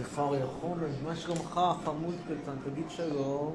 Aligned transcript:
מזכר 0.00 0.34
יכול, 0.34 0.78
מה 1.04 1.16
שלומך, 1.16 1.60
חמוד 1.84 2.14
קטן, 2.24 2.70
תגיד 2.70 2.84
שלום. 2.88 3.52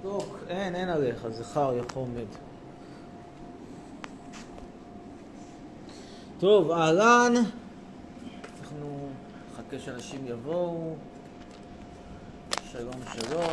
מתוק, 0.00 0.38
אין, 0.48 0.74
אין 0.74 0.88
עליך, 0.88 1.28
זכר 1.28 1.74
יחומד. 1.74 2.26
טוב, 6.38 6.70
אהלן. 6.70 7.32
אנחנו 8.60 9.08
נחכה 9.52 9.78
שאנשים 9.78 10.26
יבואו. 10.26 10.94
שלום, 12.72 13.00
שלום. 13.12 13.44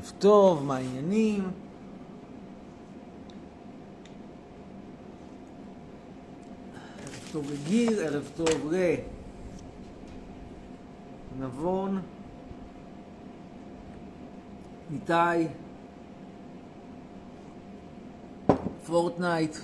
ערב 0.00 0.12
טוב, 0.18 0.64
מה 0.64 0.76
העניינים? 0.76 1.50
ערב 7.04 7.28
טוב 7.32 7.50
לגיל, 7.52 8.00
ערב 8.00 8.30
טוב 8.36 8.72
לנבון, 11.38 12.00
איתי, 14.92 15.48
פורטנייט. 18.86 19.56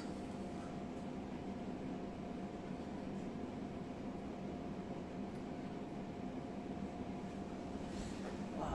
וואו, 8.59 8.69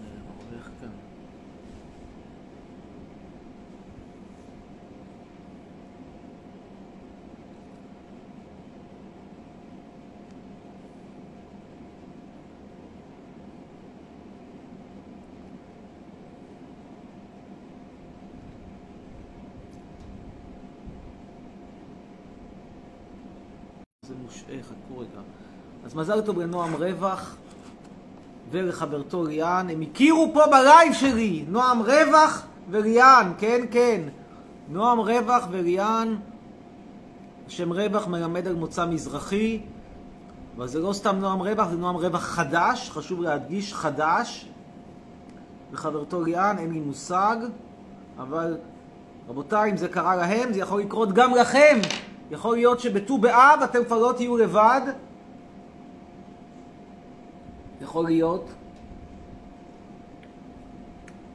מה 0.00 0.32
הולך 0.50 0.70
כאן? 0.80 0.88
זה 24.02 24.14
מושעה, 24.14 24.62
חכו 24.62 24.98
רגע. 24.98 25.20
אז 25.84 25.85
מזל 25.96 26.20
טוב 26.20 26.40
לנועם 26.40 26.74
רווח 26.74 27.34
ולחברתו 28.50 29.24
ליאן. 29.24 29.66
הם 29.70 29.80
הכירו 29.82 30.30
פה 30.34 30.46
בלייב 30.46 30.92
שלי, 30.92 31.44
נועם 31.48 31.82
רווח 31.82 32.42
וליאן, 32.70 33.32
כן, 33.38 33.64
כן. 33.70 34.00
נועם 34.68 34.98
רווח 34.98 35.44
וליאן, 35.50 36.16
שם 37.48 37.72
רווח 37.72 38.06
מלמד 38.06 38.46
על 38.46 38.54
מוצא 38.54 38.86
מזרחי, 38.86 39.60
אבל 40.56 40.66
זה 40.66 40.80
לא 40.80 40.92
סתם 40.92 41.16
נועם 41.16 41.40
רווח, 41.40 41.68
זה 41.68 41.76
נועם 41.76 41.96
רווח 41.96 42.22
חדש, 42.22 42.90
חשוב 42.90 43.22
להדגיש, 43.22 43.74
חדש. 43.74 44.48
וחברתו 45.72 46.22
ליאן, 46.22 46.56
אין 46.58 46.72
לי 46.72 46.80
מושג, 46.80 47.36
אבל 48.18 48.56
רבותיי, 49.28 49.70
אם 49.70 49.76
זה 49.76 49.88
קרה 49.88 50.16
להם, 50.16 50.52
זה 50.52 50.60
יכול 50.60 50.80
לקרות 50.80 51.12
גם 51.12 51.34
לכם. 51.34 51.78
יכול 52.30 52.56
להיות 52.56 52.80
שבט"ו 52.80 53.18
באב 53.18 53.60
אתם 53.64 53.84
כבר 53.84 53.98
לא 53.98 54.12
תהיו 54.16 54.36
לבד. 54.36 54.80
יכול 57.80 58.04
להיות. 58.04 58.50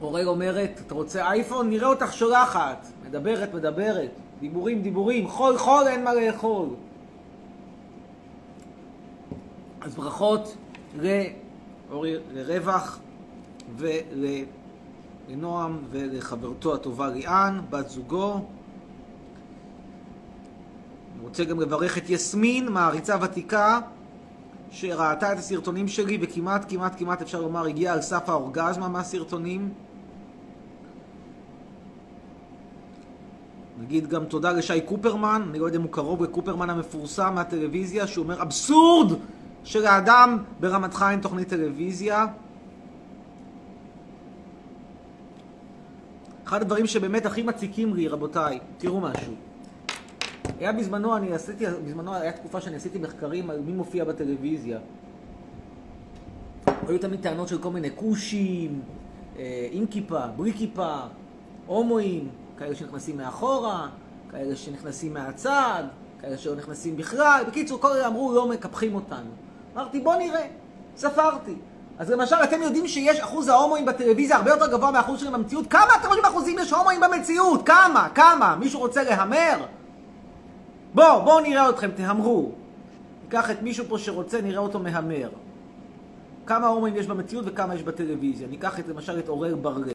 אורל 0.02 0.28
אומרת, 0.28 0.80
אתה 0.86 0.94
רוצה 0.94 1.30
אייפון? 1.30 1.70
נראה 1.70 1.88
אותך 1.88 2.12
שולחת. 2.12 2.86
מדברת, 3.06 3.54
מדברת. 3.54 4.10
דיבורים, 4.40 4.82
דיבורים. 4.82 5.28
חול, 5.28 5.58
חול, 5.58 5.86
אין 5.86 6.04
מה 6.04 6.14
לאכול. 6.14 6.68
אז 9.80 9.94
ברכות 9.94 10.56
לרווח 12.34 12.98
ולנועם 15.28 15.78
ולחברתו 15.90 16.74
הטובה 16.74 17.08
ליאן, 17.08 17.60
בת 17.70 17.88
זוגו. 17.88 18.34
אני 18.34 18.42
רוצה 21.22 21.44
גם 21.44 21.60
לברך 21.60 21.98
את 21.98 22.10
יסמין, 22.10 22.68
מעריצה 22.68 23.16
ותיקה, 23.22 23.80
שראתה 24.72 25.32
את 25.32 25.38
הסרטונים 25.38 25.88
שלי 25.88 26.18
וכמעט, 26.20 26.64
כמעט, 26.68 26.98
כמעט 26.98 27.22
אפשר 27.22 27.40
לומר 27.40 27.66
הגיעה 27.66 27.94
על 27.94 28.02
סף 28.02 28.28
האורגזמה 28.28 28.88
מהסרטונים. 28.88 29.72
נגיד 33.80 34.08
גם 34.08 34.24
תודה 34.24 34.52
לשי 34.52 34.80
קופרמן, 34.80 35.42
אני 35.50 35.58
לא 35.58 35.66
יודע 35.66 35.78
אם 35.78 35.82
הוא 35.82 35.90
קרוב 35.90 36.22
לקופרמן 36.22 36.70
המפורסם 36.70 37.34
מהטלוויזיה, 37.34 38.06
שהוא 38.06 38.22
אומר 38.22 38.42
אבסורד 38.42 39.12
שלאדם 39.64 40.38
ברמתך 40.60 41.04
אין 41.10 41.20
תוכנית 41.20 41.48
טלוויזיה. 41.48 42.26
אחד 46.44 46.62
הדברים 46.62 46.86
שבאמת 46.86 47.26
הכי 47.26 47.42
מציקים 47.42 47.94
לי, 47.94 48.08
רבותיי, 48.08 48.58
תראו 48.78 49.00
משהו. 49.00 49.51
היה 50.60 50.72
בזמנו, 50.72 51.16
אני 51.16 51.34
עשיתי, 51.34 51.64
בזמנו 51.86 52.14
היה 52.14 52.32
תקופה 52.32 52.60
שאני 52.60 52.76
עשיתי 52.76 52.98
מחקרים 52.98 53.50
על 53.50 53.60
מי 53.60 53.72
מופיע 53.72 54.04
בטלוויזיה. 54.04 54.78
היו 56.88 56.98
תמיד 56.98 57.20
טענות 57.20 57.48
של 57.48 57.58
כל 57.58 57.70
מיני 57.70 57.88
כושים, 57.94 58.82
אה, 59.38 59.68
עם 59.70 59.86
כיפה, 59.86 60.26
בלי 60.26 60.52
כיפה, 60.52 60.96
הומואים, 61.66 62.28
כאלה 62.58 62.74
שנכנסים 62.74 63.16
מאחורה, 63.16 63.88
כאלה 64.30 64.56
שנכנסים 64.56 65.14
מהצד, 65.14 65.84
כאלה 66.20 66.38
שלא 66.38 66.56
נכנסים 66.56 66.96
בכלל. 66.96 67.44
בקיצור, 67.48 67.80
כל 67.80 67.92
אלה 67.92 68.06
אמרו, 68.06 68.34
לא 68.34 68.48
מקפחים 68.48 68.94
אותנו. 68.94 69.30
אמרתי, 69.74 70.00
בוא 70.00 70.16
נראה. 70.16 70.46
ספרתי. 70.96 71.54
אז 71.98 72.10
למשל, 72.10 72.36
אתם 72.44 72.62
יודעים 72.62 72.88
שיש 72.88 73.20
אחוז 73.20 73.48
ההומואים 73.48 73.86
בטלוויזיה 73.86 74.36
הרבה 74.36 74.50
יותר 74.50 74.72
גבוה 74.72 74.90
מהאחוז 74.90 75.20
שלהם 75.20 75.32
במציאות? 75.32 75.66
כמה 75.66 75.94
אתם 76.00 76.08
חושבים 76.08 76.24
אחוזים 76.24 76.58
יש 76.58 76.72
הומואים 76.72 77.00
במציאות? 77.00 77.66
כמה? 77.66 78.08
כמה? 78.14 78.56
מישהו 78.56 78.80
רוצה 78.80 79.02
להמר? 79.02 79.64
בואו, 80.94 81.22
בואו 81.24 81.40
נראה 81.40 81.70
אתכם, 81.70 81.90
תהמרו. 81.90 82.52
ניקח 83.24 83.50
את 83.50 83.62
מישהו 83.62 83.84
פה 83.88 83.98
שרוצה, 83.98 84.40
נראה 84.40 84.58
אותו 84.58 84.78
מהמר. 84.78 85.30
כמה 86.46 86.66
הומואים 86.66 86.96
יש 86.96 87.06
במציאות 87.06 87.44
וכמה 87.48 87.74
יש 87.74 87.82
בטלוויזיה. 87.82 88.48
ניקח 88.48 88.78
את, 88.78 88.88
למשל 88.88 89.18
את 89.18 89.28
אורל 89.28 89.54
בר-לב. 89.54 89.92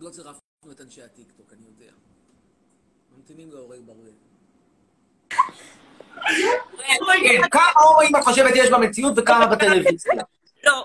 לא 0.00 0.10
צירפנו 0.10 0.72
את 0.72 0.80
אנשי 0.80 1.02
הטיקטוק, 1.02 1.52
אני 1.52 1.62
יודע. 1.66 1.92
ממתינים 3.16 3.50
לאורל 3.52 3.80
בר-לב. 3.80 4.14
כמה 7.50 7.82
הומואים 7.84 8.16
את 8.16 8.24
חושבת 8.24 8.52
יש 8.56 8.70
במציאות 8.70 9.14
וכמה 9.16 9.46
בטלוויזיה? 9.46 10.12
לא. 10.64 10.84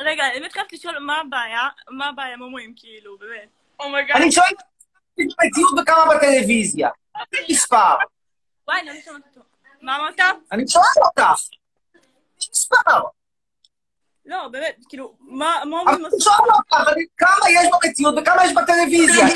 רגע, 0.00 0.24
האמת 0.24 0.52
חייבת 0.52 0.72
לשאול 0.72 0.98
מה 0.98 1.20
הבעיה, 1.20 1.68
מה 1.90 2.08
הבעיה 2.08 2.34
עם 2.34 2.42
הומואים, 2.42 2.74
כאילו, 2.76 3.18
באמת. 3.18 3.48
אני 4.14 4.32
שואל 4.32 4.46
במציאות 5.18 5.72
וכמה 5.82 6.14
בטלוויזיה. 6.16 6.88
תן 7.12 7.38
מספר. 7.50 7.94
וואי, 8.68 8.84
לא 8.84 8.92
שומעת 9.04 9.22
אותו. 9.26 9.40
מה 9.80 9.96
אמרת? 9.96 10.20
אני 10.52 10.68
שואל 10.68 10.84
אותך. 11.04 11.40
מספר. 12.50 13.00
לא, 14.26 14.48
באמת, 14.48 14.76
כאילו, 14.88 15.16
מה 15.20 15.60
הומואים 15.62 15.88
אני 15.88 16.20
שואל 16.20 16.50
אותך, 16.56 16.90
כמה 17.16 17.50
יש 17.50 17.68
במציאות 17.72 18.14
וכמה 18.22 18.44
יש 18.44 18.52
בטלוויזיה. 18.52 19.26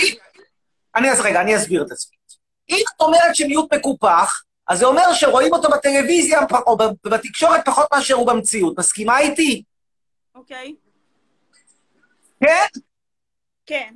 אני 0.97 1.11
אז 1.11 1.21
רגע, 1.21 1.41
אני 1.41 1.57
אסביר 1.57 1.83
את 1.87 1.91
עצמי. 1.91 2.17
אם 2.69 2.85
את 2.97 3.01
אומרת 3.01 3.37
שמיעוט 3.37 3.75
מקופח, 3.75 4.43
אז 4.69 4.79
זה 4.79 4.87
אומר 4.87 5.13
שרואים 5.13 5.53
אותו 5.53 5.69
בטלוויזיה 5.69 6.41
או 6.67 6.77
בתקשורת 7.05 7.61
פחות 7.65 7.87
מאשר 7.95 8.15
הוא 8.15 8.27
במציאות. 8.27 8.79
מסכימה 8.79 9.19
איתי? 9.19 9.63
אוקיי. 10.35 10.77
כן? 12.41 12.67
כן. 13.67 13.95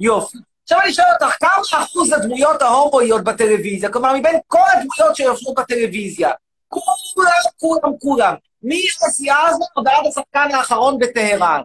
יופי. 0.00 0.38
עכשיו 0.68 0.80
אני 0.80 0.92
שואל 0.92 1.06
אותך, 1.22 1.36
כמה 1.40 1.82
אחוז 1.82 2.12
הדמויות 2.12 2.62
ההומואיות 2.62 3.24
בטלוויזיה? 3.24 3.92
כלומר, 3.92 4.12
מבין 4.16 4.36
כל 4.46 4.58
הדמויות 4.72 5.16
שיושבות 5.16 5.54
בטלוויזיה, 5.54 6.30
כולם, 6.68 7.30
כולם, 7.56 7.98
כולם, 8.00 8.34
מהסיעה 8.62 9.46
הזאת 9.46 9.68
ועד 9.84 10.06
השחקן 10.08 10.54
האחרון 10.54 10.98
בטהרן. 10.98 11.62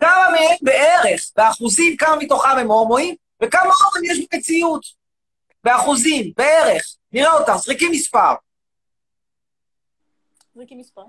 כמה 0.00 0.28
מהם 0.30 0.56
בערך, 0.62 1.30
באחוזים, 1.36 1.96
כמה 1.96 2.16
מתוכם 2.16 2.58
הם 2.58 2.70
הומואים, 2.70 3.14
וכמה 3.42 3.60
הומואים 3.60 4.12
יש 4.12 4.26
במציאות? 4.32 4.86
באחוזים, 5.64 6.32
בערך. 6.36 6.82
נראה 7.12 7.32
אותך, 7.32 7.56
זריקי 7.56 7.88
מספר. 7.88 8.34
זריקי 10.54 10.74
מספר. 10.74 11.04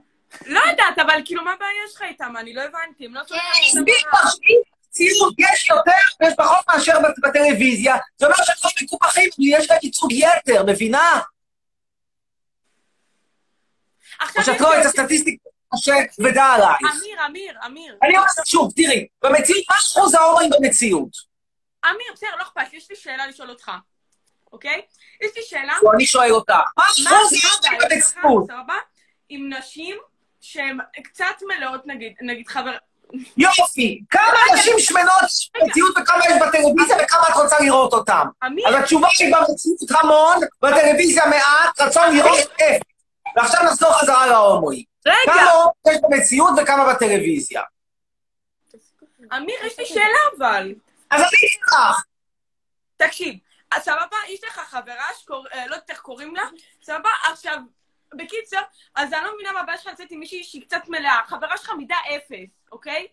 לא 0.46 0.60
יודעת, 0.60 1.00
אבל 1.00 1.22
כאילו, 1.26 1.44
מה 1.44 1.54
הבעיה 1.54 1.88
שלך 1.92 2.02
איתם? 2.02 2.34
אני 2.40 2.54
לא 2.54 2.62
הבנתי, 2.62 3.06
הם 3.06 3.16
לא 3.16 3.22
שומעים 3.28 3.44
תסביר 3.64 3.96
לך 4.14 4.36
במציאות 4.96 5.34
יש 5.40 5.70
יותר 5.70 5.92
ויש 6.22 6.34
פחות 6.38 6.66
מאשר 6.70 6.94
בטלוויזיה, 7.24 7.96
זה 8.18 8.26
אומר 8.26 8.36
שהם 8.44 8.56
לא 8.64 8.70
מקופחים, 8.84 9.30
יש 9.40 9.70
להם 9.70 9.80
ייצוג 9.84 10.12
יתר, 10.12 10.64
מבינה? 10.68 11.22
עכשיו 14.20 14.44
או 14.44 14.46
שאת 14.46 14.62
לי- 14.62 14.82
את 14.82 14.86
הסטטיסטיקה, 14.86 15.50
שכבדה 15.76 16.44
עלייך. 16.46 16.96
אמיר, 16.96 17.26
אמיר, 17.26 17.58
אמיר. 17.66 17.98
אני 18.04 18.18
אומר 18.18 18.28
שוב, 18.46 18.72
תראי, 18.76 19.08
במציאות, 19.22 19.64
מה 19.70 19.76
אחוז 19.76 20.14
ההומואים 20.14 20.50
במציאות? 20.60 21.10
אמיר, 21.86 22.14
בסדר, 22.14 22.36
לא 22.38 22.44
אכפת 22.44 22.72
לי, 22.72 22.78
יש 22.78 22.90
לי 22.90 22.96
שאלה 22.96 23.28
לשאול 23.28 23.50
אותך, 23.50 23.72
אוקיי? 24.52 24.82
יש 25.22 25.32
לי 25.36 25.44
שאלה, 25.44 25.74
לא, 25.84 25.92
אני 25.96 26.06
שואל 26.06 26.32
אותך, 26.32 26.54
מה 26.78 26.84
אחוז 26.84 27.08
ההומואים 27.08 27.38
שלך, 27.42 27.72
במציאות? 27.92 28.50
עם 29.30 29.54
נשים 29.54 29.98
שהן 30.42 30.78
קצת 31.04 31.26
מלאות, 31.48 31.88
נגיד, 31.88 32.14
נגיד 32.22 32.48
חבר... 32.48 32.78
יופי, 33.38 34.02
כמה 34.10 34.40
נשים 34.54 34.74
שמנות 34.80 35.24
יש 35.24 35.52
במציאות 35.62 35.98
וכמה 35.98 36.26
יש 36.26 36.34
בטלוויזיה 36.48 36.98
וכמה 37.04 37.24
את 37.30 37.36
רוצה 37.36 37.60
לראות 37.60 37.94
אותם? 37.94 38.28
אז 38.68 38.76
התשובה 38.76 39.08
היא 39.20 39.36
במציאות 39.36 40.02
המון, 40.04 40.38
בטלוויזיה 40.62 41.26
מעט, 41.26 41.82
רצון 41.82 42.16
לראות 42.16 42.40
אפס. 42.40 42.82
ועכשיו 43.36 43.64
נחזור 43.64 43.94
חזרה 43.94 44.28
להומואים. 44.28 44.84
רגע, 45.06 45.34
כמה 45.34 45.94
יש 45.94 45.98
במציאות 46.04 46.52
וכמה 46.62 46.94
בטלוויזיה? 46.94 47.62
אמיר, 49.38 49.56
יש 49.66 49.80
לי 49.80 49.86
שאלה 49.86 50.20
אבל. 50.38 50.74
אז 51.12 51.22
אני 51.22 51.30
אשמח. 51.30 52.04
תקשיב, 52.98 53.36
סבבה, 53.80 54.18
יש 54.30 54.44
לך 54.44 54.60
חברה. 54.70 55.06
אה, 55.54 55.68
לא 55.68 55.76
יודעת 55.76 55.90
איך 55.90 56.00
קוראים 56.00 56.36
לה, 56.36 56.44
סבבה? 56.84 57.10
עכשיו, 57.32 57.58
בקיצר, 58.16 58.62
אז 58.96 59.14
אני 59.14 59.24
לא 59.24 59.34
מבינה 59.36 59.52
מה 59.52 59.60
הבעיה 59.60 59.78
שלך 59.78 59.94
לצאת 59.94 60.12
עם 60.12 60.20
מישהי 60.20 60.44
שהיא 60.44 60.62
קצת 60.62 60.82
מלאה. 60.88 61.20
חברה 61.28 61.58
שלך 61.58 61.70
מידה 61.78 61.96
אפס, 62.16 62.50
אוקיי? 62.72 63.08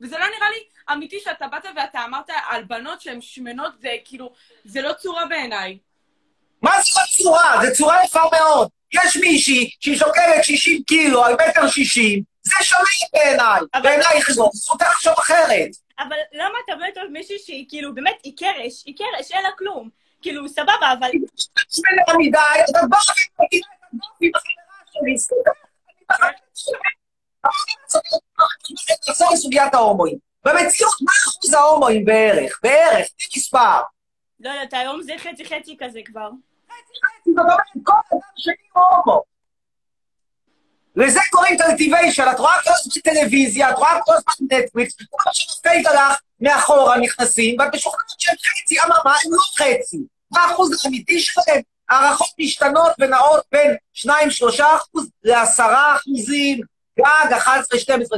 וזה 0.00 0.18
לא 0.18 0.24
נראה 0.26 0.50
לי 0.50 0.56
אמיתי 0.92 1.20
שאתה 1.20 1.46
באת 1.48 1.64
ואתה 1.76 2.04
אמרת 2.04 2.30
על 2.48 2.64
בנות 2.64 3.00
שהן 3.00 3.20
שמנות, 3.20 3.72
זה 3.80 3.88
כאילו, 4.04 4.32
זה 4.64 4.82
לא 4.82 4.92
צורה 4.92 5.26
בעיניי. 5.26 5.78
מה 6.62 6.70
זה 6.82 7.00
הצורה? 7.04 7.56
זו 7.66 7.74
צורה 7.76 8.04
יפה 8.04 8.20
מאוד. 8.32 8.68
יש 8.94 9.16
מישהי 9.16 9.70
שהיא 9.80 9.96
שוקלת 9.98 10.44
60 10.44 10.82
קילו 10.82 11.24
על 11.24 11.34
מטר 11.34 11.68
60, 11.68 12.22
זה 12.42 12.54
שונה 12.62 12.82
בעיניי. 13.12 13.60
אבל- 13.74 13.82
בעינייך 13.82 14.30
זו, 14.30 14.50
זכותך 14.52 14.86
לחשוב 14.90 15.12
אחרת. 15.12 15.68
אבל 15.98 16.16
למה 16.32 16.58
אתה 16.64 16.76
באמת 16.76 16.96
אוהב 16.96 17.08
מישהי 17.10 17.38
שהיא 17.38 17.66
כאילו, 17.68 17.94
באמת, 17.94 18.16
היא 18.22 18.32
קרש, 18.36 18.82
היא 18.86 18.94
קרש, 18.98 19.30
אין 19.32 19.42
לה 19.42 19.48
כלום. 19.58 19.90
כאילו, 20.22 20.48
סבבה, 20.48 20.92
אבל... 20.98 21.10
שמנה 21.70 22.18
מדי, 22.18 22.38
אז 22.38 22.70
את 22.70 22.90
באה 22.90 23.00
ומגיעה 23.40 23.68
את 23.74 23.83
נחזור 29.08 29.32
לסוגיית 29.32 29.74
ההומואים. 29.74 30.18
במציאות, 30.44 30.94
מה 31.00 31.12
אחוז 31.12 31.54
ההומואים 31.54 32.04
בערך? 32.04 32.60
בערך, 32.62 33.06
תני 33.08 33.26
מספר. 33.36 33.80
לא 34.40 34.50
יודעת, 34.50 34.72
היום 34.72 35.02
זה 35.02 35.12
חצי-חצי 35.18 35.76
כזה 35.80 36.00
כבר. 36.04 36.30
לזה 40.96 41.20
קוראים 41.30 41.58
קלטיביישן, 41.58 42.24
את 42.32 42.38
רואה 42.38 42.52
כל 42.64 42.70
הזמן 42.74 43.00
טלוויזיה, 43.12 43.70
את 43.70 43.76
רואה 43.76 44.00
כל 44.04 44.12
הזמן 44.12 44.56
נטפליקס, 44.58 44.94
כל 45.10 45.16
מה 45.26 45.34
שנופל 45.34 45.88
עליך 45.88 46.20
מאחורה 46.40 46.98
נכנסים, 46.98 47.56
ואת 47.58 47.74
משוכנעת 47.74 48.20
שהם 48.20 48.34
חצי, 48.36 48.80
אממה, 48.80 49.14
הם 49.24 49.32
לא 49.32 49.38
חצי. 49.58 49.98
מה 50.30 50.40
האחוז 50.40 50.84
האמיתי 50.84 51.20
שלהם? 51.20 51.62
הערכות 51.88 52.28
משתנות 52.40 52.92
ונעות 52.98 53.44
בין 53.52 53.76
2-3 53.94 54.08
אחוז 54.76 55.08
ל-10 55.24 55.62
אחוזים, 55.96 56.60
גג 56.98 57.38
11-12, 57.38 57.48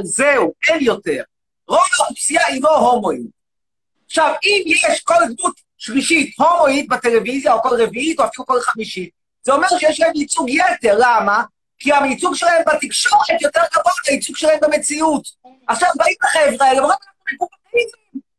זהו, 0.03 0.53
אין 0.69 0.79
יותר. 0.81 1.23
רוב 1.67 1.79
האוכלוסייה 1.99 2.47
היא 2.47 2.61
לא 2.63 2.77
הומואים. 2.77 3.27
עכשיו, 4.05 4.33
אם 4.43 4.63
יש 4.65 5.01
כל 5.03 5.13
דמות 5.37 5.61
שלישית 5.77 6.35
הומואית 6.39 6.89
בטלוויזיה, 6.89 7.53
או 7.53 7.61
כל 7.61 7.81
רביעית, 7.81 8.19
או 8.19 8.25
אפילו 8.25 8.45
כל 8.45 8.61
חמישית, 8.61 9.09
זה 9.43 9.53
אומר 9.53 9.67
שיש 9.79 9.99
להם 9.99 10.11
ייצוג 10.15 10.49
יתר, 10.49 10.95
למה? 10.97 11.43
כי 11.79 11.93
הייצוג 11.93 12.35
שלהם 12.35 12.61
בתקשורת 12.67 13.41
יותר 13.41 13.61
גבוה 13.73 13.93
מהייצוג 14.07 14.35
שלהם 14.35 14.59
במציאות. 14.61 15.27
עכשיו 15.67 15.89
באים 15.95 16.15
האלה, 16.59 16.79
אומרים 16.79 16.91
אנחנו 16.91 17.23
מקובלים, 17.33 17.87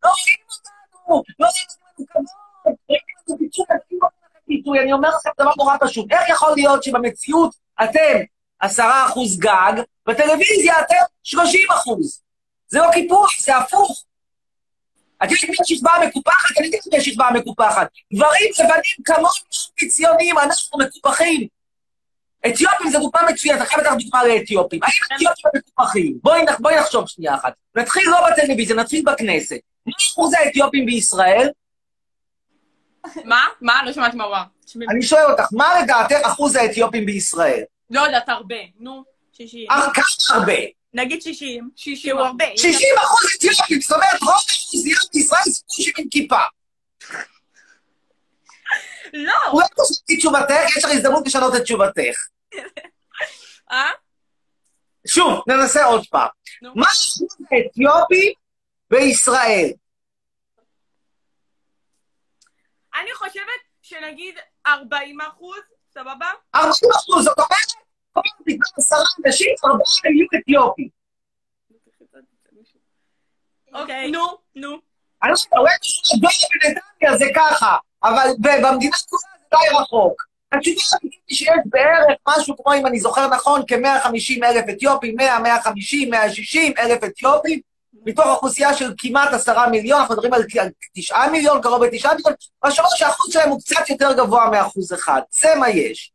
לא 0.05 0.11
רואים 0.11 0.39
אותנו, 0.51 1.23
לא 1.39 1.47
רואים 1.47 1.67
לנו 1.71 2.07
כבוד, 2.07 2.25
רואים 2.89 3.01
לנו 3.29 3.39
פיצוי, 3.39 3.65
אני 3.71 3.99
פיצוי, 4.49 4.81
אני 4.81 4.93
אומר 4.93 5.09
לכם 5.09 5.31
דבר 5.41 5.51
נורא 5.59 5.77
פשוט. 5.81 6.13
איך 6.13 6.29
יכול 6.29 6.53
להיות 6.57 6.83
שבמציאות 6.83 7.55
אתם 7.85 8.19
עשרה 8.61 9.07
אחוז 9.07 9.39
גג, 9.39 9.73
בטלוויזיה 10.07 10.81
אתם 10.81 10.95
שלושים 11.23 11.71
אחוז? 11.71 12.23
זה 12.69 12.79
לא 12.79 12.87
קיפוח, 12.93 13.41
זה 13.41 13.57
הפוך. 13.57 14.05
את 15.25 15.31
יודעת 15.31 15.51
מי 15.51 15.57
השכבה 15.61 15.91
המקופחת? 15.91 16.59
אני 16.59 16.67
יודעת 16.67 16.87
מי 16.93 16.99
השכבה 16.99 17.27
המקופחת. 17.27 17.89
גברים 18.15 18.51
לבנים 18.59 18.83
כמונו 19.05 19.29
ציונים, 19.89 20.39
אנחנו 20.39 20.79
מקופחים. 20.79 21.47
אתיופים 22.47 22.91
זה 22.91 22.99
דוגמה 22.99 23.21
מצוינת, 23.33 23.69
חייבת 23.69 23.87
לך 23.87 23.93
דוגמה 24.05 24.25
לאתיופים. 24.25 24.81
האם 24.83 25.17
אתיופים 25.17 25.51
הם 25.55 25.61
מקופחים? 25.61 26.19
בואי 26.23 26.41
בואי 26.59 26.77
נחשוב 26.77 27.09
שנייה 27.09 27.35
אחת. 27.35 27.53
נתחיל 27.75 28.03
לא 28.11 28.19
בטלוויזיה, 28.31 28.77
נתחיל 28.77 29.05
בכנסת. 29.05 29.59
מה 29.87 29.93
אחוז 30.11 30.35
האתיופים 30.35 30.87
בישראל? 30.87 31.49
מה? 33.25 33.47
מה? 33.61 33.83
לא 33.85 33.93
שמעתי 33.93 34.17
מה 34.17 34.25
הוא 34.25 34.35
אמר. 34.37 34.45
אני 34.91 35.03
שואל 35.03 35.25
אותך, 35.31 35.45
מה 35.53 35.81
לדעתך 35.83 36.17
אחוז 36.23 36.57
האתיופים 36.57 37.07
בישראל? 37.07 37.63
לא 37.91 38.01
יודעת, 38.01 38.29
הרבה. 38.29 38.57
נו. 38.79 39.05
60. 39.33 39.67
הר- 39.71 39.95
כמה 39.95 40.05
הרבה? 40.41 40.53
נגיד 40.95 41.23
60. 41.23 41.71
60. 41.77 42.11
שהוא 42.11 42.21
הרבה. 42.27 42.45
60 42.57 42.89
אחוז 42.99 43.21
אתיופים, 43.39 43.81
זאת 43.81 43.93
אומרת, 43.93 44.21
רוב 44.23 44.31
האוכלוסייה 44.31 44.97
בישראל 45.15 45.43
זה 45.47 45.61
כושים 45.67 45.93
עם 45.99 46.05
כיפה. 46.11 46.37
לא! 49.13 49.33
אולי 49.53 49.67
תשני 49.69 50.17
את 50.17 50.19
תשובתך, 50.21 50.77
יש 50.77 50.85
לך 50.85 50.91
הזדמנות 50.91 51.27
לשנות 51.27 51.57
את 51.57 51.63
תשובתך. 51.63 52.17
אה? 53.73 53.91
שוב, 55.07 55.43
ננסה 55.47 55.85
עוד 55.85 56.07
פעם. 56.11 56.29
מה 56.63 56.87
אחוז 56.87 57.37
האתיופים 57.53 58.33
בישראל? 58.91 59.71
אני 63.01 63.15
חושבת 63.15 63.61
שנגיד 63.83 64.35
40 64.67 65.21
אחוז, 65.21 65.61
סבבה? 65.95 66.27
40 66.55 66.73
אחוז, 66.97 67.25
זאת 67.25 67.39
אומרת, 67.39 67.73
כל 68.13 68.21
בדיקה 68.41 68.69
עשרה 68.77 68.99
אנשים, 69.27 69.55
ארבעה 69.65 70.13
יהיו 70.15 70.27
אתיופים. 70.41 70.89
אוקיי. 73.75 74.11
נו. 74.11 74.27
נו. 74.55 74.79
אני 75.23 75.31
לא 75.31 75.37
יודע, 75.45 75.59
אולי 75.59 75.73
בשביל 75.81 76.61
בנתניה 76.63 77.19
זה 77.19 77.25
ככה, 77.35 77.77
אבל 78.03 78.29
במדינה 78.43 78.97
כולה 79.09 79.23
זה 79.41 79.47
די 79.51 79.81
רחוק. 79.81 80.29
התשובה 80.53 80.77
האמיתית 80.93 81.21
היא 81.29 81.37
שיש 81.37 81.49
בערך 81.65 82.19
משהו 82.29 82.57
כמו, 82.57 82.75
אם 82.75 82.87
אני 82.87 83.01
זוכר 83.01 83.29
נכון, 83.29 83.63
כ-150 83.69 84.45
אלף 84.45 84.65
אתיופים, 84.71 85.17
100, 85.17 85.39
150, 85.39 86.11
160 86.11 86.73
אלף 86.79 87.05
אתיופים, 87.05 87.61
מתוך 88.07 88.27
אוכלוסייה 88.27 88.75
של 88.75 88.93
כמעט 88.99 89.33
עשרה 89.33 89.69
מיליון, 89.69 90.01
אנחנו 90.01 90.15
מדברים 90.15 90.35
על 90.35 90.43
תשעה 90.95 91.31
מיליון, 91.31 91.63
קרוב 91.63 91.83
לתשעה 91.83 92.15
מיליון, 92.15 92.33
מה 92.65 92.71
שאומר 92.71 92.91
שהאחוז 92.95 93.33
שלהם 93.33 93.49
הוא 93.49 93.61
קצת 93.61 93.91
יותר 93.91 94.13
גבוה 94.13 94.51
מאחוז 94.51 94.93
אחד. 94.93 95.21
זה 95.31 95.49
מה 95.59 95.71
יש. 95.71 96.13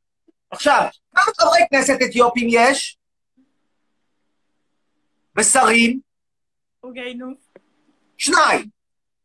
עכשיו, 0.52 0.88
כמה 1.16 1.24
חברי 1.38 1.60
כנסת 1.70 1.98
אתיופים 2.10 2.48
יש? 2.50 2.98
ושרים? 5.38 6.00
אוקיי, 6.84 7.14
נו. 7.14 7.34
שניים. 8.18 8.66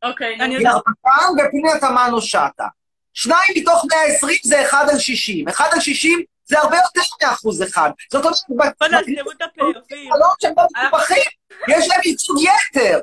אוקיי, 0.02 0.40
אני. 0.40 0.54
ירבן 0.54 1.46
ופנינה 1.46 1.80
תמנו 1.80 2.22
שטה. 2.22 2.66
שניים 3.14 3.54
מתוך 3.56 3.84
120 3.90 4.38
זה 4.44 4.62
1 4.62 4.88
על 4.88 4.98
60. 4.98 5.48
1 5.48 5.72
על 5.72 5.80
60 5.80 6.24
זה 6.48 6.58
הרבה 6.58 6.76
יותר 6.76 7.00
מאחוז 7.22 7.62
אחד. 7.62 7.90
זאת 8.12 8.24
אומרת. 8.50 8.72
בקריינות 8.80 10.40
שהם 10.42 10.54
לא 10.56 10.64
מקופחים, 10.86 11.22
יש 11.68 11.88
להם 11.88 12.00
ייצוג 12.04 12.36
יתר. 12.40 13.00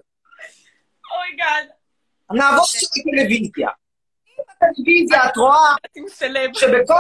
אוי 1.11 1.35
גאד. 1.37 1.67
נעבור 2.31 2.65
לטלוויזיה. 2.95 3.69
בטלוויזיה 4.61 5.25
את 5.25 5.37
רואה. 5.37 5.75
שבכל 6.53 6.93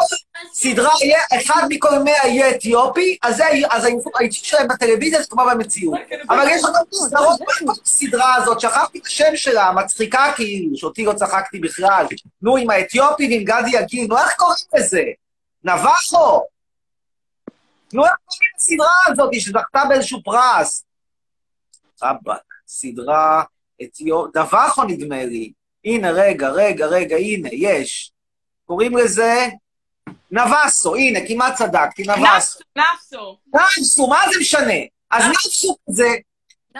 סדרה 0.53 0.91
יהיה, 1.01 1.19
אחד 1.37 1.63
מכל 1.69 1.99
100 2.03 2.13
יהיה 2.27 2.49
אתיופי, 2.49 3.17
אז 3.21 3.39
הייצוג 3.39 4.13
שלהם 4.31 4.67
בטלוויזיה 4.67 5.21
זה 5.21 5.27
כמו 5.29 5.43
במציאות. 5.51 5.99
אבל 6.29 6.47
יש 6.49 6.61
עוד 6.63 6.75
סדרות 6.93 7.39
בסדרה 7.83 8.35
הזאת, 8.35 8.59
שכחתי 8.59 8.99
את 8.99 9.05
השם 9.05 9.35
שלה, 9.35 9.63
המצחיקה 9.63 10.31
כאילו, 10.35 10.77
שאותי 10.77 11.05
לא 11.05 11.13
צחקתי 11.13 11.59
בכלל. 11.59 12.05
נו, 12.41 12.57
עם 12.57 12.69
האתיופים, 12.69 13.31
עם 13.31 13.43
גדי 13.43 13.69
יגיל, 13.79 14.07
נו, 14.07 14.17
איך 14.17 14.33
קוראים 14.37 14.57
לזה? 14.75 15.03
נבחו? 15.65 16.41
נו, 17.93 18.05
איך 18.05 18.13
קוראים 18.25 18.51
לסדרה 18.57 18.95
הזאת 19.07 19.29
שזכתה 19.33 19.83
באיזשהו 19.89 20.23
פרס? 20.23 20.83
רבאק, 22.03 22.43
סדרה 22.67 23.43
אתיופ... 23.83 24.37
דבחו 24.37 24.83
נדמה 24.83 25.25
לי. 25.25 25.51
הנה, 25.85 26.11
רגע, 26.11 26.49
רגע, 26.49 26.85
רגע, 26.85 27.15
הנה, 27.15 27.49
יש. 27.51 28.11
קוראים 28.65 28.97
לזה 28.97 29.47
נבסו, 30.31 30.95
הנה, 30.95 31.19
כמעט 31.27 31.55
צדקתי, 31.55 32.03
נבסו. 32.03 32.59
נפסו. 32.75 33.37
נבסו, 33.53 34.07
מה 34.07 34.21
זה 34.33 34.39
משנה? 34.39 34.73
אז 35.11 35.23
נבסו 35.25 35.77
זה, 35.89 36.07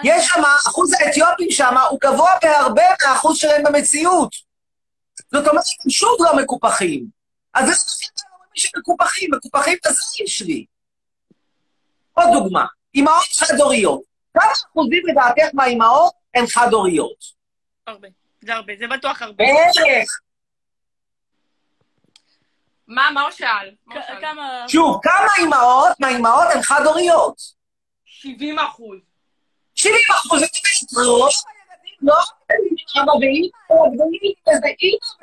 יש 0.04 0.26
שם, 0.26 0.42
אחוז 0.68 0.92
האתיופים 0.92 1.50
שם 1.50 1.74
הוא 1.90 1.98
גבוה 2.02 2.30
בהרבה 2.42 2.82
מהאחוז 3.02 3.36
שלהם 3.38 3.62
במציאות. 3.64 4.34
זאת 5.32 5.48
אומרת, 5.48 5.64
הם 5.84 5.90
שוב 5.90 6.16
לא 6.20 6.36
מקופחים. 6.36 7.06
אז 7.54 7.64
אומרים 7.64 8.35
שמקופחים? 8.56 9.30
מקופחים 9.34 9.78
את 9.80 9.86
הזין 9.86 10.26
שלי. 10.26 10.64
עוד 12.12 12.26
דוגמה, 12.32 12.66
אימהות 12.94 13.24
חד-הוריות. 13.38 14.00
כמה 14.34 14.52
אחוזים 14.52 15.02
לדעתך 15.06 15.54
מהאימהות 15.54 16.12
הן 16.34 16.46
חד-הוריות? 16.46 17.24
הרבה. 17.86 18.08
זה 18.40 18.54
הרבה, 18.54 18.72
זה 18.78 18.86
בטוח 18.86 19.22
הרבה. 19.22 19.44
בערך. 19.44 20.08
מה, 22.88 23.10
מה 23.14 23.22
הוא 23.22 23.30
שאל? 23.30 23.74
כמה... 24.20 24.64
שוב, 24.68 25.00
כמה 25.02 25.28
אימהות 25.38 26.00
מהאימהות 26.00 26.46
הן 26.54 26.62
חד-הוריות? 26.62 27.36
70 28.04 28.58
אחוז. 28.58 28.98
70 29.74 29.96
אחוז, 30.10 30.40
זאת 30.40 30.50
אומרת, 30.96 31.08
רוב 31.18 31.28
הילדים 31.48 31.94
לא 32.02 32.14
אבא 33.02 33.12
ואימא, 33.12 33.50
אלא 33.70 34.04
איזה 34.46 34.66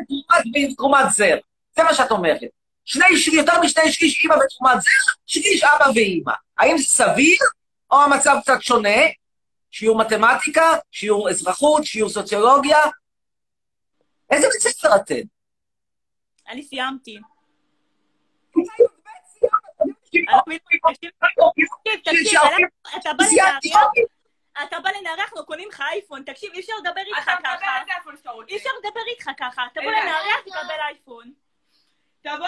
אימא 0.10 0.36
ותרומת 0.40 0.78
תרומת 0.78 1.06
זר. 1.12 1.38
זה 1.76 1.84
מה 1.84 1.94
שאת 1.94 2.12
אומרת. 2.12 2.63
שני 2.86 3.06
שליש, 3.10 3.28
יותר 3.28 3.62
משני 3.62 3.92
שליש 3.92 4.22
אימא 4.24 4.34
ותרומת 4.34 4.82
זר, 4.82 5.12
שליש 5.26 5.64
אבא 5.64 5.90
ואימא. 5.96 6.32
האם 6.58 6.78
זה 6.78 6.84
סביר, 6.84 7.40
או 7.92 8.02
המצב 8.02 8.36
קצת 8.42 8.62
שונה? 8.62 8.90
שיעור 9.72 9.98
מתמטיקה, 9.98 10.72
שיעור 10.92 11.30
אזרחות, 11.30 11.86
שיעור 11.86 12.10
סוציולוגיה? 12.10 12.78
איזה 14.32 14.48
בית 14.48 14.62
ספר 14.62 14.96
אתם? 14.96 15.22
אני 16.48 16.64
סיימתי. 16.64 17.18
לא 18.56 20.42
אנחנו- 22.44 22.66
אתה 22.98 23.14
בא 23.14 23.24
לנערך, 23.24 23.60
אתה 24.64 24.80
בא 24.80 24.90
אנחנו 25.20 25.46
קונים 25.46 25.70
לך 25.70 25.82
אייפון, 25.92 26.24
תקשיב, 26.24 26.54
אי 26.54 26.60
אפשר 26.60 26.74
לדבר 26.80 27.02
איתך 27.02 27.24
אתה 27.24 27.32
ככה. 27.44 27.84
אי 28.50 28.58
אפשר 28.58 28.70
לדבר 28.80 29.02
איתך 29.08 29.30
ככה, 29.40 29.62
תבוא 29.74 29.84
אין 29.84 29.92
בעיה. 29.92 30.04
לנערך, 30.06 30.42
תקבל 30.46 30.80
אייפון. 30.88 31.34
תבוא 32.24 32.48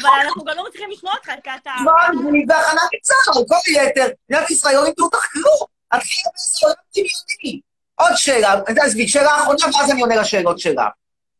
אבל 0.00 0.20
אנחנו 0.24 0.44
גם 0.44 0.56
לא 0.56 0.64
מצליחים 0.68 0.90
לשמוע 0.90 1.12
אותך, 1.14 1.30
כי 1.44 1.50
אתה... 1.62 1.70
אנגלית 2.08 2.46
והכנה 2.48 2.80
מצה"ל, 2.94 3.44
כל 3.48 3.54
היתר, 3.66 4.06
מדינת 4.30 4.50
ישראל 4.50 4.74
לא 4.74 4.84
לימדו 4.84 5.08
תחקרו. 5.08 5.66
התחילה 5.92 6.30
באיזה 6.34 6.66
עולם 6.66 6.74
דמיוני. 6.94 7.60
עוד 7.94 8.12
שאלה, 8.16 8.54
עזבי, 8.84 9.08
שאלה 9.08 9.36
אחרונה, 9.36 9.76
ואז 9.76 9.90
אני 9.90 10.00
עונה 10.00 10.16
לשאלות 10.16 10.58
שלה. 10.58 10.88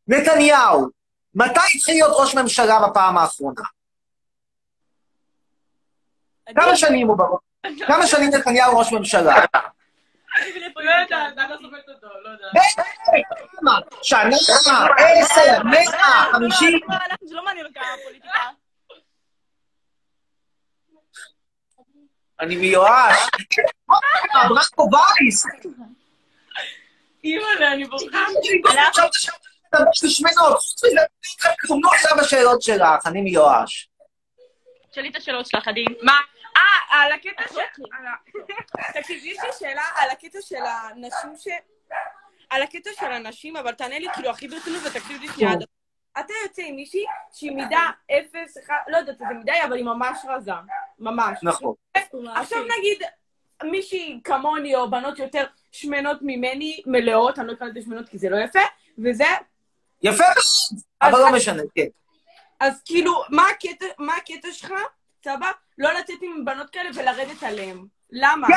נתניהו, 0.09 0.89
מתי 1.35 1.61
התחיל 1.77 1.95
להיות 1.95 2.13
ראש 2.21 2.35
ממשלה 2.35 2.89
בפעם 2.89 3.19
האחרונה? 3.19 3.63
כמה 6.55 6.77
שנים 6.77 7.09
הוא 7.09 7.19
בראש? 7.19 7.41
כמה 7.87 8.07
שנים 8.07 8.31
נתניהו 8.35 8.79
ראש 8.79 8.93
ממשלה? 8.93 9.35
שנה, 14.03 14.37
עשר, 14.99 15.63
מאה, 15.65 16.27
חמישים? 16.33 16.81
זה 17.23 17.35
לא 17.35 17.45
מעניין 17.45 17.67
אותך 17.67 17.81
הפוליטיקה. 18.01 18.39
אני 22.41 22.57
מיואש. 22.57 23.17
ברקו 24.49 24.89
וייס. 24.93 25.47
אימא'לה, 27.25 27.73
אני 27.73 27.85
בורחה. 27.85 28.19
לא 29.73 29.85
אני 33.07 33.21
מיואש. 33.21 33.89
תשאלי 34.91 35.09
את 35.09 35.17
השאלות 35.17 35.47
שלך, 35.47 35.69
עדי. 35.69 35.85
מה? 36.03 36.19
אה, 36.63 37.03
על 37.05 37.13
הקטע 37.13 37.49
של... 37.49 37.55
אוקיי. 37.55 37.85
על 37.99 38.07
ה- 38.07 38.93
תקשיב, 39.01 39.25
יש 39.25 39.39
לי 39.43 39.49
שאלה 39.59 39.83
על 39.97 40.11
הקטע 40.11 40.39
של 40.41 40.57
הנשים 40.67 41.37
ש... 41.37 41.49
על 42.51 42.63
הקטע 42.63 42.91
של 43.01 43.13
הנשים, 43.13 43.57
אבל 43.57 43.73
תענה 43.73 43.99
לי 43.99 44.07
כאילו 44.15 44.31
הכי 44.31 44.49
ברצינות 44.49 44.83
ותקשיב 44.87 45.21
לי 45.21 45.29
שנייה. 45.29 45.51
הסוף. 45.51 45.65
אתה 46.21 46.33
יוצא 46.43 46.63
עם 46.63 46.77
מישהי 46.77 47.05
שהיא 47.33 47.53
מידה 47.53 47.91
אפס, 48.11 48.57
לא 48.89 48.97
יודעת 48.97 49.21
איזה 49.21 49.35
מידה 49.35 49.53
היא, 49.53 49.65
אבל 49.65 49.77
היא 49.77 49.85
ממש 49.85 50.19
רזה. 50.29 50.53
ממש. 50.99 51.39
נכון. 51.43 51.75
עכשיו 52.35 52.59
נגיד 52.79 53.03
מישהי 53.65 54.21
כמוני, 54.25 54.75
או 54.75 54.91
בנות 54.91 55.19
יותר 55.19 55.45
שמנות 55.73 56.19
ממני, 56.23 56.83
מלאות, 56.87 57.39
אני 57.39 57.47
לא 57.47 57.53
אקרא 57.53 57.67
לזה 57.67 57.81
שמנות 57.85 58.09
כי 58.09 58.19
זה 58.19 58.29
לא 58.31 58.37
יפה, 58.37 58.61
וזה, 58.99 59.25
יפה 60.03 60.25
אבל 61.03 61.19
לא 61.19 61.33
משנה, 61.33 61.63
כן. 61.75 61.87
אז 62.61 62.83
כאילו, 62.85 63.23
מה 63.99 64.17
הקטע 64.17 64.53
שלך, 64.53 64.73
סבבה? 65.25 65.51
לא 65.79 65.93
לצאת 65.93 66.19
עם 66.23 66.45
בנות 66.45 66.71
כאלה 66.71 66.91
ולרדת 66.95 67.43
עליהן. 67.43 67.87
למה? 68.13 68.49
כן, 68.49 68.55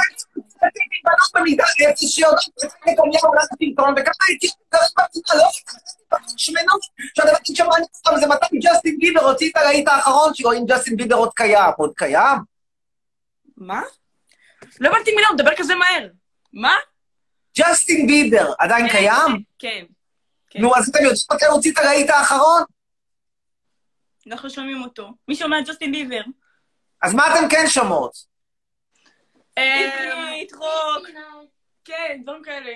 במידה 1.36 1.64
אפס 1.92 2.20
נתניהו 2.84 3.94
וככה 3.98 4.26
הייתי 4.28 4.48
במדינה, 4.72 5.36
לא 5.36 6.18
רציתי 6.18 6.34
שמנות, 6.38 6.82
שהדבר 7.18 7.38
שמעניין 7.44 7.88
אותם 8.06 8.20
זה 8.20 8.28
מתי 8.28 8.60
ג'סטין 8.60 8.98
ביבר 9.00 9.22
הוציא 9.22 9.50
את 9.50 9.58
הלהיט 9.58 9.88
האחרון 9.88 10.34
שלו, 10.34 10.54
אם 10.54 10.66
ג'סטין 10.68 10.98
ביבר 10.98 11.16
עוד 11.16 11.34
קיים, 11.34 11.74
עוד 11.78 11.94
קיים? 11.96 12.38
מה? 13.58 13.82
לא 14.80 14.90
הבנתי 14.90 15.16
מילה, 15.16 15.28
הוא 15.28 15.36
מדבר 15.36 15.56
כזה 15.58 15.76
מהר. 15.76 16.08
מה? 16.54 16.76
ג'סטין 17.58 18.08
ביבר 18.08 18.54
עדיין 18.60 18.90
קיים? 18.90 19.44
כן. 19.60 19.86
כן. 20.50 20.62
נו, 20.62 20.76
אז 20.76 20.90
אתם 20.90 21.04
יודעים 21.04 21.22
מתי 21.34 21.46
הוא 21.46 21.54
הוציא 21.54 21.72
את 21.72 21.78
הלהיט 21.78 22.10
האחרון? 22.10 22.64
אנחנו 24.28 24.50
שומעים 24.50 24.84
אותו. 24.84 25.12
מי 25.28 25.36
שומע 25.36 25.60
את 25.60 25.68
ג'וסטין 25.68 25.92
ביבר? 25.92 26.22
אז 27.06 27.14
מה 27.14 27.24
אתם 27.28 27.50
כן 27.50 27.68
שומעות? 27.68 28.12
אה, 29.58 29.90
עברית, 30.12 30.54
רוק. 30.54 31.08
כן, 31.86 32.22
דברים 32.24 32.44
כאלה. 32.44 32.72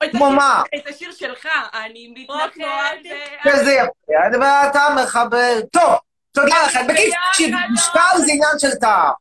או 0.00 0.06
את 0.06 0.10
כמו 0.12 0.26
השיר- 0.26 0.36
מה? 0.38 0.62
את 0.76 0.86
השיר 0.86 1.12
שלך, 1.12 1.48
אני 1.74 2.14
רוק 2.28 2.40
מתנחל. 2.56 2.60
נועד. 2.60 2.98
ו- 3.06 3.48
וזה 3.48 3.72
יפה, 3.72 4.38
ואתה 4.40 4.80
מחבר. 5.02 5.60
טוב, 5.72 5.94
תודה 6.32 6.54
לכם. 6.66 6.86
בקיצור, 6.86 7.18
תקשיב, 7.30 7.54
משקל 7.74 8.16
זה 8.18 8.32
עניין 8.32 8.58
של 8.58 8.74
טעם. 8.80 9.12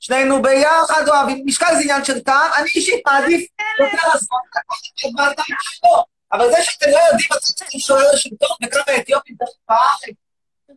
שנינו 0.00 0.42
ביחד 0.42 1.08
אוהבים, 1.08 1.42
משקל 1.46 1.74
זה 1.74 1.80
עניין 1.80 2.04
של 2.04 2.20
טעם, 2.20 2.50
אני 2.56 2.70
אישית 2.74 3.02
מעדיף 3.06 3.50
יותר 3.80 4.08
לעשות 4.08 4.28
את 4.54 5.20
הטעם 5.20 5.44
שלו. 5.60 6.04
אבל 6.32 6.50
זה 6.50 6.62
שאתם 6.62 6.86
לא 6.90 6.98
יודעים 6.98 7.28
מתי 7.32 7.52
צריך 7.54 7.70
לשאול 7.74 8.02
לשלטון 8.14 8.56
וכמה 8.66 8.96
אתיופים 9.00 9.36
צריך 9.38 9.50
בארץ. 9.68 10.16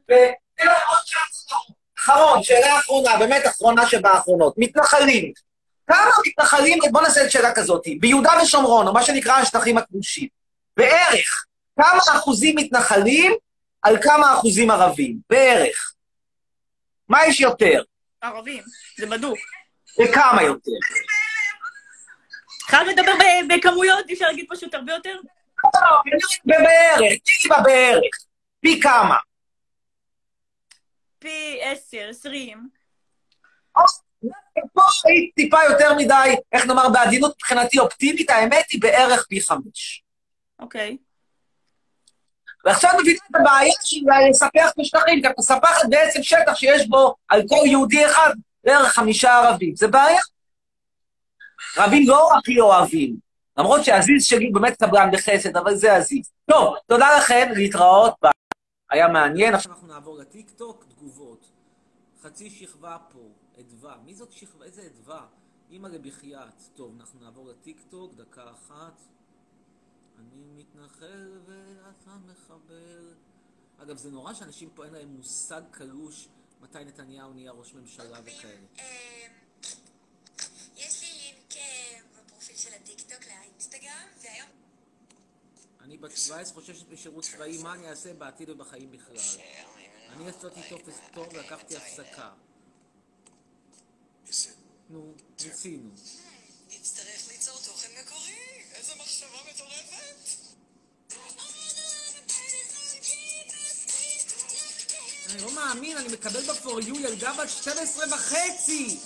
ותראה 0.03 0.83
עוד 0.89 0.99
שאלה 1.05 1.57
אחרון, 2.03 2.43
שאלה 2.43 2.79
אחרונה, 2.79 3.17
באמת 3.17 3.47
אחרונה 3.47 3.87
שבאחרונות. 3.87 4.53
מתנחלים. 4.57 5.31
כמה 5.87 6.09
מתנחלים, 6.27 6.79
בוא 6.91 7.01
נעשה 7.01 7.25
את 7.25 7.31
שאלה 7.31 7.55
כזאת, 7.55 7.87
ביהודה 7.99 8.31
ושומרון, 8.43 8.87
או 8.87 8.93
מה 8.93 9.03
שנקרא 9.03 9.33
השטחים 9.33 9.77
הכבושים, 9.77 10.27
בערך, 10.77 11.45
כמה 11.79 11.99
אחוזים 11.99 12.55
מתנחלים 12.55 13.33
על 13.81 13.97
כמה 14.01 14.33
אחוזים 14.33 14.71
ערבים? 14.71 15.17
בערך. 15.29 15.93
מה 17.09 17.25
יש 17.25 17.39
יותר? 17.39 17.81
ערבים, 18.21 18.63
זה 18.97 19.05
בדוק. 19.05 19.37
וכמה 20.03 20.43
יותר? 20.43 20.71
חייב 22.67 22.87
לדבר 22.87 23.13
בכמויות, 23.49 24.09
אי 24.09 24.13
אפשר 24.13 24.25
להגיד 24.25 24.45
פשוט 24.49 24.73
הרבה 24.73 24.93
יותר? 24.93 25.15
בבערך, 26.45 27.19
תגידי 27.23 27.49
בבערך. 27.59 28.15
פי 28.59 28.81
כמה? 28.81 29.15
פי 31.23 31.59
עשר, 31.61 32.07
עשרים. 32.09 32.69
פה 34.73 34.81
היית 35.05 35.35
טיפה 35.35 35.57
יותר 35.69 35.93
מדי, 35.93 36.35
איך 36.51 36.65
נאמר, 36.65 36.89
בעדינות 36.89 37.35
מבחינתי 37.35 37.79
אופטימית, 37.79 38.29
האמת 38.29 38.65
היא 38.69 38.81
בערך 38.81 39.25
פי 39.29 39.41
חמש. 39.41 40.03
אוקיי. 40.59 40.97
ועכשיו 42.65 42.91
מבינה 43.01 43.19
את 43.31 43.35
הבעיה 43.35 43.73
של 43.83 43.97
לספח 44.29 44.71
בשטחים, 44.77 45.21
כי 45.21 45.27
את 45.27 45.33
מספחת 45.39 45.89
בעצם 45.89 46.23
שטח 46.23 46.55
שיש 46.55 46.87
בו 46.87 47.15
על 47.27 47.41
כל 47.49 47.65
יהודי 47.65 48.05
אחד 48.05 48.33
בערך 48.63 48.93
חמישה 48.93 49.33
ערבים. 49.33 49.75
זה 49.75 49.87
בעיה. 49.87 50.21
ערבים 51.77 52.07
לא 52.07 52.29
הכי 52.37 52.59
אוהבים, 52.59 53.15
למרות 53.57 53.85
שהעזיז 53.85 54.25
שלי 54.25 54.51
באמת 54.51 54.83
קבלן 54.83 55.09
בחסד, 55.11 55.57
אבל 55.57 55.75
זה 55.75 55.95
עזיז. 55.95 56.31
טוב, 56.51 56.75
תודה 56.87 57.17
לכם, 57.17 57.49
להתראות. 57.55 58.13
ביי. 58.21 58.31
היה 58.89 59.07
מעניין. 59.07 59.55
עכשיו 59.55 59.71
אנחנו 59.71 59.87
נעבור 59.87 60.17
לטיקטוק, 60.17 60.85
תגובות. 61.03 61.51
חצי 62.21 62.49
שכבה 62.49 62.97
פה, 63.11 63.29
אדווה. 63.59 63.97
מי 64.05 64.15
זאת 64.15 64.31
שכבה? 64.31 64.65
איזה 64.65 64.85
אדווה? 64.85 65.27
אימא 65.69 65.87
לבחייאת. 65.87 66.61
טוב, 66.75 66.95
אנחנו 66.99 67.19
נעבור 67.19 67.47
לטיקטוק, 67.49 68.13
דקה 68.13 68.51
אחת. 68.51 69.01
אני 70.19 70.43
מתנחל 70.55 71.39
ואתה 71.45 72.17
מחבר. 72.25 73.13
אגב, 73.77 73.97
זה 73.97 74.11
נורא 74.11 74.33
שאנשים 74.33 74.69
פה 74.75 74.85
אין 74.85 74.93
להם 74.93 75.07
מושג 75.07 75.61
קלוש 75.71 76.27
מתי 76.61 76.85
נתניהו 76.85 77.33
נהיה 77.33 77.51
ראש 77.51 77.73
ממשלה 77.73 78.19
וכאלה. 78.23 78.67
אה, 78.79 79.27
יש 80.75 81.03
לי 81.03 81.09
לינק 81.19 81.57
אה, 81.57 81.99
בפרופיל 82.17 82.55
של 82.55 82.73
הטיקטוק 82.73 83.27
לאינסטגרם, 83.27 84.07
והיום 84.21 84.49
אני 85.83 85.97
בת 85.97 86.17
17 86.17 86.53
חוששת 86.53 86.89
משירות 86.89 87.23
צבאי, 87.23 87.57
מה 87.63 87.73
אני 87.73 87.89
אעשה 87.89 88.13
בעתיד 88.13 88.49
ובחיים 88.49 88.91
בכלל? 88.91 89.15
אני 90.13 90.29
עשיתי 90.29 90.69
טופס 90.69 90.93
פטור 91.11 91.27
ולקחתי 91.33 91.77
הפסקה. 91.77 92.31
נו, 94.89 95.13
ניסינו. 95.43 95.89
נצטרך 96.69 97.27
ליצור 97.31 97.59
תוכן 97.65 97.87
מקורי. 98.01 98.33
איזה 98.73 98.93
מחשבה 98.95 99.37
מטורפת! 99.53 100.15
אני 105.29 105.41
לא 105.41 105.51
מאמין, 105.51 105.97
אני 105.97 106.07
מקבל 106.07 106.41
ב-for 106.41 106.83
you 106.83 106.99
ילדה 106.99 107.33
בת 107.33 107.49
12 107.49 108.05
וחצי! 108.15 108.99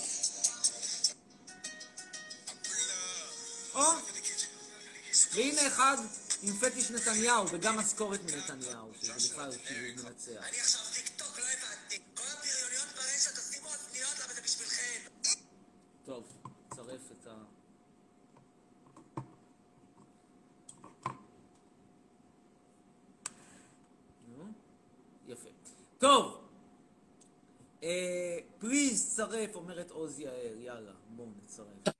או, 3.74 3.82
והנה 5.32 5.66
אחד 5.66 5.96
עם 6.42 6.56
פטיש 6.56 6.90
נתניהו, 6.90 7.46
וגם 7.52 7.76
משכורת 7.76 8.20
מנתניהו, 8.22 8.92
שזה 9.02 9.12
בכלל 9.12 9.52
כאילו 9.66 10.02
מנצח. 10.02 10.30
אני 10.48 10.60
עכשיו 10.60 10.80
טיקטוק, 10.94 11.38
לא 11.38 11.44
הבנתי. 11.44 11.98
כל 12.14 12.22
הבריוניות 12.22 12.88
ברשת, 12.96 13.38
תשימו 13.38 13.68
אוזניות, 13.68 14.18
למה 14.24 14.34
זה 14.34 14.40
בשבילכם. 14.40 15.00
טוב, 16.04 16.24
צרף 16.74 17.00
את 17.12 17.26
ה... 17.26 17.34
נו, 24.36 24.44
יפה. 25.28 25.48
טוב, 25.98 26.48
פליז 29.38 29.50
צרף, 29.50 29.56
אומרת 29.56 29.90
עוז 29.90 30.20
יעל, 30.20 30.60
יאללה, 30.60 30.92
בואו 31.08 31.28
נצרף. 31.42 31.94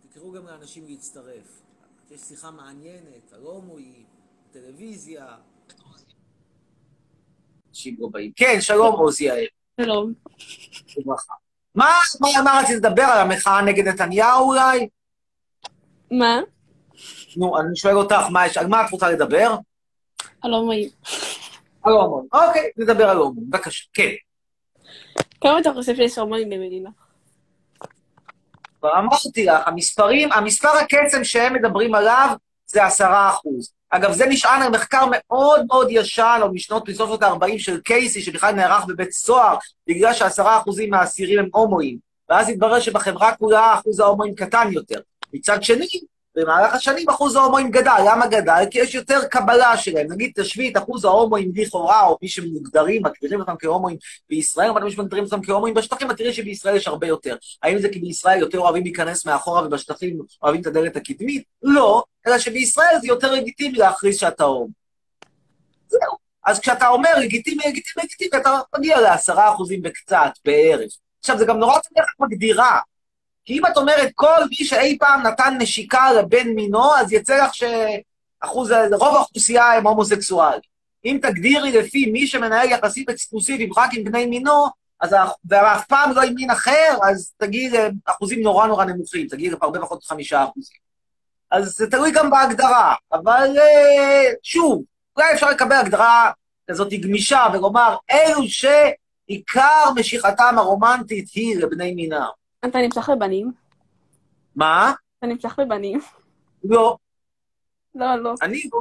תקראו 0.00 0.32
גם 0.32 0.46
לאנשים 0.46 0.86
להצטרף. 0.86 1.62
יש 2.10 2.20
שיחה 2.20 2.50
מעניינת 2.50 3.32
על 3.32 3.40
הומואים, 3.40 4.04
טלוויזיה. 4.50 5.26
לא. 7.98 8.08
כן, 8.36 8.60
שלום 8.60 8.94
עוזי 8.94 9.24
יעל. 9.24 9.46
שלום. 9.80 10.12
וברכה. 10.98 11.34
מה, 11.74 11.90
מה, 12.20 12.28
מה 12.44 12.60
רצית 12.62 12.76
לדבר 12.76 13.02
על 13.02 13.20
המחאה 13.20 13.62
נגד 13.62 13.88
נתניהו 13.88 14.48
אולי? 14.48 14.88
מה? 16.10 16.40
נו, 17.36 17.60
אני 17.60 17.76
שואל 17.76 17.96
אותך, 17.96 18.22
מה 18.30 18.42
על 18.56 18.66
מה 18.66 18.86
את 18.86 18.90
רוצה 18.92 19.10
לדבר? 19.10 19.56
על 20.40 20.54
הומואים. 20.54 20.88
על 21.82 21.92
הומואים. 21.92 22.28
אוקיי, 22.32 22.70
נדבר 22.76 23.10
על 23.10 23.16
הומואים, 23.16 23.50
בבקשה. 23.50 23.84
כן. 23.92 24.10
כמה 25.40 25.58
אתה 25.58 25.70
חושב 25.74 25.96
שיש 25.96 26.18
הומואים 26.18 26.50
במדינה? 26.50 26.90
כבר 28.80 28.98
אמרתי 28.98 29.46
לך, 29.46 29.62
המספרים, 29.66 30.32
המספר 30.32 30.68
הקסם 30.68 31.24
שהם 31.24 31.54
מדברים 31.54 31.94
עליו 31.94 32.28
זה 32.66 32.84
עשרה 32.84 33.28
אחוז. 33.28 33.72
אגב, 33.90 34.12
זה 34.12 34.26
נשען 34.26 34.62
על 34.62 34.70
מחקר 34.70 35.04
מאוד 35.10 35.66
מאוד 35.66 35.86
ישן, 35.90 36.38
או 36.42 36.52
משנות 36.52 36.88
מסוף 36.88 37.22
ה-40 37.22 37.58
של 37.58 37.80
קייסי, 37.80 38.22
שבכלל 38.22 38.52
נערך 38.52 38.84
בבית 38.86 39.12
סוהר, 39.12 39.56
בגלל 39.86 40.14
שעשרה 40.14 40.58
אחוזים 40.58 40.90
מהאסירים 40.90 41.38
הם 41.38 41.48
הומואים. 41.52 41.98
ואז 42.28 42.48
התברר 42.48 42.80
שבחברה 42.80 43.34
כולה 43.36 43.74
אחוז 43.74 44.00
ההומואים 44.00 44.34
קטן 44.34 44.68
יותר. 44.72 45.00
מצד 45.32 45.62
שני, 45.62 45.88
במהלך 46.38 46.74
השנים 46.74 47.08
אחוז 47.08 47.36
ההומואים 47.36 47.70
גדל. 47.70 48.00
למה 48.10 48.26
גדל? 48.26 48.62
כי 48.70 48.78
יש 48.78 48.94
יותר 48.94 49.24
קבלה 49.30 49.76
שלהם. 49.76 50.06
נגיד, 50.12 50.32
תשווי 50.36 50.68
את 50.68 50.76
אחוז 50.76 51.04
ההומואים 51.04 51.52
לכאורה, 51.54 52.06
או 52.06 52.18
מי 52.22 52.28
שמוגדרים, 52.28 53.02
מגדירים 53.02 53.40
אותם 53.40 53.54
כהומואים 53.58 53.96
בישראל, 54.28 54.70
אבל 54.70 54.82
מי 54.82 54.90
שמגדירים 54.90 55.24
אותם 55.24 55.42
כהומואים 55.42 55.74
בשטחים, 55.74 56.10
את 56.10 56.16
תראי 56.16 56.32
שבישראל 56.32 56.76
יש 56.76 56.88
הרבה 56.88 57.06
יותר. 57.06 57.36
האם 57.62 57.78
זה 57.78 57.88
כי 57.88 57.98
בישראל 57.98 58.38
יותר 58.38 58.58
אוהבים 58.58 58.82
להיכנס 58.82 59.26
מאחורה 59.26 59.66
ובשטחים 59.66 60.18
אוהבים 60.42 60.60
את 60.60 60.66
הדלת 60.66 60.96
הקדמית? 60.96 61.44
לא, 61.62 62.02
אלא 62.26 62.38
שבישראל 62.38 62.98
זה 63.00 63.06
יותר 63.06 63.32
לגיטימי 63.32 63.78
להכריז 63.78 64.18
שאתה 64.18 64.44
הומו. 64.44 64.68
זהו. 65.88 66.28
אז 66.46 66.60
כשאתה 66.60 66.88
אומר 66.88 67.10
לגיטימי, 67.20 67.62
לגיטימי, 67.66 68.04
לגיטימי, 68.04 68.42
אתה 68.42 68.60
מגיע 68.78 69.00
לעשרה 69.00 69.54
אחוזים 69.54 69.80
וקצת 69.84 70.30
בערך. 70.44 70.90
עכשיו, 71.20 71.38
זה 71.38 71.44
גם 71.44 71.58
נורא 71.58 71.78
את 71.78 71.84
מגדירה. 72.20 72.78
כי 73.48 73.58
אם 73.58 73.66
את 73.66 73.76
אומרת, 73.76 74.10
כל 74.14 74.40
מי 74.50 74.64
שאי 74.64 74.98
פעם 74.98 75.22
נתן 75.22 75.54
נשיקה 75.58 76.12
לבן 76.12 76.48
מינו, 76.48 76.94
אז 76.94 77.12
יצא 77.12 77.44
לך 77.44 77.50
שאחוז, 77.54 78.72
רוב 78.92 79.16
האוכלוסייה 79.16 79.72
הם 79.72 79.86
הומוסקסואלים. 79.86 80.60
אם 81.04 81.18
תגדירי 81.22 81.72
לפי 81.72 82.06
מי 82.06 82.26
שמנהל 82.26 82.68
יחסים 82.68 83.04
אקסקלוסיביים 83.10 83.70
רק 83.76 83.90
עם 83.92 84.04
בני 84.04 84.26
מינו, 84.26 84.66
אז 85.00 85.14
ואף 85.48 85.86
פעם 85.86 86.12
לא 86.12 86.22
עם 86.22 86.34
מין 86.34 86.50
אחר, 86.50 86.98
אז 87.10 87.32
תגיד 87.36 87.74
אה, 87.74 87.88
אחוזים 88.04 88.42
נורא 88.42 88.66
נורא 88.66 88.84
נמוכים, 88.84 89.26
תגיד 89.28 89.52
הרבה 89.62 89.80
פחות 89.80 90.04
מחמישה 90.04 90.44
אחוזים. 90.44 90.76
אז 91.50 91.74
זה 91.76 91.90
תלוי 91.90 92.12
גם 92.12 92.30
בהגדרה, 92.30 92.94
אבל 93.12 93.56
אה, 93.58 94.32
שוב, 94.42 94.82
אולי 95.16 95.32
אפשר 95.34 95.50
לקבל 95.50 95.76
הגדרה 95.76 96.30
כזאת 96.70 96.92
גמישה 96.92 97.46
ולומר, 97.52 97.96
אלו 98.10 98.42
שעיקר 98.48 99.84
משיכתם 99.96 100.54
הרומנטית 100.58 101.28
היא 101.34 101.56
לבני 101.56 101.94
מינם. 101.94 102.38
אתה 102.68 102.78
נמשך 102.78 103.08
לבנים? 103.08 103.52
מה? 104.56 104.92
אתה 105.18 105.26
נמשך 105.26 105.58
לבנים? 105.58 106.00
לא. 106.64 106.96
לא, 107.94 108.14
לא. 108.16 108.34
אני 108.42 108.62
לא. 108.72 108.80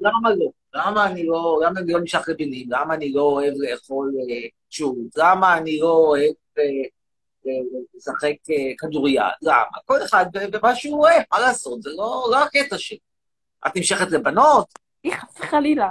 למה 0.00 0.30
לא? 0.30 0.46
למה 0.74 1.06
אני 1.06 1.26
לא, 1.26 1.60
למה 1.64 1.80
אני 1.80 1.92
לא 1.92 2.00
נמשך 2.00 2.24
לבינים? 2.28 2.66
למה 2.70 2.94
אני 2.94 3.12
לא 3.12 3.22
אוהב 3.22 3.54
לאכול 3.56 4.12
אה, 4.30 4.48
שוב? 4.70 4.98
למה 5.16 5.56
אני 5.58 5.78
לא 5.78 5.88
אוהב 5.90 6.32
אה, 6.58 6.62
אה, 7.46 7.52
לשחק 7.94 8.34
כדוריד? 8.78 9.20
למה? 9.42 9.62
כל 9.84 10.02
אחד 10.04 10.26
במה 10.52 10.74
שהוא 10.74 11.00
אוהב, 11.00 11.22
מה 11.32 11.40
לעשות? 11.40 11.82
זה 11.82 11.90
לא, 11.96 12.28
לא 12.30 12.44
הקטע 12.44 12.78
שלי. 12.78 12.98
את 13.66 13.76
נמשכת 13.76 14.10
לבנות? 14.10 14.66
איך, 15.04 15.20
חס 15.24 15.40
וחלילה. 15.40 15.90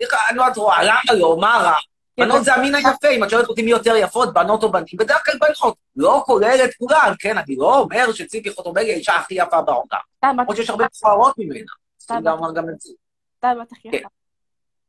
איך- 0.00 0.14
אני 0.30 0.38
לא 0.38 0.48
את 0.48 0.56
רואה, 0.56 0.84
למה 0.84 1.18
לא? 1.18 1.36
מה 1.40 1.60
רע? 1.64 1.74
בנות 2.18 2.44
זה 2.44 2.54
המין 2.54 2.74
היפה, 2.74 3.08
אם 3.08 3.24
את 3.24 3.30
שואלת 3.30 3.48
אותי 3.48 3.62
מי 3.62 3.70
יותר 3.70 3.96
יפות, 3.96 4.34
בנות 4.34 4.62
או 4.62 4.72
בנים, 4.72 4.86
בדרך 4.98 5.24
כלל 5.24 5.34
בנות. 5.40 5.76
לא 5.96 6.22
כולל 6.26 6.58
את 6.64 6.74
כולן, 6.78 7.12
כן? 7.18 7.38
אני 7.38 7.56
לא 7.56 7.78
אומר 7.78 8.12
שציפי 8.12 8.50
חוטובלי 8.50 8.84
היא 8.84 8.92
האישה 8.92 9.14
הכי 9.14 9.34
יפה 9.34 9.62
בעולם. 9.62 9.98
למרות 10.24 10.56
שיש 10.56 10.70
הרבה 10.70 10.84
מכוערות 10.84 11.34
ממנה. 11.38 11.72
צריכים 11.96 12.24
לומר 12.24 12.52
גם 12.54 12.68
את 12.68 12.80
זה. 12.80 12.92
אתה 13.38 13.48
הבת 13.48 13.72
הכי 13.72 13.90
כן. 13.90 13.96
יפה. 13.96 14.08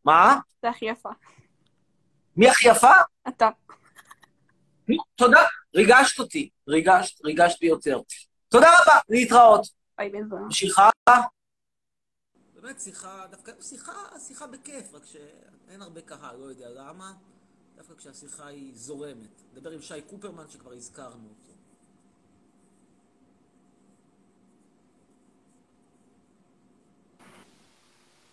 מה? 0.06 0.40
אתה 0.60 0.70
הכי 0.70 0.86
יפה. 0.86 1.10
מי 2.38 2.50
הכי 2.50 2.68
יפה? 2.68 2.92
אתה. 3.28 3.50
תודה, 5.16 5.44
ריגשת 5.76 6.20
אותי. 6.20 6.50
ריגשת, 6.68 7.26
ריגשת 7.26 7.60
ביותר. 7.60 8.00
תודה 8.50 8.68
רבה, 8.68 9.00
להתראות. 9.10 9.68
ביי 9.98 10.10
בן 10.10 10.30
זונה. 10.30 10.48
באמת 12.62 12.80
שיחה, 12.80 13.26
דווקא 13.32 13.52
שיחה, 13.62 13.92
שיחה 14.28 14.48
בכיף, 14.48 14.94
רק 14.94 15.06
שאין 15.06 15.82
הרבה 15.82 16.02
קהל, 16.02 16.36
לא 16.40 16.46
יודע 16.46 16.70
למה. 16.70 17.14
דווקא 17.78 17.94
כשהשיחה 17.98 18.48
היא 18.48 18.72
זורמת. 18.76 19.42
נדבר 19.54 19.72
עם 19.72 19.82
שי 19.82 20.02
קופרמן 20.02 20.44
שכבר 20.50 20.74
הזכרנו 20.74 21.30
אותו. 21.30 21.54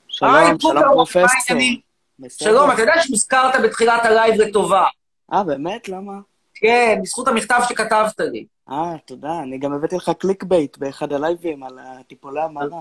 שלום, 0.08 0.34
היי, 0.34 0.46
שלום 0.60 0.82
פרופסור. 0.82 1.56
שלום, 2.28 2.70
אתה 2.70 2.80
יודע 2.80 2.92
שהוזכרת 3.02 3.54
בתחילת 3.64 4.04
הלייב 4.04 4.40
לטובה. 4.40 4.86
אה, 5.32 5.44
באמת? 5.44 5.88
למה? 5.88 6.12
כן, 6.54 6.98
בזכות 7.02 7.28
המכתב 7.28 7.60
שכתבת 7.68 8.20
לי. 8.20 8.46
אה, 8.70 8.98
תודה. 9.04 9.38
אני 9.42 9.58
גם 9.58 9.72
הבאתי 9.72 9.96
לך 9.96 10.10
clickbait 10.18 10.78
באחד 10.78 11.12
הלייבים 11.12 11.62
על 11.62 11.78
טיפולי 12.08 12.40
המרה. 12.40 12.80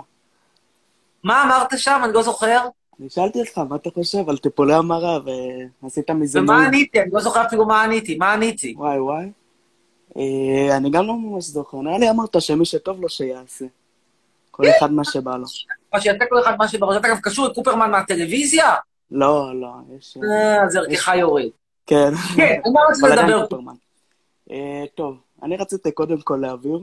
מה 1.25 1.43
אמרת 1.43 1.79
שם? 1.79 2.01
אני 2.03 2.13
לא 2.13 2.21
זוכר. 2.21 2.67
אני 2.99 3.09
שאלתי 3.09 3.39
אותך, 3.39 3.57
מה 3.57 3.75
אתה 3.75 3.89
חושב 3.89 4.29
על 4.29 4.37
טיפולי 4.37 4.73
המרה, 4.73 5.19
ועשית 5.83 6.09
מזה 6.09 6.41
ומה. 6.41 6.67
עניתי? 6.67 7.01
אני 7.01 7.09
לא 7.13 7.19
זוכר 7.19 7.45
אפילו 7.45 7.65
מה 7.65 7.83
עניתי. 7.83 8.15
מה 8.17 8.33
עניתי? 8.33 8.73
וואי 8.77 8.99
וואי. 8.99 9.31
אה, 10.17 10.77
אני 10.77 10.89
גם 10.89 11.07
לא 11.07 11.15
ממש 11.15 11.43
זוכר. 11.43 11.77
נראה 11.77 11.97
לי 11.97 12.09
אמרת 12.09 12.41
שמי 12.41 12.65
שטוב 12.65 13.01
לו 13.01 13.09
שיעשה. 13.09 13.65
כל 14.51 14.63
אחד 14.77 14.91
מה 14.91 15.03
שבא 15.03 15.37
לו. 15.37 15.45
מה 15.93 16.01
שיעשה 16.01 16.25
כל 16.29 16.39
אחד 16.39 16.55
מה 16.57 16.67
שבראש. 16.67 16.95
אגב, 16.97 17.17
קשור 17.19 17.47
לקופרמן 17.47 17.91
מהטלוויזיה? 17.91 18.75
לא, 19.11 19.61
לא, 19.61 19.67
יש... 19.97 20.17
אה, 20.17 20.63
אז 20.63 20.75
ערכך 20.75 21.07
יורד. 21.17 21.49
כן. 21.85 22.11
כן, 22.35 22.61
רצית 22.89 23.03
אבל 23.03 23.11
עדיין 23.11 23.29
לדבר? 23.29 23.57
אה, 24.51 24.83
טוב, 24.95 25.17
אני 25.43 25.57
רציתי 25.57 25.91
קודם 25.91 26.21
כל 26.21 26.37
להבהיר 26.41 26.79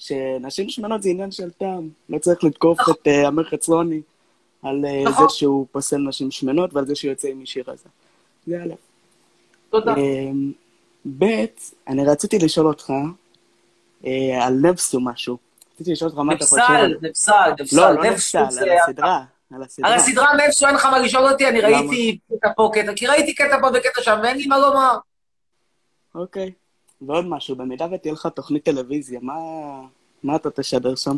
שנשים 0.00 0.68
שמנות 0.68 1.02
זה 1.02 1.08
עניין 1.08 1.30
של 1.30 1.50
טעם. 1.50 1.88
לא 2.08 2.18
צריך 2.18 2.44
לתקוף 2.44 2.78
את 2.90 3.06
אה, 3.06 3.28
אמיר 3.28 3.44
חצרוני 3.44 4.00
על 4.62 4.84
אה, 4.84 5.02
נכון. 5.04 5.28
זה 5.28 5.34
שהוא 5.34 5.66
פוסל 5.72 5.96
נשים 5.98 6.30
שמנות 6.30 6.74
ועל 6.74 6.86
זה 6.86 6.94
שהוא 6.94 7.10
יוצא 7.10 7.28
עם 7.28 7.38
מישהי 7.38 7.62
רזה. 7.62 7.88
זה 8.46 8.62
א'. 8.62 8.74
תודה. 9.70 9.94
אה, 9.96 10.30
ב', 11.18 11.44
אני 11.88 12.04
רציתי 12.06 12.38
לשאול 12.38 12.66
אותך 12.66 12.92
אה, 14.06 14.46
על 14.46 14.54
נבס 14.54 14.94
או 14.94 15.00
משהו. 15.00 15.36
רציתי 15.74 15.92
לשאול 15.92 16.10
אותך 16.10 16.20
מה 16.20 16.34
אתה 16.34 16.44
חושב 16.44 16.56
נפסל, 16.56 16.72
על... 16.72 16.96
נפסל, 17.02 17.32
נפסל. 17.60 17.76
לא, 17.76 17.90
לא 17.92 18.10
נפסל 18.10 18.44
זה- 18.50 18.62
על 18.62 18.68
הסדרה. 18.84 19.22
על 19.54 19.62
הסדרה. 19.62 19.88
על 19.90 19.94
הסדרה 19.98 20.28
נפסל 20.46 20.66
אין 20.66 20.74
לך 20.74 20.86
מה 20.86 20.98
לשאול 20.98 21.32
אותי, 21.32 21.48
אני? 21.48 21.60
ראיתי 21.60 22.18
קטע 22.36 22.48
פה, 22.56 22.70
קטע, 22.74 22.92
כי 22.96 23.06
ראיתי 23.06 23.34
קטע 23.34 23.60
פה 23.60 23.66
וקטע 23.66 24.02
שם, 24.02 24.18
ואין 24.22 24.36
לי 24.36 24.46
מה 24.46 24.58
לומר. 24.58 24.96
אוקיי. 26.14 26.52
ועוד 27.02 27.26
משהו, 27.28 27.56
במידה 27.56 27.86
ותהיה 27.92 28.12
לך 28.12 28.26
תוכנית 28.26 28.64
טלוויזיה, 28.64 29.20
מה, 29.22 29.34
מה 30.22 30.36
אתה 30.36 30.50
תשדר 30.50 30.94
שם? 30.94 31.16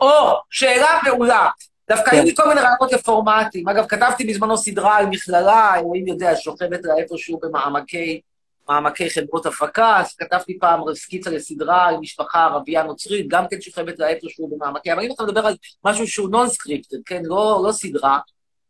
או, 0.00 0.40
שאלה 0.50 0.98
מעולה. 1.04 1.48
דווקא 1.88 2.10
כן. 2.10 2.16
היו 2.16 2.24
לי 2.24 2.34
כל 2.36 2.48
מיני 2.48 2.60
רעיונות 2.60 2.92
לפורמטים. 2.92 3.68
אגב, 3.68 3.86
כתבתי 3.86 4.24
בזמנו 4.24 4.56
סדרה 4.56 4.96
על 4.96 5.06
מכללה, 5.06 5.74
אלוהים 5.78 6.08
יודע, 6.08 6.36
שוכבת 6.36 6.80
לה 6.84 6.94
איפשהו 6.98 7.40
במעמקי 7.42 8.20
מעמקי 8.68 9.10
חברות 9.10 9.46
הפקה, 9.46 9.96
אז 9.96 10.14
כתבתי 10.14 10.58
פעם 10.58 10.80
סקיצה 10.94 11.30
לסדרה 11.30 11.86
על 11.86 11.96
משפחה 11.96 12.44
ערבייה 12.44 12.82
נוצרית, 12.82 13.28
גם 13.28 13.44
כן 13.50 13.60
שוכבת 13.60 13.98
לה 13.98 14.08
איפשהו 14.08 14.48
במעמקי, 14.48 14.92
אבל 14.92 15.02
אם 15.02 15.12
אתה 15.12 15.22
מדבר 15.22 15.46
על 15.46 15.56
משהו 15.84 16.06
שהוא 16.06 16.30
non-scripted, 16.30 16.96
כן, 17.06 17.22
לא, 17.24 17.62
לא 17.66 17.72
סדרה, 17.72 18.18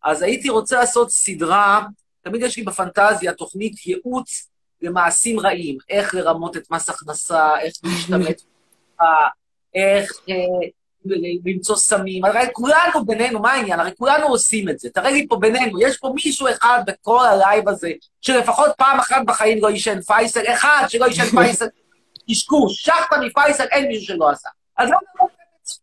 אז 0.04 0.22
הייתי 0.22 0.48
רוצה 0.48 0.78
לעשות 0.78 1.10
סדרה, 1.10 1.86
תמיד 2.22 2.42
יש 2.42 2.56
לי 2.56 2.62
בפנטזיה 2.62 3.32
תוכנית 3.32 3.86
ייעוץ 3.86 4.48
למעשים 4.83 5.40
רעים, 5.40 5.79
איך 5.88 6.14
לרמות 6.14 6.57
את 6.57 6.71
מס 6.71 6.88
הכנסה, 6.90 7.61
איך 7.61 7.75
להשתמט, 7.85 8.42
איך 9.75 10.12
אה, 10.29 10.68
למצוא 11.45 11.77
סמים, 11.77 12.25
הרי 12.25 12.47
כולנו 12.53 13.07
בינינו, 13.07 13.38
מה 13.38 13.53
העניין? 13.53 13.81
הרי 13.81 13.90
כולנו 13.99 14.27
עושים 14.27 14.68
את 14.68 14.79
זה. 14.79 14.90
תראה 14.90 15.11
לי 15.11 15.27
פה 15.29 15.37
בינינו, 15.37 15.83
יש 15.83 15.97
פה 15.97 16.12
מישהו 16.14 16.49
אחד 16.51 16.83
בכל 16.87 17.27
הלייב 17.27 17.68
הזה, 17.68 17.92
שלפחות 18.21 18.71
פעם 18.77 18.99
אחת 18.99 19.23
בחיים 19.27 19.59
לא 19.62 19.68
עישן 19.68 20.01
פייסל, 20.01 20.42
אחד 20.53 20.85
שלא 20.88 21.05
עישן 21.05 21.25
פייסל, 21.37 21.66
קשקוש, 22.31 22.83
שחטה 22.83 23.16
מפייסל, 23.21 23.64
אין 23.71 23.88
מישהו 23.88 24.07
שלא 24.07 24.31
עשה. 24.31 24.49
אז 24.79 24.88
למה 24.88 24.99
לא 25.21 25.27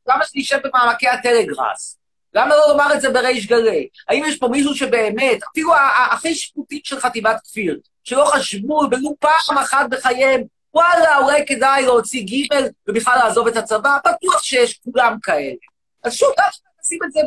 למה 0.07 0.25
שנשב 0.25 0.57
במעמקי 0.63 1.07
הטלגראס? 1.07 1.99
למה 2.33 2.55
לא 2.55 2.69
לומר 2.69 2.93
את 2.93 3.01
זה 3.01 3.09
בריש 3.09 3.47
גלי? 3.47 3.87
האם 4.09 4.23
יש 4.27 4.37
פה 4.37 4.47
מישהו 4.47 4.75
שבאמת, 4.75 5.39
אפילו 5.51 5.73
הכי 6.11 6.35
שיפוטית 6.35 6.85
של 6.85 6.99
חטיבת 6.99 7.41
כפיר, 7.43 7.79
שלא 8.09 8.25
חשבו 8.25 8.81
ולו 8.91 9.15
פעם 9.19 9.57
אחת 9.57 9.89
בחייהם, 9.89 10.41
וואלה, 10.73 11.17
אולי 11.17 11.45
כדאי 11.47 11.85
להוציא 11.85 12.23
גימל 12.23 12.67
ובכלל 12.87 13.17
לעזוב 13.23 13.47
את 13.47 13.57
הצבא, 13.57 13.97
בטוח 14.05 14.43
שיש 14.43 14.79
כולם 14.83 15.17
כאלה. 15.23 15.55
אז 16.03 16.13
שוב, 16.13 16.29
למה 16.37 16.47
נשים 16.81 16.99
את 17.05 17.11
זה 17.11 17.19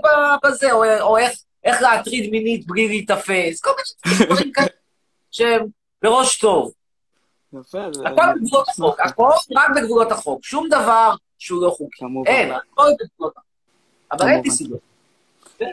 בזה, 0.45 0.73
או, 0.73 0.85
או 1.01 1.19
איך, 1.19 1.33
איך 1.65 1.83
להטריד 1.83 2.31
מינית 2.31 2.67
בלי 2.67 2.89
להיתפס, 2.89 3.61
כל 3.61 3.71
מיני 4.07 4.25
דברים 4.27 4.53
כאלה 4.53 4.67
שהם 5.31 5.67
בראש 6.03 6.39
טוב. 6.39 6.73
יפה, 7.53 7.79
זה... 7.93 8.09
הכל 8.09 8.23
בגבולות 8.35 8.69
החוק, 8.69 9.01
הכל 9.01 9.31
רק 9.57 9.71
בגבולות 9.77 10.13
החוק, 10.13 10.45
שום 10.45 10.69
דבר 10.69 11.15
שהוא 11.39 11.63
לא 11.63 11.71
חוקי. 11.71 12.05
אין, 12.27 12.53
הכל 12.53 12.89
בגבולות 13.01 13.37
החוק. 13.37 13.47
אבל 14.13 14.29
אין 14.29 14.41
לי. 14.45 14.51
סיבות. 14.51 14.81
כן? 15.59 15.71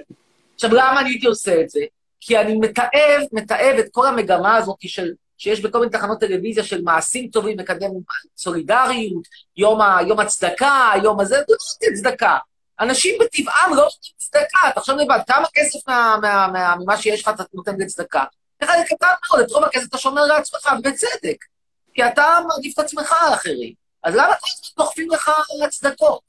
עכשיו, 0.56 0.70
למה 0.74 1.00
אני 1.02 1.10
הייתי 1.10 1.28
עושה 1.28 1.62
את 1.62 1.70
זה? 1.70 1.80
כי 2.20 2.38
אני 2.38 2.56
מתעב, 2.58 3.22
מתעב 3.32 3.76
את 3.80 3.86
כל 3.92 4.08
המגמה 4.08 4.56
הזאת 4.56 4.78
של, 4.82 5.12
שיש 5.38 5.62
בכל 5.62 5.80
מיני 5.80 5.92
תחנות 5.92 6.20
טלוויזיה 6.20 6.64
של 6.64 6.82
מעשים 6.82 7.30
טובים, 7.30 7.58
מקדם 7.58 7.90
סולידריות, 8.38 9.28
יום, 9.58 9.82
ה, 9.82 9.98
יום 10.08 10.20
הצדקה, 10.20 10.92
יום 11.04 11.20
הזה, 11.20 11.36
זה 11.36 11.42
לא 11.50 11.56
נותן 11.74 11.96
צדקה. 12.02 12.38
אנשים 12.80 13.16
בטבעם 13.20 13.70
לא 13.70 13.84
נותנים 13.84 14.14
צדקה, 14.18 14.72
תחשוב 14.76 14.96
לבד, 14.98 15.20
כמה 15.28 15.48
כסף 15.54 15.88
מה, 15.88 16.18
מה, 16.22 16.48
מה, 16.54 16.76
ממה 16.80 16.98
שיש 16.98 17.22
לך 17.22 17.30
אתה 17.36 17.44
נותן 17.54 17.76
לצדקה? 17.80 18.24
לך 18.62 18.72
זה 18.78 18.96
קטן 18.96 19.08
מאוד, 19.30 19.40
את 19.40 19.52
רוב 19.52 19.64
הכסף 19.64 19.88
אתה 19.90 19.98
שומר 19.98 20.26
לעצמך, 20.26 20.70
ובצדק. 20.80 21.46
כי 21.94 22.06
אתה 22.06 22.38
מעדיף 22.48 22.74
את 22.74 22.80
עצמך 22.80 23.16
על 23.22 23.34
אחרים. 23.34 23.74
אז 24.04 24.16
למה 24.16 24.28
כל 24.28 24.48
הזמן 24.54 24.84
דוחפים 24.84 25.12
לך 25.12 25.32
הצדקות? 25.66 26.22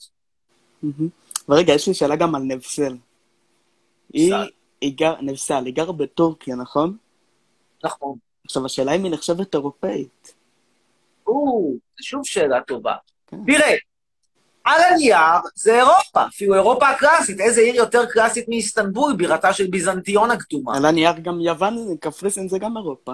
ורגע, 1.49 1.73
יש 1.73 1.89
לי 1.89 1.95
שאלה 1.95 2.17
גם 2.17 2.35
על 2.35 2.43
נבסל. 2.43 2.97
היא. 4.13 4.35
היא 4.81 4.97
גר, 4.97 5.15
נבסל, 5.21 5.65
היא 5.65 5.75
גרה 5.75 5.93
בטורקיה, 5.93 6.57
נכון? 6.57 6.97
נכון. 7.85 8.17
עכשיו, 8.45 8.67
השאלה 8.67 8.93
אם 8.93 9.05
היא 9.05 9.13
נחשבת 9.13 9.55
אירופאית. 9.55 10.35
או, 11.27 11.73
זו 11.99 12.05
שוב 12.07 12.25
שאלה 12.25 12.61
טובה. 12.61 12.95
כן. 13.27 13.37
תראה, 13.47 13.75
על 14.65 14.81
הנייר 14.81 15.41
זה 15.55 15.79
אירופה, 15.79 16.27
אפילו 16.27 16.55
אירופה 16.55 16.89
הקלאסית. 16.89 17.41
איזה 17.41 17.61
עיר 17.61 17.75
יותר 17.75 18.07
קלאסית 18.07 18.49
מאיסטנבול, 18.49 19.17
בירתה 19.17 19.53
של 19.53 19.67
ביזנטיון 19.67 20.31
הקדומה, 20.31 20.77
על 20.77 20.85
הנייר 20.85 21.13
גם 21.23 21.41
יוון, 21.41 21.97
קפריסין 22.01 22.49
זה 22.49 22.59
גם 22.59 22.77
אירופה. 22.77 23.13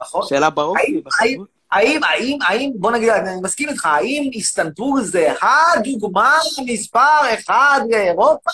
נכון? 0.00 0.22
שאלה 0.28 0.50
באופי, 0.50 1.02
האם-. 1.20 1.44
האם, 1.70 2.04
האם, 2.04 2.38
האם, 2.48 2.72
בוא 2.74 2.90
נגיד, 2.90 3.08
אני 3.08 3.40
מסכים 3.42 3.68
איתך, 3.68 3.86
האם 3.86 4.30
איסטנבול 4.32 5.02
זה 5.02 5.32
הדוגמה 5.42 6.36
מספר 6.66 7.34
אחד 7.34 7.80
לאירופה? 7.90 8.50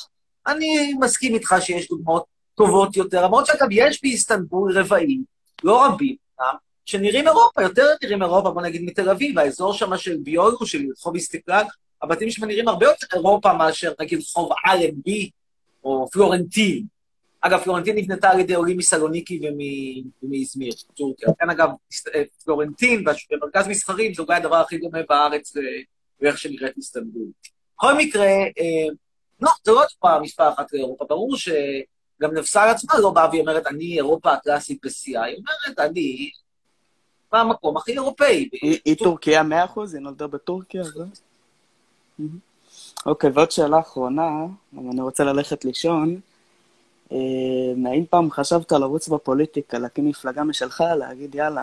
אני 0.46 0.94
מסכים 1.00 1.35
איתך 1.35 1.54
שיש 1.61 1.88
דוגמאות 1.88 2.24
טובות 2.54 2.96
יותר, 2.96 3.24
למרות 3.24 3.46
שאגב, 3.46 3.66
יש 3.70 4.02
באיסטנבול 4.02 4.78
רבעים, 4.78 5.24
לא 5.64 5.86
רבים, 5.86 6.16
גם, 6.40 6.54
שנראים 6.84 7.28
אירופה, 7.28 7.62
יותר 7.62 7.86
נראים 8.02 8.22
אירופה, 8.22 8.50
בוא 8.50 8.62
נגיד, 8.62 8.82
מתל 8.84 9.10
אביב, 9.10 9.38
האזור 9.38 9.74
שם 9.74 9.96
של 9.96 10.16
ביולו, 10.22 10.66
של 10.66 10.82
רחוב 10.98 11.14
איסטקלל, 11.14 11.64
הבתים 12.02 12.30
שם 12.30 12.44
נראים 12.44 12.68
הרבה 12.68 12.86
יותר 12.86 13.06
אירופה 13.12 13.52
מאשר, 13.52 13.92
נגיד, 14.00 14.18
רחוב 14.18 14.50
אלנבי, 14.66 15.30
או 15.84 16.08
פלורנטין. 16.12 16.84
אגב, 17.40 17.60
פלורנטין 17.60 17.96
נבנתה 17.96 18.30
על 18.30 18.40
ידי 18.40 18.54
עולים 18.54 18.76
מסלוניקי 18.76 19.40
ומ- 19.42 20.10
ומאזמיר, 20.22 20.72
טורקיה. 20.94 21.28
לכן, 21.28 21.50
אגב, 21.50 21.68
אה, 22.14 22.22
פלורנטין 22.44 23.04
ומרכז 23.32 23.68
מסחרים 23.68 24.14
זה 24.14 24.22
אולי 24.22 24.36
הדבר 24.36 24.56
הכי 24.56 24.78
דומה 24.78 24.98
בארץ 25.08 25.52
לאיך 26.20 26.38
שנראית 26.38 26.76
איסטנבול. 26.76 27.26
בכל 27.76 27.94
מקרה, 27.94 28.26
אה, 28.26 28.86
לא, 29.40 29.50
זה 29.64 29.72
לא 29.72 29.82
דוגמה 29.94 30.20
מספר 30.20 30.48
אחת 30.48 30.72
לאירופה. 30.72 31.04
ברור 31.04 31.36
שגם 32.24 32.34
נפסל 32.34 32.68
עצמה 32.68 32.98
לא 32.98 33.10
באה 33.10 33.28
והיא 33.28 33.40
אומרת, 33.40 33.66
אני 33.66 33.96
אירופה 33.96 34.32
הקלאסית 34.32 34.78
בשיאה. 34.84 35.24
היא 35.24 35.37
אומרת, 35.37 35.78
אני 35.78 36.30
במקום 37.32 37.76
הכי 37.76 37.92
אירופאי. 37.92 38.48
היא 38.84 38.96
טורקיה 38.96 39.42
100%? 39.42 39.80
היא 39.92 40.00
נולדה 40.00 40.26
בטורקיה? 40.26 40.82
אוקיי, 43.06 43.30
ועוד 43.30 43.50
שאלה 43.50 43.78
אחרונה, 43.78 44.30
אבל 44.76 44.90
אני 44.92 45.00
רוצה 45.00 45.24
ללכת 45.24 45.64
לישון. 45.64 46.20
אה, 47.12 47.18
האם 47.87 48.04
פעם 48.10 48.30
חשבת 48.30 48.72
לרוץ 48.72 49.08
בפוליטיקה, 49.08 49.78
להקים 49.78 50.08
מפלגה 50.08 50.44
משלך, 50.44 50.84
להגיד 50.98 51.34
יאללה, 51.34 51.62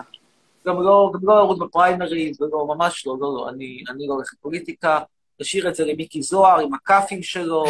גם 0.66 0.82
לא, 0.82 1.12
גם 1.14 1.20
לא 1.22 1.36
לרוץ 1.36 1.58
בפריימריז, 1.58 2.42
ולא, 2.42 2.74
ממש 2.76 3.06
לא, 3.06 3.16
לא, 3.20 3.34
לא, 3.36 3.48
אני, 3.48 3.84
אני 3.88 4.06
לא 4.06 4.14
הולך 4.14 4.34
לפוליטיקה, 4.38 5.00
תשאיר 5.40 5.68
את 5.68 5.74
זה 5.74 5.84
למיקי 5.84 6.22
זוהר 6.22 6.60
עם 6.60 6.74
הכאפים 6.74 7.22
שלו. 7.22 7.64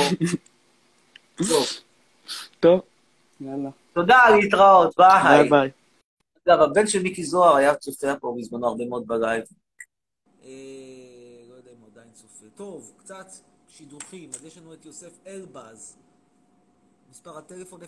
טוב, 1.48 1.66
טוב, 2.60 2.80
יאללה, 3.40 3.70
תודה, 3.92 4.18
להתראות, 4.36 4.94
ביי. 4.96 5.22
ביי 5.22 5.50
ביי. 5.50 5.70
אגב, 6.48 6.60
הבן 6.60 6.86
של 6.86 7.02
מיקי 7.02 7.24
זוהר 7.24 7.56
היה 7.56 7.74
צופה 7.74 8.16
פה 8.20 8.34
בזמנו 8.38 8.66
הרבה 8.66 8.86
מאוד 8.86 9.06
בלייב. 9.06 9.44
אה, 10.44 10.48
לא 11.48 11.54
יודע 11.54 11.70
אם 11.70 11.80
הוא 11.80 11.88
עדיין 11.92 12.10
צופה. 12.12 12.46
טוב, 12.54 12.92
קצת 12.96 13.26
שידוכים. 13.68 14.30
אז 14.34 14.44
יש 14.44 14.58
לנו 14.58 14.74
את 14.74 14.84
יוסף 14.84 15.18
אלבז. 15.26 15.96
מספר 17.10 17.38
הטלפון 17.38 17.80
05-5680-1557, 17.82 17.86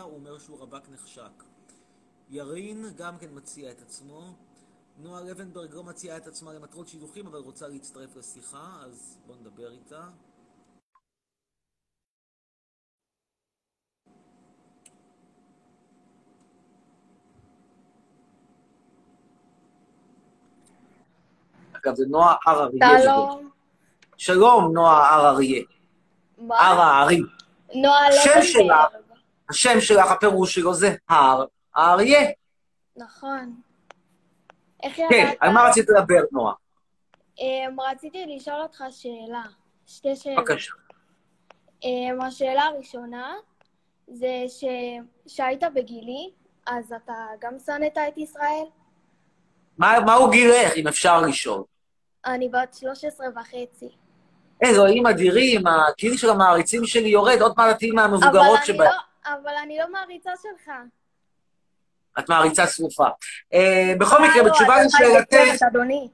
הוא 0.00 0.14
אומר 0.14 0.38
שהוא 0.38 0.58
רווק 0.58 0.88
נחשק. 0.92 1.42
ירין 2.30 2.84
גם 2.96 3.18
כן 3.18 3.28
מציע 3.32 3.70
את 3.70 3.82
עצמו. 3.82 4.34
נועה 4.98 5.20
לבנברג 5.20 5.74
לא 5.74 5.84
מציעה 5.84 6.16
את 6.16 6.26
עצמה 6.26 6.52
למטרות 6.52 6.88
שידוכים, 6.88 7.26
אבל 7.26 7.38
רוצה 7.38 7.68
להצטרף 7.68 8.16
לשיחה, 8.16 8.82
אז 8.84 9.18
בואו 9.26 9.38
נדבר 9.38 9.72
איתה. 9.72 10.08
אגב, 21.86 21.94
זה 21.94 22.04
נועה 22.08 22.34
הר 22.46 22.62
אריה. 22.62 23.02
שלום. 23.02 23.50
שלום, 24.16 24.72
נועה 24.72 25.14
הר 25.14 25.28
אריה. 25.28 25.62
מה? 26.38 26.60
הר 26.60 26.80
הארי. 26.80 27.20
נועה 27.74 28.08
השם 28.08 28.28
לובנברג. 28.28 28.42
שלה. 28.42 28.84
השם 29.50 29.80
שלך, 29.80 30.10
הפירוש 30.10 30.54
שלו 30.54 30.74
זה 30.74 30.94
הר 31.08 31.44
האריה. 31.74 32.30
נכון. 32.96 33.54
איך 34.82 34.96
כן, 34.96 35.08
ידעת? 35.10 35.36
על 35.40 35.52
מה 35.52 35.62
רצית 35.68 35.88
לדבר, 35.88 36.20
נועה? 36.32 36.54
אמ, 37.38 37.80
רציתי 37.80 38.36
לשאול 38.36 38.60
אותך 38.62 38.84
שאלה. 38.90 39.42
שתי 39.86 40.16
שאלות. 40.16 40.38
בבקשה. 40.38 40.72
אמ, 41.82 42.20
השאלה 42.20 42.62
הראשונה 42.62 43.34
זה 44.08 44.44
שכשהיית 44.48 45.62
בגילי, 45.74 46.30
אז 46.66 46.92
אתה 47.04 47.14
גם 47.40 47.58
שנאת 47.66 47.98
את 48.08 48.18
ישראל? 48.18 48.64
מה 49.78 50.00
מה 50.06 50.14
הוא 50.14 50.30
גילך, 50.30 50.72
אם 50.76 50.88
אפשר 50.88 51.20
לשאול? 51.20 51.62
אני 52.26 52.48
בת 52.48 52.74
13 52.74 53.26
וחצי. 53.36 53.88
אלוהים 54.64 55.06
אדירים, 55.06 55.62
הגיל 55.66 56.16
של 56.16 56.30
המעריצים 56.30 56.86
שלי 56.86 57.08
יורד, 57.08 57.40
עוד 57.42 57.52
מעט 57.56 57.78
תהיי 57.78 57.90
מהמבוגרות 57.90 58.60
שבהן. 58.64 58.90
לא- 58.90 59.32
אבל 59.32 59.52
אני 59.64 59.78
לא 59.78 59.92
מעריצה 59.92 60.30
שלך. 60.42 60.70
את 62.18 62.28
מעריצה 62.28 62.66
שרופה. 62.66 63.06
אה, 63.54 63.92
בכל 63.98 64.22
מקרה, 64.22 64.36
אה, 64.36 64.42
לא, 64.42 64.48
בתשובה 64.48 64.84
לשאלתך, 64.84 65.62
אדוני. 65.70 66.08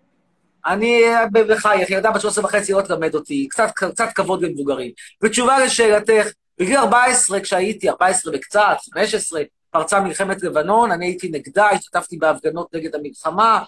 אני 0.66 1.02
אה, 1.04 1.26
בחייך, 1.32 1.90
ילדה 1.90 2.10
בת 2.10 2.20
13 2.20 2.44
וחצי 2.44 2.72
לא 2.72 2.82
תלמד 2.82 3.14
אותי, 3.14 3.48
קצת, 3.50 3.70
קצת 3.74 4.08
כבוד 4.14 4.42
למבוגרים. 4.42 4.92
בתשובה 5.22 5.58
לשאלתך, 5.58 6.26
בגיל 6.58 6.76
14, 6.76 7.40
כשהייתי, 7.40 7.88
14 7.88 8.32
וקצת, 8.36 8.76
15, 8.94 9.42
פרצה 9.70 10.00
מלחמת 10.00 10.42
לבנון, 10.42 10.92
אני 10.92 11.06
הייתי 11.06 11.28
נגדה, 11.28 11.66
השתתפתי 11.70 12.16
בהפגנות 12.16 12.74
נגד 12.74 12.94
המלחמה, 12.94 13.62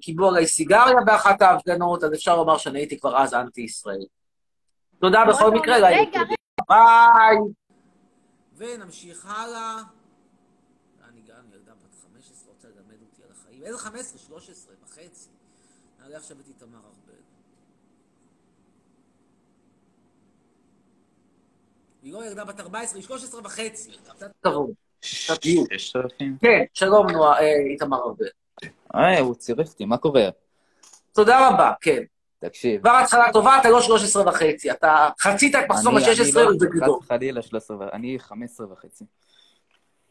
קיבלו 0.00 0.28
עליי 0.28 0.46
סיגריה 0.46 1.00
באחת 1.06 1.42
ההפגנות, 1.42 2.04
אז 2.04 2.14
אפשר 2.14 2.36
לומר 2.36 2.58
שאני 2.58 2.78
הייתי 2.78 3.00
כבר 3.00 3.18
אז 3.22 3.34
אנטי-ישראל. 3.34 4.04
תודה 5.00 5.24
בכל 5.28 5.50
מקרה, 5.50 5.78
לילה. 5.78 6.22
ביי. 6.68 7.36
ונמשיך 8.56 9.26
הלאה. 9.26 9.82
ילדה 11.54 11.72
בת 11.72 11.94
15 12.14 12.52
רוצה 12.52 12.68
ללמד 12.68 13.02
אותי 13.02 13.22
על 13.22 13.30
החיים. 13.30 13.62
איזה 13.62 13.78
15? 13.78 14.18
13 14.18 14.74
וחצי. 14.84 15.28
נעלה 16.00 16.16
עכשיו 16.16 16.36
את 16.40 16.48
איתמר 16.48 16.78
ארבל. 16.78 17.18
היא 22.02 22.12
לא 22.12 22.26
ילדה 22.26 22.44
בת 22.44 22.60
14, 22.60 22.98
היא 22.98 23.06
13 23.06 23.40
וחצי. 23.44 23.90
קצת 24.14 24.30
אלפים. 25.96 26.36
כן, 26.40 26.64
שלום 26.74 27.06
אה, 27.08 27.38
איתמר 27.72 27.98
ארבל. 27.98 28.26
אה, 28.94 29.20
הוא 29.20 29.34
צירף 29.34 29.68
אותי, 29.68 29.84
מה 29.84 29.96
קורה? 29.96 30.28
תודה 31.12 31.48
רבה, 31.48 31.72
כן. 31.80 32.02
תקשיב. 32.38 32.80
כבר 32.80 32.90
התחלה 33.04 33.32
טובה, 33.32 33.58
אתה 33.60 33.70
לא 33.70 33.80
13 33.82 34.28
וחצי. 34.28 34.70
אתה 34.70 35.08
חצית 35.20 35.54
את 35.54 35.60
מחסום 35.68 35.96
אני- 35.96 36.04
אני 36.04 36.12
ה-16 36.12 36.34
לא- 36.40 36.50
ובגדול. 36.50 36.98
חס 37.00 37.04
וחלילה 37.04 37.42
13 37.42 37.76
ו... 37.76 37.82
אני 37.92 38.18
15 38.18 38.66
וחצי. 38.72 39.04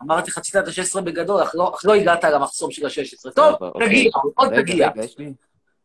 אמרתי 0.03 0.31
חצית 0.31 0.55
את 0.55 0.67
ה-16 0.67 1.01
בגדול, 1.01 1.43
אך 1.43 1.51
לא, 1.53 1.71
אך 1.75 1.85
לא 1.85 1.93
הגעת 1.95 2.23
למחסום 2.23 2.71
של 2.71 2.85
ה-16. 2.85 3.31
טוב, 3.35 3.55
סבבה, 3.55 3.67
אוקיי. 3.67 3.87
תגיע, 3.87 4.11
עוד 4.35 4.61
תגיע. 4.61 4.89
רגע, 4.89 5.03
יש 5.03 5.17
לי... 5.17 5.33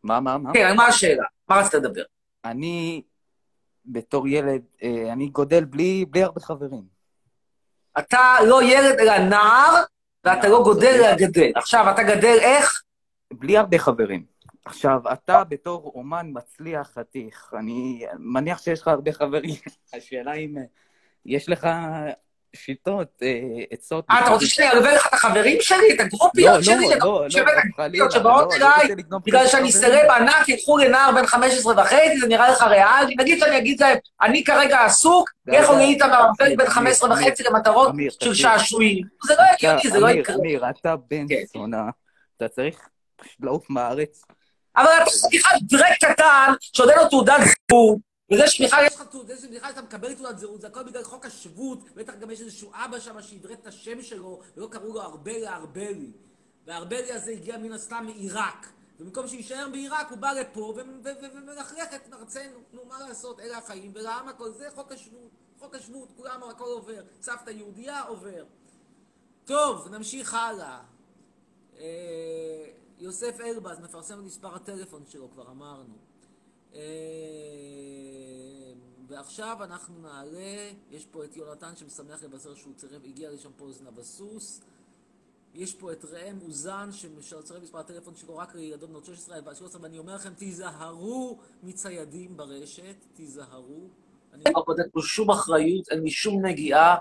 מה, 0.03 0.21
מה, 0.21 0.39
מה? 0.39 0.53
כן, 0.53 0.77
מה 0.77 0.87
השאלה? 0.87 1.25
מה 1.49 1.57
רצית 1.61 1.75
לדבר? 1.75 2.03
אני, 2.45 3.03
בתור 3.87 4.29
ילד, 4.29 4.63
אה, 4.83 5.13
אני 5.13 5.29
גודל 5.29 5.65
בלי 5.65 6.05
בלי 6.11 6.23
הרבה 6.23 6.41
חברים. 6.41 6.83
אתה 7.99 8.21
לא 8.47 8.63
ילד 8.63 8.99
אלא 9.01 9.19
נער, 9.19 9.83
ואתה 10.25 10.49
לא 10.49 10.63
גודל 10.65 10.87
אלא 10.95 11.15
גדל. 11.17 11.51
עכשיו, 11.55 11.91
אתה 11.91 12.03
גדל 12.03 12.37
איך? 12.41 12.83
בלי 13.33 13.57
הרבה 13.57 13.79
חברים. 13.79 14.25
עכשיו, 14.65 15.01
אתה 15.13 15.45
בתור 15.45 15.93
אומן 15.95 16.27
מצליח 16.33 16.91
חתיך, 16.95 17.55
אני 17.59 18.07
מניח 18.19 18.63
שיש 18.63 18.81
לך 18.81 18.89
הרבה 18.89 19.13
חברים. 19.13 19.55
השאלה 19.95 20.33
אם 20.33 20.59
אה, 20.59 20.63
יש 21.27 21.49
לך 21.49 21.69
שיטות, 22.57 23.09
אה, 23.23 23.65
עצות... 23.71 24.05
אה, 24.11 24.21
אתה 24.21 24.31
רוצה 24.31 24.47
שאני 24.47 24.71
אלווה 24.71 24.95
לך 24.95 25.07
את 25.07 25.15
החברים 25.15 25.59
שלי, 25.61 25.95
את 25.95 26.01
הגרופיות 26.01 26.65
שלי, 26.65 26.75
לא, 26.75 26.91
לא, 26.91 27.25
הגרופיות 27.25 28.15
לא, 28.15 28.21
שבאות 28.21 28.53
אליי, 28.53 28.95
בגלל 29.27 29.47
שאני. 29.47 29.73
סלב 29.73 30.11
ענק, 30.11 30.49
ילכו 30.49 30.79
לנער 30.79 31.13
בן 31.15 31.27
15 31.27 31.83
וחצי, 31.83 32.19
זה 32.21 32.29
נראה 32.29 32.51
לך 32.51 32.63
ריאלי? 32.63 33.15
נגיד 33.19 33.39
שאני 33.39 33.59
אגיד 33.59 33.81
להם, 33.81 33.99
אני 34.23 34.45
כרגע 34.45 34.85
עסוק, 34.85 35.31
לכו 35.47 35.73
די. 35.73 35.79
לאיתמר 35.79 36.15
ארבל 36.15 36.47
אמיר, 36.47 36.57
בן 36.59 36.67
15 36.67 37.13
אמיר, 37.13 37.27
וחצי 37.27 37.43
למטרות 37.43 37.93
של. 38.21 38.35
שעשועים. 38.35 39.05
זה 39.25 39.35
לא 39.39 39.43
הגיוני, 39.53 39.91
זה 39.91 40.01
לא 40.01 40.09
יקרה. 40.09 40.37
אמיר, 40.37 40.71
אתה 40.71 40.97
בן 41.11 41.27
כן. 41.29 41.43
זונה, 41.55 41.91
אתה 42.37 42.49
צריך 42.49 42.89
פשוט 43.17 43.41
לעוף 43.41 43.71
מהארץ. 43.71 44.23
אבל 44.77 44.87
אתה 45.03 45.11
בכלל 45.33 45.59
דרק 45.63 46.13
קטן, 46.13 46.53
שעוד 46.61 46.89
אין 46.89 46.99
לו 46.99 47.09
תעודת 47.09 47.41
זהות, 47.71 47.99
וזה 48.33 48.49
שבכלל 48.49 48.85
יש 48.87 48.95
לך 48.95 49.03
תעודת, 49.03 49.39
זה 49.39 49.47
שבכלל 49.49 49.71
אתה 49.71 49.83
מקבל 49.83 50.15
תעודת 50.15 50.39
זהות, 50.39 50.61
זה 50.61 50.67
הכל 50.67 50.83
בגלל 50.83 51.05
חוק 51.05 51.27
השבות, 51.27 51.79
בטח 51.95 52.15
גם 52.15 52.31
יש 52.31 52.41
איזשהו 52.41 52.73
אבא 52.75 53.01
שם 53.01 53.23
שידרק 53.23 53.59
את 53.63 53.67
השם 53.67 54.03
שלו, 54.03 54.41
ולא 54.57 54.69
קראו 54.71 54.95
לו 54.95 55.03
ארבלי 55.03 55.47
הארבלי. 55.47 56.13
והארבלי 56.67 57.13
הזה 57.13 57.31
הגיע 57.31 57.59
מן 57.59 57.73
הסתם 57.73 58.05
מעיראק. 58.07 58.67
ובמקום 59.01 59.29
שיישאר 59.29 59.69
בעיראק, 59.73 60.11
הוא 60.11 60.19
בא 60.19 60.33
לפה 60.33 60.75
ומלכלך 61.35 61.95
את 61.95 62.13
ארצנו. 62.13 62.59
נו, 62.73 62.85
מה 62.85 63.09
לעשות, 63.09 63.41
אלה 63.41 63.59
החיים, 63.59 63.93
ולעם 63.95 64.29
הכל, 64.29 64.53
זה 64.53 64.69
חוק 64.75 64.93
השבות. 64.93 65.31
חוק 65.59 65.75
השבות, 65.75 66.09
כולם, 66.17 66.43
הכל 66.51 66.65
עובר. 66.65 67.03
סבתא 67.23 67.51
יהודייה, 67.51 68.03
עובר. 68.03 68.45
טוב, 69.45 69.89
נמשיך 69.89 70.35
הלאה. 70.35 70.81
יוסף 72.99 73.41
אלבז 73.41 73.81
מפרסם 73.81 74.19
את 74.19 74.25
מספר 74.25 74.55
הטלפון 74.55 75.03
שלו, 75.07 75.31
כבר 75.31 75.51
אמרנו. 75.51 75.95
אה, 76.75 76.81
ועכשיו 79.09 79.57
אנחנו 79.65 79.99
נעלה, 80.03 80.71
יש 80.91 81.07
פה 81.07 81.25
את 81.25 81.37
יונתן 81.37 81.77
שמשמח 81.77 82.23
לבשר 82.23 82.55
שהוא 82.55 82.75
צירף, 82.75 83.05
הגיע 83.05 83.31
לשם 83.31 83.51
פה 83.57 83.65
אוזנה 83.65 83.91
בסוס. 83.91 84.61
יש 85.55 85.75
פה 85.75 85.93
את 85.93 86.05
ראם 86.05 86.39
אוזן 86.43 86.89
שצירף 86.93 87.63
מספר 87.63 87.79
הטלפון 87.79 88.17
שלו 88.17 88.37
רק 88.37 88.55
לילדות 88.55 88.91
בנות 88.91 89.05
16 89.05 89.37
עד 89.37 89.55
13, 89.55 89.83
ואני 89.83 89.99
אומר 89.99 90.15
לכם, 90.15 90.35
תיזהרו 90.35 91.39
מציידים 91.63 92.37
ברשת, 92.37 92.97
תיזהרו. 93.15 93.89
בודק 94.67 94.87
פה 94.93 95.01
שום 95.03 95.31
אחריות, 95.31 95.89
אין 95.89 96.03
לי 96.03 96.11
שום 96.11 96.47
נגיעה. 96.47 96.97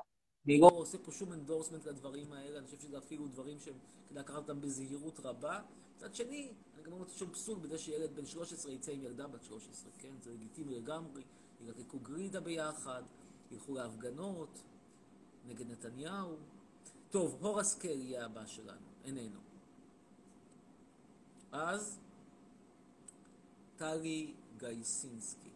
אני 0.46 0.60
לא 0.60 0.68
עושה 0.68 0.98
פה 0.98 1.12
שום 1.12 1.34
endorsement 1.34 1.88
לדברים 1.88 2.34
האלה, 2.34 2.58
אני 2.60 2.66
חושב 2.66 2.80
שזה 2.80 2.98
אפילו 2.98 3.28
דברים 3.28 3.60
שהם 3.60 3.74
כדאי 4.10 4.24
לקחת 4.24 4.36
אותם 4.36 4.62
בזהירות 4.62 5.20
רבה. 5.20 5.62
מצד 5.96 6.16
שני, 6.16 6.52
אני 6.76 6.84
גם 6.84 6.92
לא 6.92 6.98
מוצא 6.98 7.18
שום 7.18 7.30
פסול 7.30 7.60
בזה 7.60 7.78
שילד 7.78 8.16
בן 8.16 8.26
13 8.26 8.72
יצא 8.72 8.92
עם 8.92 9.02
ילדה 9.04 9.28
בת 9.28 9.44
13, 9.44 9.92
כן? 10.00 10.14
זה 10.24 10.32
לגיטימי 10.32 10.76
לגמרי. 10.76 11.24
ילקקו 11.62 12.00
גלידה 12.00 12.40
ביחד, 12.40 13.04
ילכו 13.52 13.74
להפגנות 13.74 14.64
נגד 15.48 15.72
נתניהו. 15.72 16.36
טוב, 17.10 17.38
הורס 17.42 17.76
קל 17.76 18.00
יהיה 18.00 18.26
הבא 18.26 18.46
שלנו, 18.46 18.88
איננו. 19.04 19.40
אז, 21.52 22.00
טלי 23.78 24.34
גייסינסקי. 24.58 25.55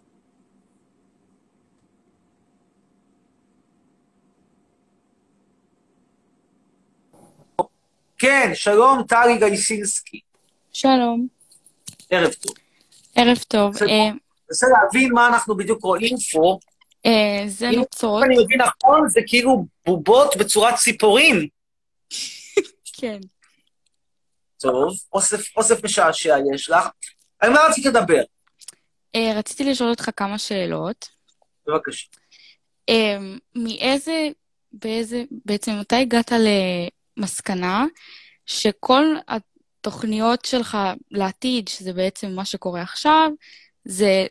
כן, 8.19 8.51
שלום, 8.53 9.03
טלי 9.03 9.38
גייסינסקי. 9.38 10.19
שלום, 10.73 11.27
ערב 12.10 12.34
טוב. 12.34 12.55
ערב 13.15 13.38
טוב. 13.47 13.84
אה, 13.84 14.10
מנסה 14.49 14.67
להבין 14.67 15.13
מה 15.13 15.27
אנחנו 15.27 15.58
בדיוק 15.58 15.84
רואים 15.84 16.17
פה. 16.32 16.60
אה, 17.05 17.43
זה 17.47 17.69
אם 17.69 17.75
נוצות, 17.75 18.23
אני 18.23 18.36
מבין 18.43 18.62
נכון, 18.62 19.10
זה 19.10 19.21
כאילו 19.27 19.65
בובות 19.86 20.38
בצורת 20.38 20.75
ציפורים. 20.75 21.47
כן. 22.93 23.19
טוב, 24.58 24.93
אוסף, 25.13 25.58
אוסף 25.58 25.84
משעשע 25.84 26.36
יש 26.53 26.69
לך. 26.69 26.88
על 27.39 27.49
מה 27.49 27.60
רצית 27.69 27.86
לדבר? 27.86 28.21
אה, 29.15 29.32
רציתי 29.36 29.63
לשאול 29.63 29.89
אותך 29.89 30.10
כמה 30.15 30.38
שאלות. 30.38 31.10
בבקשה. 31.67 32.08
מאיזה, 33.55 34.27
באיזה, 34.71 35.23
בעצם 35.45 35.71
מתי 35.79 35.95
הגעת 35.95 36.32
למסקנה 37.19 37.86
שכל 38.45 39.05
התוכניות 39.27 40.45
שלך 40.45 40.77
לעתיד, 41.12 41.67
שזה 41.67 41.93
בעצם 41.93 42.32
מה 42.32 42.45
שקורה 42.45 42.82
עכשיו, 42.82 43.29
זה 43.86 44.25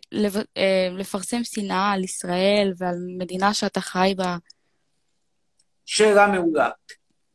אה, 0.57 0.88
לפרסם 0.92 1.44
שנאה 1.44 1.92
על 1.92 2.05
ישראל 2.05 2.72
ועל 2.79 2.96
מדינה 3.18 3.55
שאתה 3.55 3.81
חי 3.81 4.14
בה? 4.16 4.37
שאלה 5.87 6.27
מעולה. 6.27 6.70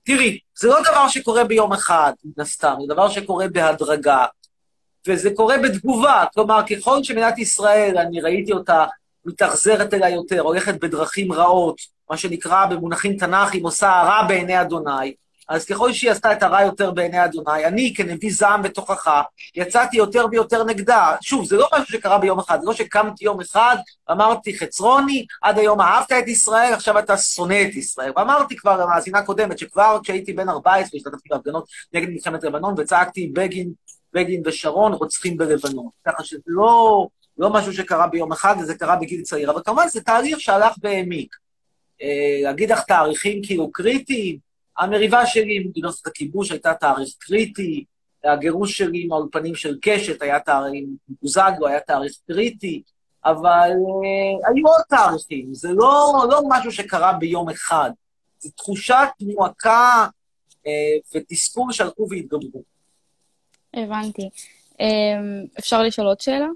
תראי, 0.03 0.39
זה 0.59 0.67
לא 0.67 0.81
דבר 0.81 1.07
שקורה 1.07 1.43
ביום 1.43 1.73
אחד, 1.73 2.13
מן 2.23 2.43
הסתם, 2.43 2.75
זה 2.81 2.93
דבר 2.93 3.09
שקורה 3.09 3.47
בהדרגה, 3.47 4.25
וזה 5.07 5.29
קורה 5.35 5.57
בתגובה. 5.57 6.25
כלומר, 6.33 6.61
ככל 6.69 7.03
שמדינת 7.03 7.37
ישראל, 7.37 7.97
אני 7.97 8.21
ראיתי 8.21 8.53
אותה 8.53 8.85
מתאכזרת 9.25 9.93
אליה 9.93 10.09
יותר, 10.09 10.39
הולכת 10.39 10.79
בדרכים 10.81 11.31
רעות, 11.31 11.81
מה 12.09 12.17
שנקרא 12.17 12.65
במונחים 12.65 13.17
תנ"כיים, 13.17 13.63
עושה 13.63 13.99
הרע 13.99 14.27
בעיני 14.27 14.61
אדוני, 14.61 15.13
אז 15.53 15.65
ככל 15.65 15.93
שהיא 15.93 16.11
עשתה 16.11 16.33
את 16.33 16.43
הרע 16.43 16.61
יותר 16.61 16.91
בעיני 16.91 17.25
אדוני, 17.25 17.65
אני, 17.65 17.93
כנביא 17.95 18.33
זעם 18.33 18.61
בתוכך, 18.61 19.21
יצאתי 19.55 19.97
יותר 19.97 20.25
ויותר 20.31 20.63
נגדה. 20.63 21.15
שוב, 21.21 21.45
זה 21.45 21.55
לא 21.55 21.67
משהו 21.73 21.85
שקרה 21.85 22.17
ביום 22.17 22.39
אחד, 22.39 22.59
זה 22.61 22.67
לא 22.67 22.73
שקמתי 22.73 23.25
יום 23.25 23.41
אחד, 23.41 23.75
אמרתי, 24.11 24.57
חצרוני, 24.57 25.25
עד 25.41 25.57
היום 25.57 25.81
אהבת 25.81 26.11
את 26.11 26.27
ישראל, 26.27 26.73
עכשיו 26.73 26.99
אתה 26.99 27.17
שונא 27.17 27.61
את 27.69 27.75
ישראל. 27.75 28.11
ואמרתי 28.15 28.55
כבר 28.55 28.77
למאזינה 28.77 29.21
קודמת, 29.21 29.59
שכבר 29.59 29.99
כשהייתי 30.03 30.33
בן 30.33 30.49
14, 30.49 30.97
השתתפתי 30.97 31.29
בהפגנות 31.29 31.67
נגד 31.93 32.09
מלחמת 32.09 32.43
לבנון, 32.43 32.75
וצעקתי, 32.77 33.27
בגין, 33.33 33.71
בגין 34.13 34.41
ושרון 34.45 34.93
רוצחים 34.93 35.37
בלבנון. 35.37 35.89
ככה 36.07 36.23
שזה 36.23 36.41
לא, 36.47 37.07
לא 37.37 37.49
משהו 37.49 37.73
שקרה 37.73 38.07
ביום 38.07 38.31
אחד, 38.31 38.55
זה 38.61 38.75
קרה 38.75 38.95
בגיל 38.95 39.21
צעיר, 39.21 39.51
אבל 39.51 39.61
כמובן 39.65 39.87
זה 39.87 40.01
תהליך 40.01 40.39
שהלך 40.39 40.73
והעמיק. 40.83 41.35
אה, 42.01 42.39
להגיד 42.43 42.71
לך 42.71 42.83
תאריכים 42.83 43.41
כאילו 43.43 43.71
קריטיים, 43.71 44.52
המריבה 44.77 45.25
שלי 45.25 45.57
עם 45.57 45.67
מדינות 45.67 45.95
הכיבוש 46.05 46.51
הייתה 46.51 46.73
תאריך 46.73 47.09
קריטי, 47.19 47.85
הגירוש 48.23 48.77
שלי 48.77 49.03
עם 49.03 49.11
האולפנים 49.11 49.55
של 49.55 49.77
קשת 49.81 50.21
היה 50.21 50.39
תאריך, 50.39 50.73
עם 50.75 50.95
בוזגלו 51.21 51.67
היה 51.67 51.79
תאריך 51.79 52.13
קריטי, 52.27 52.83
אבל 53.25 53.71
אה, 53.71 54.49
היו 54.49 54.67
עוד 54.67 54.81
תאריכים, 54.89 55.53
זה 55.53 55.69
לא, 55.71 56.25
לא 56.29 56.41
משהו 56.49 56.71
שקרה 56.71 57.13
ביום 57.13 57.49
אחד, 57.49 57.91
זו 58.39 58.49
תחושת 58.49 59.07
מועקה 59.21 60.07
אה, 60.67 60.71
ותסכול 61.15 61.71
שהלכו 61.71 62.07
והתגברו. 62.09 62.63
הבנתי. 63.73 64.29
אה, 64.81 64.87
אפשר 65.59 65.83
לשאול 65.83 66.07
עוד 66.07 66.21
שאלה? 66.21 66.47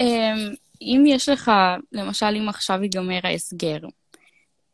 אמ, 0.00 0.54
אם 0.80 1.04
יש 1.06 1.28
לך, 1.28 1.50
למשל, 1.92 2.26
אם 2.26 2.48
עכשיו 2.48 2.82
ייגמר 2.82 3.20
ההסגר, 3.22 3.78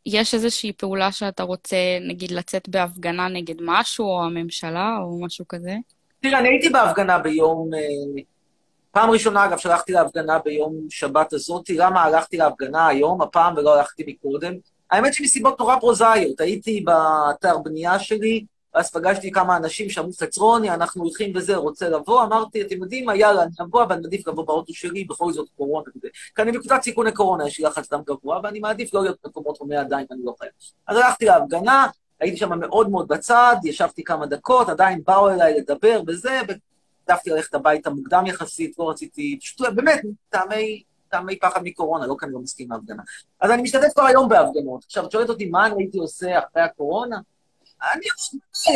יש 0.06 0.34
איזושהי 0.34 0.72
פעולה 0.72 1.12
שאתה 1.12 1.42
רוצה, 1.42 1.76
נגיד, 2.08 2.30
לצאת 2.30 2.68
בהפגנה 2.68 3.28
נגד 3.28 3.54
משהו, 3.60 4.06
או 4.06 4.24
הממשלה, 4.24 4.96
או 5.02 5.20
משהו 5.24 5.48
כזה? 5.48 5.74
תראה, 6.20 6.38
אני 6.38 6.48
הייתי 6.48 6.68
בהפגנה 6.68 7.18
ביום... 7.18 7.74
אה, 7.74 8.22
פעם 8.92 9.10
ראשונה, 9.10 9.44
אגב, 9.44 9.58
שהלכתי 9.58 9.92
להפגנה 9.92 10.38
ביום 10.38 10.86
שבת 10.90 11.32
הזאת. 11.32 11.70
למה 11.70 12.02
הלכתי 12.02 12.36
להפגנה 12.36 12.86
היום, 12.86 13.22
הפעם, 13.22 13.56
ולא 13.56 13.74
הלכתי 13.74 14.04
מקודם? 14.06 14.52
האמת 14.90 15.14
שמסיבות 15.14 15.60
נורא 15.60 15.76
פרוזאיות. 15.80 16.40
הייתי 16.40 16.80
באתר 16.80 17.58
בנייה 17.58 17.98
שלי, 17.98 18.44
ואז 18.74 18.90
פגשתי 18.90 19.30
כמה 19.30 19.56
אנשים 19.56 19.90
שאמרו, 19.90 20.12
חצרוני, 20.20 20.70
אנחנו 20.70 21.02
הולכים 21.02 21.32
וזה, 21.36 21.56
רוצה 21.56 21.88
לבוא? 21.88 22.22
אמרתי, 22.22 22.62
אתם 22.62 22.76
יודעים 22.82 23.04
מה, 23.04 23.16
יאללה, 23.16 23.42
אני 23.42 23.50
אבוא, 23.60 23.82
אבל 23.82 23.92
אני 23.92 24.02
מעדיף 24.02 24.28
לבוא 24.28 24.46
באוטו 24.46 24.74
שלי, 24.74 25.04
בכל 25.04 25.32
זאת 25.32 25.48
קורונה 25.56 25.90
וזה. 25.96 26.08
כי 26.36 26.42
אני 26.42 26.52
בקבוצת 26.52 26.82
סיכוני 26.82 27.12
קורונה, 27.12 27.46
יש 27.46 27.58
לי 27.58 27.64
לחץ 27.64 27.92
דם 27.92 28.00
גבוה, 28.06 28.40
ואני 28.42 28.60
מעדיף 28.60 28.94
לא 28.94 29.02
להיות 29.02 29.18
במקומות 29.24 29.58
הומי 29.58 29.76
ידיים, 29.76 30.06
אני 30.10 30.20
לא 30.24 30.34
חייב. 30.38 30.52
אז 30.86 30.96
הלכתי 30.96 31.24
להפגנה, 31.24 31.86
הייתי 32.20 32.36
שם 32.36 32.58
מאוד 32.60 32.90
מאוד 32.90 33.08
בצד, 33.08 33.56
ישבתי 33.64 34.04
כמה 34.04 34.26
דקות, 34.26 34.68
עדיין 34.68 35.02
באו 35.06 35.30
אליי 35.30 35.54
לדבר 35.58 36.02
וזה, 36.06 36.40
והעדפתי 36.48 37.30
ללכת 37.30 37.54
הביתה 37.54 37.90
מוקדם 37.90 38.26
יחסית, 38.26 38.78
לא 38.78 38.90
רציתי, 38.90 39.38
פשוט 39.40 39.66
באמת, 39.74 40.02
טעמי, 40.30 40.82
טעמי 41.08 41.38
פחד 41.38 41.60
מקורונה, 41.64 42.06
לא 42.06 42.16
כי 42.18 42.26
אני 42.26 42.34
לא 42.34 42.40
מסכים 42.40 42.70
להפגנה. 42.70 43.02
אז 43.40 43.50
אני 43.50 43.62
משתתף 43.62 43.92
כבר 43.94 44.04
היום 44.04 44.28
בהפגנות. 44.28 44.84
עכשיו, 44.84 45.06
את 45.06 45.10
שואלת 45.10 45.28
אותי 45.28 45.44
מה 45.44 45.66
אני 45.66 45.82
הייתי 45.82 45.98
עושה 45.98 46.38
אחרי 46.38 46.62
הקורונה? 46.62 47.16
אני, 47.82 48.06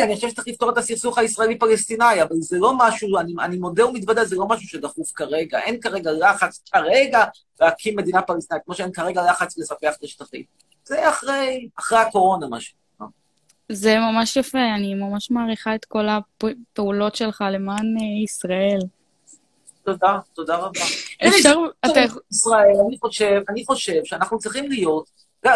אני 0.03 0.15
חושב 0.15 0.29
שצריך 0.29 0.47
לפתור 0.47 0.69
את 0.69 0.77
הסכסוך 0.77 1.17
הישראלי-פלסטיני, 1.17 2.23
אבל 2.23 2.35
זה 2.39 2.57
לא 2.59 2.73
משהו, 2.77 3.17
אני, 3.17 3.33
אני 3.41 3.57
מודה 3.57 3.85
ומתוודה, 3.87 4.25
זה 4.25 4.35
לא 4.35 4.47
משהו 4.47 4.67
שדחוף 4.67 5.11
כרגע. 5.15 5.59
אין 5.59 5.81
כרגע 5.81 6.11
לחץ 6.11 6.61
כרגע 6.71 7.23
להקים 7.61 7.95
מדינה 7.95 8.21
פלסטינית, 8.21 8.63
כמו 8.65 8.75
שאין 8.75 8.91
כרגע 8.91 9.21
לחץ 9.31 9.57
לספח 9.57 9.93
את 9.97 10.03
השטחים. 10.03 10.43
זה 10.85 11.09
אחרי, 11.09 11.69
אחרי 11.79 11.99
הקורונה, 11.99 12.47
משהו. 12.49 12.75
זה 13.69 13.97
ממש 13.99 14.37
יפה, 14.37 14.59
אני 14.75 14.93
ממש 14.93 15.31
מעריכה 15.31 15.75
את 15.75 15.85
כל 15.85 16.05
הפעולות 16.09 17.15
שלך 17.15 17.43
למען 17.51 17.95
אה, 18.01 18.23
ישראל. 18.23 18.79
תודה, 19.83 20.19
תודה 20.33 20.55
רבה. 20.55 20.79
אפשר, 21.27 21.55
אתה. 21.85 22.01
ישראל, 22.31 22.75
אני 22.87 22.97
חושב, 22.97 23.41
אני 23.49 23.65
חושב 23.65 24.01
שאנחנו 24.03 24.37
צריכים 24.39 24.71
להיות, 24.71 25.09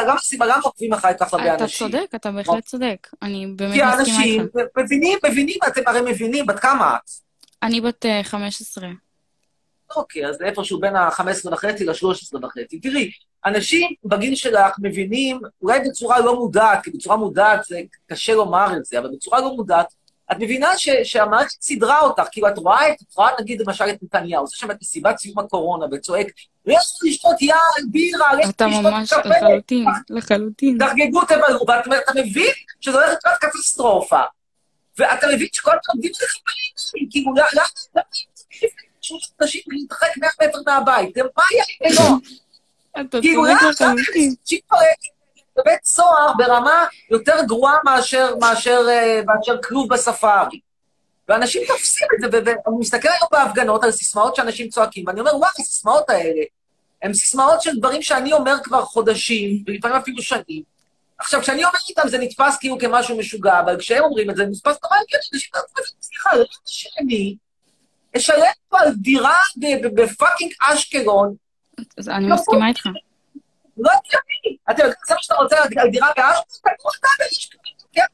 גם 0.08 0.16
הסיבה, 0.16 0.46
למה 0.46 0.62
עוקבים 0.64 0.94
אחריי 0.94 1.14
כך 1.20 1.34
הרבה 1.34 1.56
אתה 1.56 1.64
אנשים? 1.64 1.92
צודק, 1.92 2.06
אתה 2.16 2.32
בהחלט 2.32 2.66
צודק. 2.66 3.08
אני 3.22 3.48
באמת 3.56 3.74
כי 3.74 3.82
מסכימה 3.82 3.92
האנשים 3.92 4.42
איתך. 4.42 4.56
מבינים, 4.78 5.20
מבינים, 5.26 5.58
אתם 5.68 5.82
הרי 5.88 6.02
מבינים, 6.12 6.46
בת 6.46 6.60
כמה 6.60 6.96
את? 6.96 7.10
אני 7.64 7.82
בת 7.82 8.06
אה, 8.06 8.24
15. 8.24 8.88
אוקיי, 9.96 10.28
אז 10.28 10.42
איפשהו 10.42 10.80
בין 10.80 10.96
ה-15 10.96 11.54
וחצי 11.54 11.86
ל-13 11.86 12.46
וחצי. 12.46 12.80
תראי, 12.80 13.12
אנשים 13.46 13.92
בגיל 14.04 14.36
שלך 14.36 14.76
מבינים, 14.80 15.40
אולי 15.62 15.80
בצורה 15.90 16.20
לא 16.20 16.36
מודעת, 16.36 16.84
כי 16.84 16.92
בצורה 16.92 17.18
מודעת 17.18 17.64
זה 17.64 17.82
קשה 18.08 18.34
לומר 18.34 18.78
את 18.78 18.86
זה, 18.86 19.00
אבל 19.00 19.10
בצורה 19.16 19.42
לא 19.42 19.56
מודעת, 19.56 19.94
את 20.32 20.38
מבינה 20.40 20.78
ש, 20.78 20.90
שהמערכת 21.04 21.62
סידרה 21.62 22.00
אותך, 22.00 22.24
כאילו 22.32 22.48
את 22.48 22.58
רואה 22.58 22.90
את, 22.90 23.02
את 23.02 23.16
רואה 23.16 23.30
נגיד 23.40 23.62
למשל 23.62 23.90
את 23.90 24.04
נתניהו, 24.04 24.42
עושה 24.44 24.58
שם 24.58 24.72
את 24.72 24.78
מסיבת 24.82 25.18
סיום 25.18 25.40
הקורונה 25.40 25.86
וצועק, 25.92 26.28
לך 26.66 26.82
לשתות 27.04 27.42
יין, 27.42 27.92
בירה, 27.92 28.34
לך 28.34 28.50
אתה 28.50 28.68
לשתות 28.68 28.84
ממש 28.84 29.14
קפה, 29.14 29.30
לחלוטין, 29.30 29.86
לחלוטין. 30.10 30.78
תחגגו, 30.80 31.22
תבלו, 31.26 31.60
ואתה 31.68 32.00
אתה 32.00 32.12
מבין 32.20 32.52
שזה 32.82 32.98
הולך 32.98 33.20
להיות 33.26 33.40
קטסטרופה. 33.40 34.22
ואתה 34.98 35.28
מבין 35.28 35.48
שכל 35.52 35.72
פעם 35.72 35.80
עומדים 35.88 36.12
לך 36.12 36.36
בעיניים, 36.46 37.10
כאילו, 37.12 37.34
למה 37.34 38.02
אנשים 39.42 39.62
להתרחק 39.68 40.08
100 40.18 40.30
מטר 40.42 40.60
מהבית? 40.66 41.16
זה 41.16 41.22
מה 41.24 41.44
היה 41.52 41.64
ההיגיון? 41.82 42.20
אתה 43.02 43.22
כאילו, 43.22 43.44
צודק 43.44 43.82
לחלוטין. 43.82 44.36
בבית 45.60 45.86
סוהר 45.86 46.34
ברמה 46.38 46.86
יותר 47.12 47.36
גרועה 47.48 47.78
מאשר, 47.86 48.36
מאשר, 48.42 48.82
אה, 48.90 49.22
מאשר 49.26 49.62
כלוב 49.62 49.94
בספארי. 49.94 50.60
ואנשים 51.30 51.62
תופסים 51.68 52.08
את 52.16 52.32
זה, 52.32 52.40
ואני 52.46 52.78
מסתכל 52.80 53.08
היום 53.08 53.28
בהפגנות 53.32 53.84
על 53.84 53.92
סיסמאות 53.92 54.36
שאנשים 54.36 54.70
צועקים, 54.70 55.04
ואני 55.08 55.20
אומר, 55.20 55.36
וואי, 55.36 55.50
הסיסמאות 55.60 56.10
האלה 56.10 56.42
הן 57.02 57.14
סיסמאות 57.14 57.62
של 57.62 57.78
דברים 57.80 58.02
שאני 58.02 58.34
אומר 58.34 58.56
כבר 58.64 58.82
חודשים, 58.82 59.64
ולפעמים 59.68 59.98
אפילו 59.98 60.22
שנים. 60.22 60.64
עכשיו, 61.20 61.42
כשאני 61.42 61.64
אומר 61.64 61.80
איתם 61.90 62.08
זה 62.08 62.18
נתפס 62.18 62.58
כאילו 62.58 62.80
כמשהו 62.80 63.18
משוגע, 63.18 63.60
אבל 63.60 63.80
כשהם 63.80 64.04
אומרים 64.04 64.30
את 64.30 64.36
זה, 64.36 64.46
נתפס 64.46 64.78
נורא 64.84 64.96
הגיוני, 65.02 65.24
אנשים 65.34 65.52
אומרים, 65.56 65.86
סליחה, 66.02 66.36
למה 66.36 66.46
שאני 66.66 67.36
אשלם 68.18 68.52
פה 68.70 68.80
על 68.80 68.94
דירה 68.94 69.36
בפאקינג 69.96 70.52
אשקלון, 70.62 71.36
אני 72.08 72.28
מסכימה 72.28 72.68
איתך. 72.68 72.86
לא 73.80 73.92
הגיוני. 73.92 74.58
אתה 74.72 74.84
יודע, 74.84 74.96
זה 75.08 75.14
מה 75.14 75.22
שאתה 75.22 75.36
רוצה 75.36 75.58
על 75.62 75.90
דירה 75.90 76.08
תקנו 76.14 76.90
אתה 77.00 77.08
באשקלון, 77.20 77.64
לוקח 77.84 78.06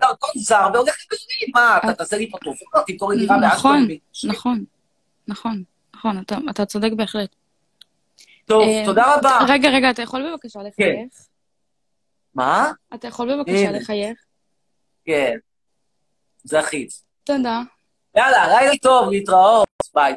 דרכון 0.00 0.30
זר 0.42 0.68
והולך 0.74 0.96
לבפנים. 1.12 1.48
מה, 1.54 1.78
אתה 1.78 1.94
תעשה 1.94 2.16
לי 2.16 2.30
פה 2.30 2.38
טובות, 2.38 2.86
תמכור 2.86 3.12
לי 3.12 3.18
דירה 3.18 3.36
נכון, 3.36 3.88
באשקלון? 3.88 4.34
נכון, 4.34 4.64
נכון, 5.28 5.64
נכון, 5.94 6.22
אתה- 6.50 6.66
צודק 6.66 6.90
בהחלט. 6.96 7.30
טוב, 8.44 8.62
אה, 8.62 8.82
תודה 8.86 9.14
רבה. 9.14 9.38
רגע, 9.48 9.68
רגע, 9.68 9.90
אתה 9.90 10.02
יכול 10.02 10.30
בבקשה 10.32 10.60
לחייך? 10.62 11.26
מה? 12.34 12.72
אתה 12.94 13.08
יכול 13.08 13.34
בבקשה 13.36 13.68
הנה. 13.68 13.78
לחייך? 13.78 14.18
כן. 15.04 15.36
זכית. 16.44 16.90
תודה. 17.24 17.60
יאללה, 18.16 18.48
לילה 18.48 18.76
טוב, 18.82 19.10
להתראות, 19.10 19.68
ביי. 19.94 20.14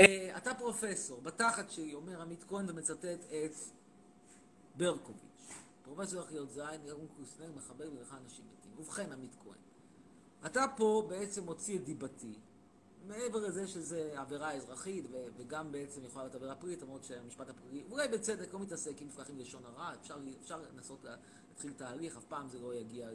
אה, 0.00 0.30
אתה 0.36 0.54
פרופסור, 0.54 1.20
בתחת 1.22 1.70
שלי 1.70 1.94
אומר 1.94 2.22
עמית 2.22 2.44
כהן 2.48 2.70
ומצטט 2.70 3.04
את 3.04 3.52
ברקוביץ'. 4.78 5.52
פרופסור 5.84 6.22
אחיות 6.22 6.50
זין, 6.50 6.84
ירון 6.86 7.06
קוסנר, 7.16 7.52
מחבר 7.56 7.88
ולך 7.98 8.16
אנשים 8.24 8.44
מתים. 8.58 8.70
ובכן, 8.78 9.12
עמית 9.12 9.36
כהן, 9.44 9.58
אתה 10.46 10.64
פה 10.76 11.06
בעצם 11.08 11.44
מוציא 11.44 11.78
את 11.78 11.84
דיבתי. 11.84 12.34
מעבר 13.06 13.38
לזה 13.38 13.68
שזה 13.68 14.20
עבירה 14.20 14.52
אזרחית, 14.52 15.04
וגם 15.36 15.72
בעצם 15.72 16.04
יכולה 16.04 16.24
להיות 16.24 16.34
עבירה 16.34 16.54
פלילית, 16.54 16.82
למרות 16.82 17.04
שהמשפט 17.04 17.48
הפלילי, 17.48 17.84
אולי 17.90 18.08
בצדק, 18.08 18.54
לא 18.54 18.60
מתעסק 18.60 19.00
עם 19.02 19.08
מפרחים 19.08 19.38
לשון 19.38 19.64
הרע, 19.64 19.94
אפשר, 20.00 20.18
אפשר 20.42 20.60
לנסות 20.74 21.04
לה- 21.04 21.16
להתחיל 21.48 21.72
תהליך, 21.72 22.16
אף 22.16 22.24
פעם 22.24 22.48
זה 22.48 22.58
לא 22.58 22.74
יגיע 22.74 23.08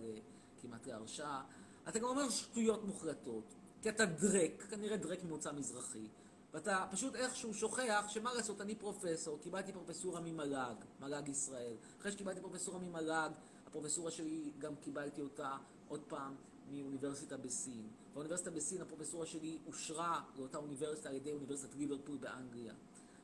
כמעט 0.62 0.88
להרשעה. 0.88 1.44
אתה 1.90 2.00
גם 2.00 2.06
אומר 2.06 2.30
שטויות 2.30 2.84
מוחלטות, 2.84 3.44
כי 3.82 3.90
אתה 3.90 4.06
דרק, 4.06 4.64
כנראה 4.70 4.98
דרק 4.98 5.24
ממוצא 5.24 5.52
מזרחי, 5.52 6.08
ואתה 6.54 6.86
פשוט 6.92 7.16
איכשהו 7.16 7.54
שוכח 7.54 8.06
שמה 8.08 8.34
לעשות, 8.34 8.62
אני 8.62 8.76
פרופסור, 8.76 9.40
קיבלתי 9.40 9.74
פרופסורה 9.74 10.22
ממל"ג, 10.22 10.76
מל"ג 11.00 11.30
ישראל. 11.30 11.76
אחרי 12.00 12.12
שקיבלתי 12.12 12.42
פרופסורה 12.42 12.80
ממל"ג, 12.80 13.30
הפרופסורה 13.68 14.12
שלי, 14.12 14.52
גם 14.60 14.76
קיבלתי 14.76 15.22
אותה 15.22 15.58
עוד 15.88 16.02
פעם 16.08 16.36
מאוניברסיטה 16.72 17.38
בסין. 17.38 17.88
באוניברסיטה 18.14 18.52
בסין 18.52 18.82
הפרופסורה 18.82 19.26
שלי 19.26 19.58
אושרה 19.68 20.22
לאותה 20.36 20.58
אוניברסיטה 20.58 21.10
על 21.10 21.16
ידי 21.16 21.32
אוניברסיטת 21.32 21.76
ליברפול 21.76 22.18
באנגליה. 22.18 22.74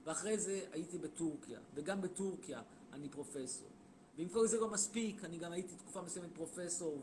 ואחרי 0.06 0.38
זה 0.38 0.66
הייתי 0.72 0.98
בטורקיה, 0.98 1.60
וגם 1.74 2.02
בטורקיה 2.02 2.62
אני 2.94 3.10
פרופסור. 3.10 3.70
ואם 4.18 4.30
כל 4.30 4.48
זה 4.48 4.60
לא 4.60 4.70
מספיק, 4.70 5.26
אני 5.26 5.38
גם 5.38 5.52
הייתי 5.52 5.76
תקופה 5.76 6.02
מסוימת 6.02 6.30
פרופסור 6.36 7.02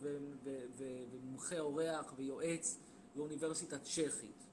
ומומחה 0.77 1.59
אורח 1.59 2.13
ויועץ 2.17 2.79
באוניברסיטה 3.17 3.79
צ'כית, 3.79 4.45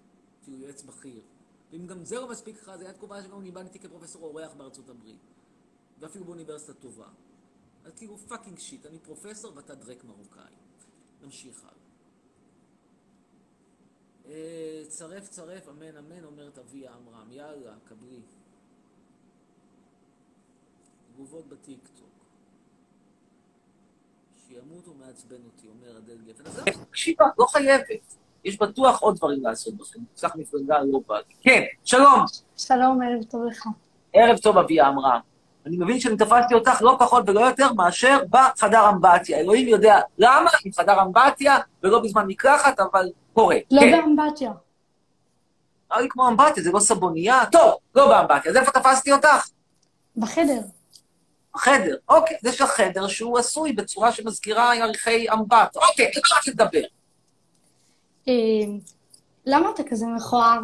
כאילו 0.43 0.57
יועץ 0.57 0.81
בכיר. 0.81 1.21
ואם 1.73 1.87
גם 1.87 2.05
זה 2.05 2.15
לא 2.15 2.29
מספיק 2.29 2.61
לך, 2.61 2.65
זו 2.65 2.71
הייתה 2.71 2.93
תקופה 2.93 3.23
שגם 3.23 3.43
ניבנתי 3.43 3.79
כפרופסור 3.79 4.23
אורח 4.23 4.53
בארצות 4.53 4.89
הברית. 4.89 5.19
ואפילו 5.99 6.25
באוניברסיטה 6.25 6.73
טובה. 6.73 7.07
אז 7.85 7.91
כאילו 7.95 8.17
fucking 8.17 8.59
shit, 8.59 8.85
אני 8.85 8.99
פרופסור 8.99 9.55
ואתה 9.55 9.75
דרעק 9.75 10.03
מרוקאי. 10.03 10.53
נמשיך 11.21 11.63
הלאה. 11.63 11.73
אה, 14.25 14.83
צרף 14.87 15.29
צרף, 15.29 15.69
אמן 15.69 15.97
אמן, 15.97 16.23
אומרת 16.23 16.57
אביה 16.57 16.93
עמרם. 16.93 17.31
יאללה, 17.31 17.75
קבלי. 17.85 18.21
תגובות 21.13 21.47
בטיקטוק. 21.47 22.09
שימות 24.47 24.85
הוא 24.85 24.95
מעצבן 24.95 25.45
אותי, 25.45 25.67
אומר 25.67 25.97
אדל 25.97 26.17
גפן. 26.21 26.51
זהו, 26.51 26.65
תקשיבה, 26.89 27.25
לא 27.39 27.45
חייבת. 27.45 28.15
יש 28.45 28.57
בטוח 28.59 29.01
עוד 29.01 29.15
דברים 29.17 29.43
לעשות 29.43 29.73
בכם. 29.73 29.99
סך 30.15 30.35
מפלגה 30.35 30.77
לא 30.91 30.99
בא. 31.07 31.15
כן, 31.41 31.63
שלום. 31.83 32.25
שלום, 32.57 32.99
ערב 33.01 33.23
טוב 33.23 33.43
לך. 33.45 33.67
ערב 34.13 34.37
טוב, 34.37 34.57
אביה 34.57 34.89
אמרה. 34.89 35.19
אני 35.65 35.77
מבין 35.77 35.99
שאני 35.99 36.17
תפסתי 36.17 36.53
אותך 36.53 36.81
לא 36.81 36.95
פחות 36.99 37.29
ולא 37.29 37.39
יותר 37.39 37.73
מאשר 37.73 38.17
בחדר 38.29 38.89
אמבטיה. 38.89 39.37
אלוהים 39.37 39.67
יודע 39.67 39.99
למה, 40.17 40.49
עם 40.65 40.71
חדר 40.71 41.01
אמבטיה, 41.01 41.57
ולא 41.83 41.99
בזמן 41.99 42.27
מקלחת, 42.27 42.79
אבל 42.79 43.09
קורה. 43.33 43.57
לא 43.71 43.81
כן. 43.81 43.91
באמבטיה. 43.91 44.51
נראה 45.91 46.01
לי 46.01 46.09
כמו 46.09 46.27
אמבטיה, 46.27 46.63
זה 46.63 46.71
לא 46.71 46.79
סבונייה. 46.79 47.41
טוב, 47.51 47.73
לא 47.95 48.07
באמבטיה. 48.07 48.51
אז 48.51 48.57
איפה 48.57 48.71
תפסתי 48.71 49.11
אותך? 49.11 49.49
בחדר. 50.17 50.59
בחדר. 51.55 51.95
אוקיי, 52.09 52.37
יש 52.43 52.61
לך 52.61 52.69
חדר 52.69 53.07
שהוא 53.07 53.39
עשוי 53.39 53.73
בצורה 53.73 54.11
שמזכירה 54.11 54.75
ירחי 54.75 55.25
אמבט. 55.33 55.75
אוקיי, 55.75 56.05
אני 56.05 56.21
רק 56.37 56.47
לדבר. 56.47 56.83
אה, 58.27 58.33
למה 59.45 59.69
אתה 59.69 59.83
כזה 59.83 60.05
מכוער? 60.05 60.59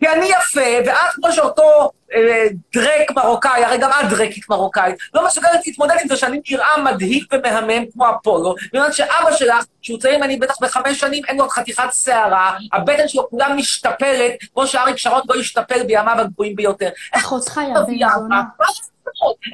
כי 0.00 0.08
אני 0.08 0.26
יפה, 0.26 0.86
ואת 0.86 1.14
כמו 1.14 1.32
שאותו 1.32 1.90
אה, 2.14 2.46
דרק 2.74 3.10
מרוקאי, 3.16 3.64
הרי 3.64 3.78
גם 3.78 3.90
את 3.90 4.10
דרקית 4.10 4.48
מרוקאית, 4.50 4.96
לא 5.14 5.26
מסוגלת 5.26 5.66
להתמודד 5.66 5.94
עם 6.02 6.08
זה 6.08 6.16
שאני 6.16 6.40
נראה 6.50 6.82
מדהים 6.84 7.24
ומהמם 7.32 7.90
כמו 7.92 8.06
אפולו, 8.10 8.54
בגלל 8.72 8.92
שאבא 8.92 9.32
שלך, 9.32 9.64
שהוא 9.82 9.98
צעיר 9.98 10.18
ממני 10.18 10.36
בטח 10.36 10.54
בחמש 10.60 11.00
שנים, 11.00 11.24
אין 11.28 11.36
לו 11.36 11.44
עוד 11.44 11.50
חתיכת 11.50 11.92
שערה, 11.92 12.56
הבטן 12.72 13.08
שלו 13.08 13.30
כולה 13.30 13.54
משתפלת, 13.54 14.32
כמו 14.54 14.66
שאריק 14.66 14.96
שרון 14.96 15.20
לא 15.28 15.40
השתפל 15.40 15.82
בימיו 15.82 16.16
הגבוהים 16.18 16.56
ביותר. 16.56 16.88
אחותך 17.12 17.56
יא 17.56 17.62
איך 17.62 17.70
בן 17.70 17.76
אביה 17.76 18.08
זונה. 18.18 18.42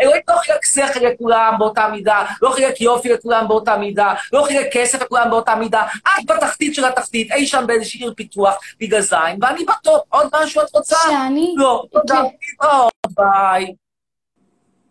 אלוהים 0.00 0.22
לא 0.28 0.36
חילק 0.36 0.64
שכל 0.64 1.00
לכולם 1.00 1.54
באותה 1.58 1.88
מידה, 1.88 2.26
לא 2.42 2.50
חילק 2.50 2.80
יופי 2.80 3.08
לכולם 3.08 3.48
באותה 3.48 3.76
מידה, 3.76 4.14
לא 4.32 4.42
חילק 4.42 4.66
כסף 4.72 5.02
לכולם 5.02 5.30
באותה 5.30 5.54
מידה. 5.54 5.86
את 5.98 6.26
בתחתית 6.26 6.74
של 6.74 6.84
התחתית, 6.84 7.32
אי 7.32 7.46
שם 7.46 7.64
באיזושהי 7.66 8.00
עיר 8.00 8.14
פיתוח, 8.16 8.54
ליגה 8.80 9.00
זין, 9.00 9.38
ואני 9.40 9.64
בטופ. 9.64 10.02
עוד 10.08 10.28
משהו 10.34 10.62
את 10.62 10.74
רוצה? 10.74 10.96
שאני? 11.02 11.54
לא, 11.56 11.84
תודה. 11.92 12.22
להתראות, 12.22 12.92
ביי. 13.10 13.74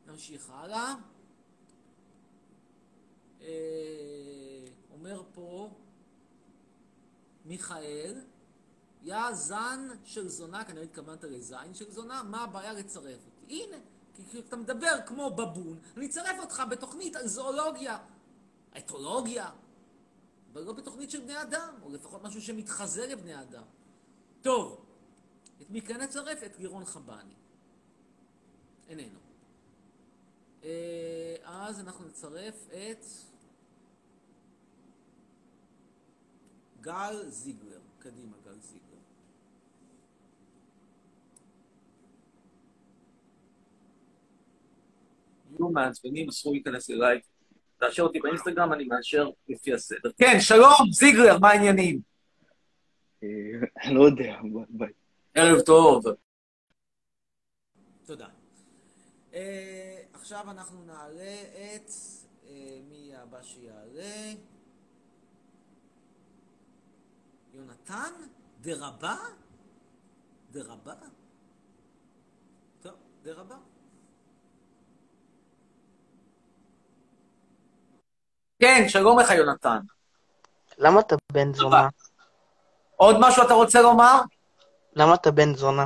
נמשיך 0.08 0.50
הלאה. 0.64 0.94
אה, 3.42 3.48
אומר 4.94 5.22
פה 5.36 5.70
מיכאל, 7.46 8.14
יא 9.04 9.32
זן 9.32 9.88
של 10.06 10.28
זונה, 10.28 10.64
כנראה 10.64 10.84
התכוונת 10.84 11.24
לזין 11.24 11.74
של 11.74 11.92
זונה, 11.92 12.22
מה 12.24 12.44
הבעיה 12.44 12.74
לצרף 12.74 13.06
אותי? 13.06 13.64
הנה, 13.64 13.78
כי 14.14 14.24
כי 14.32 14.40
אתה 14.40 14.56
מדבר 14.56 15.00
כמו 15.06 15.36
בבון, 15.36 15.80
אני 15.98 16.06
אצרף 16.06 16.40
אותך 16.40 16.64
בתוכנית 16.70 17.16
על 17.16 17.28
זואולוגיה, 17.28 17.98
אתולוגיה, 18.78 19.50
אבל 20.54 20.62
לא 20.62 20.74
בתוכנית 20.74 21.12
של 21.12 21.22
בני 21.22 21.42
אדם, 21.42 21.76
או 21.84 21.90
לפחות 21.90 22.24
משהו 22.24 22.42
שמתחזה 22.42 23.08
לבני 23.08 23.42
אדם. 23.42 23.64
טוב, 24.42 24.86
את 25.62 25.70
מי 25.70 25.82
כן 25.82 26.02
נצרף? 26.02 26.44
את 26.44 26.60
לירון 26.60 26.86
חבני. 26.86 27.34
איננו. 28.90 29.20
אה, 30.64 31.36
אז 31.44 31.80
אנחנו 31.80 32.06
נצרף 32.06 32.68
את 32.68 33.06
גל 36.82 37.30
זיגלר. 37.30 37.80
קדימה, 38.00 38.38
גל 38.46 38.60
זיגלר. 38.60 38.93
יהיו 45.60 45.70
מעצבנים, 45.70 46.30
אסור 46.30 46.54
להיכנס 46.54 46.90
אליי. 46.90 47.20
תאשר 47.78 48.04
אותי 48.04 48.20
באינסטגרם, 48.20 48.74
אני 48.74 48.84
מאשר 48.84 49.30
לפי 49.50 49.74
הסדר. 49.74 50.12
כן, 50.18 50.38
שלום, 50.40 50.92
זיגלר, 50.92 51.40
מה 51.40 51.50
העניינים? 51.50 52.00
לא 53.92 54.04
יודע, 54.04 54.40
ביי. 54.70 54.94
ערב 55.36 55.60
טוב. 55.62 56.04
תודה. 58.06 58.28
אה, 59.34 60.04
עכשיו 60.14 60.52
אנחנו 60.52 60.84
נעלה 60.86 61.42
את... 61.76 61.90
אה, 62.48 62.80
מי 62.90 63.16
הבא 63.16 63.42
שיעלה? 63.42 64.34
יונתן? 67.54 68.14
דרבה? 68.62 69.18
דרבה? 70.52 70.94
טוב, 72.82 72.94
דרבה. 73.24 73.58
כן, 78.64 78.90
שלום 78.90 79.20
לך, 79.20 79.32
יונתן. 79.32 79.78
למה 80.78 81.00
אתה 81.00 81.16
בן 81.32 81.54
זונה? 81.54 81.88
עוד 82.96 83.16
משהו 83.20 83.44
אתה 83.44 83.54
רוצה 83.54 83.82
לומר? 83.82 84.22
למה 84.96 85.14
אתה 85.14 85.32
בן 85.32 85.56
זונה? 85.56 85.86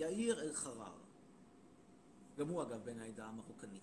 יאיר 0.00 0.42
אלחרר. 0.42 0.92
גם 2.38 2.48
הוא 2.48 2.62
אגב 2.62 2.78
בן 2.84 3.00
העדה 3.00 3.24
המרוקנית. 3.24 3.82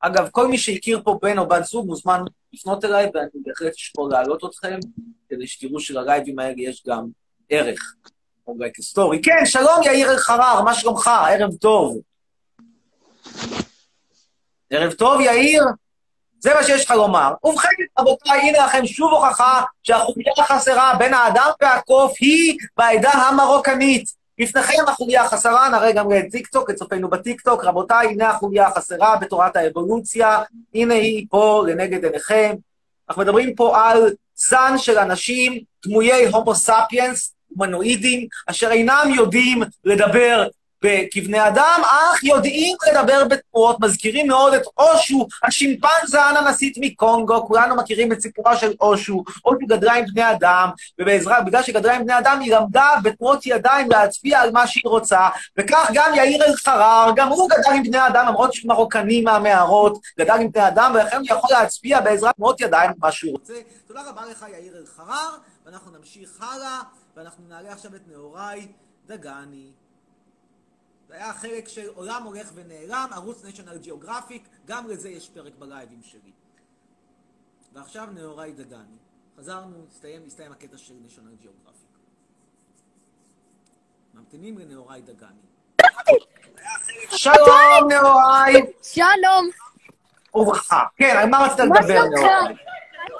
אגב, 0.00 0.28
כל 0.30 0.48
מי 0.48 0.58
שהכיר 0.58 1.02
פה 1.04 1.18
בן 1.22 1.38
או 1.38 1.48
בת 1.48 1.64
זוג 1.64 1.86
מוזמן 1.86 2.20
לפנות 2.52 2.84
אליי, 2.84 3.10
ואני 3.14 3.28
בהחלט 3.34 3.74
אשקול 3.74 4.10
להעלות 4.10 4.44
אתכם, 4.44 4.78
כדי 5.28 5.46
שתראו 5.46 5.80
שללייבים 5.80 6.38
האלה 6.38 6.54
יש 6.58 6.82
גם 6.86 7.08
ערך. 7.48 7.94
אולי 8.46 8.70
כסטורי. 8.74 9.22
כן, 9.22 9.46
שלום 9.46 9.82
יאיר 9.84 10.12
אלחרר, 10.12 10.62
מה 10.62 10.74
שלומך? 10.74 11.10
ערב 11.28 11.54
טוב. 11.54 12.00
ערב 14.70 14.92
טוב, 14.92 15.20
יאיר? 15.20 15.62
זה 16.40 16.54
מה 16.54 16.62
שיש 16.62 16.84
לך 16.84 16.90
לומר. 16.90 17.32
ובכן, 17.44 17.68
רבותיי, 17.98 18.40
הנה 18.40 18.66
לכם 18.66 18.86
שוב 18.86 19.12
הוכחה 19.12 19.62
שהחוליה 19.82 20.32
החסרה 20.38 20.94
בין 20.98 21.14
האדם 21.14 21.50
והקוף 21.60 22.12
היא 22.20 22.58
בעדה 22.76 23.10
המרוקנית. 23.10 24.18
לפניכם 24.38 24.82
החוליה 24.88 25.22
החסרה, 25.22 25.68
נראה 25.68 25.92
גם 25.92 26.10
לטיקטוק, 26.10 26.70
לצופינו 26.70 27.10
בטיקטוק. 27.10 27.64
רבותיי, 27.64 28.06
הנה 28.06 28.30
החוליה 28.30 28.66
החסרה 28.66 29.16
בתורת 29.16 29.56
האבולוציה, 29.56 30.42
הנה 30.74 30.94
היא 30.94 31.26
פה 31.30 31.64
לנגד 31.66 32.04
עיניכם. 32.04 32.54
אנחנו 33.08 33.22
מדברים 33.22 33.54
פה 33.54 33.88
על 33.88 34.12
זן 34.36 34.74
של 34.76 34.98
אנשים 34.98 35.58
דמויי 35.86 36.26
הומו 36.26 36.54
ספיאנס, 36.54 37.34
הומנואידים, 37.48 38.26
אשר 38.46 38.70
אינם 38.70 39.12
יודעים 39.14 39.62
לדבר 39.84 40.48
כבני 41.10 41.48
אדם, 41.48 41.80
אך 41.84 42.24
יודעים 42.24 42.76
לדבר 42.90 43.24
בתנועות, 43.24 43.76
מזכירים 43.80 44.26
מאוד 44.26 44.54
את 44.54 44.62
אושו, 44.78 45.26
השימפנזה 45.44 46.22
האננסית 46.22 46.78
מקונגו, 46.80 47.46
כולנו 47.46 47.76
מכירים 47.76 48.12
את 48.12 48.20
סיפורה 48.20 48.56
של 48.56 48.72
אושו, 48.80 49.24
אושו 49.44 49.66
גדלה 49.68 49.94
עם 49.94 50.04
בני 50.12 50.30
אדם, 50.30 50.68
ובעזרה, 50.98 51.40
בגלל 51.40 51.62
שגדלה 51.62 51.96
עם 51.96 52.04
בני 52.04 52.18
אדם, 52.18 52.40
היא 52.40 52.54
למדה 52.54 52.88
בתנועות 53.02 53.46
ידיים 53.46 53.90
להצביע 53.90 54.40
על 54.40 54.50
מה 54.50 54.66
שהיא 54.66 54.82
רוצה, 54.86 55.28
וכך 55.58 55.90
גם 55.94 56.12
יאיר 56.14 56.44
אלחרר, 56.44 57.10
גם 57.16 57.28
הוא 57.28 57.50
גדל 57.50 57.72
עם 57.74 57.82
בני 57.82 58.06
אדם, 58.06 58.26
למרות 58.26 58.52
שהוא 58.52 58.68
מרוקני 58.68 59.20
מהמערות, 59.20 59.98
גדל 60.18 60.34
עם 60.40 60.52
בני 60.52 60.68
אדם, 60.68 60.92
ולכן 60.94 61.16
הוא 61.16 61.26
יכול 61.26 61.50
להצביע 61.50 62.00
בעזרת 62.00 62.36
תנועות 62.36 62.60
ידיים 62.60 62.90
מה 62.98 63.12
שהוא 63.12 63.32
רוצה. 63.32 63.54
תודה 63.86 64.00
רבה 64.08 64.22
לך, 64.30 64.44
יאיר 64.52 64.76
אלחרר, 64.78 65.36
ואנחנו 65.66 65.90
נמשיך 65.98 66.30
הלאה, 66.40 66.80
ואנחנו 67.16 67.44
נעלה 67.48 67.72
עכשיו 67.72 67.94
את 67.94 68.00
נהוראי 68.08 68.66
דגני. 69.06 69.70
זה 71.08 71.14
היה 71.14 71.32
חלק 71.32 71.68
של 71.68 71.88
עולם 71.94 72.22
הולך 72.22 72.50
ונעלם, 72.54 73.08
ערוץ 73.12 73.44
national 73.44 73.86
geographic, 73.86 74.40
גם 74.66 74.88
לזה 74.88 75.08
יש 75.08 75.28
פרק 75.28 75.52
בלייבים 75.58 76.02
שלי. 76.02 76.32
ועכשיו 77.72 78.06
נהוראי 78.14 78.52
דגני. 78.52 78.96
חזרנו, 79.38 79.76
הסתיים, 79.90 80.22
הסתיים 80.26 80.52
הקטע 80.52 80.78
של 80.78 80.94
national 81.06 81.44
geographic. 81.44 81.98
ממתינים 84.14 84.58
לנהוראי 84.58 85.00
דגני. 85.00 85.30
שלום, 87.10 87.88
נהוראי. 87.88 88.72
שלום. 88.82 89.48
וברכה. 90.34 90.82
כן, 90.96 91.16
על 91.16 91.28
מה 91.28 91.38
רצית 91.38 91.58
לדבר, 91.58 92.02
נהוראי? 92.04 92.54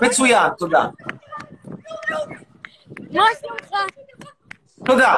מצוין, 0.03 0.53
תודה. 0.59 0.87
מה 3.11 3.25
שלומך? 3.41 3.71
תודה. 4.85 5.15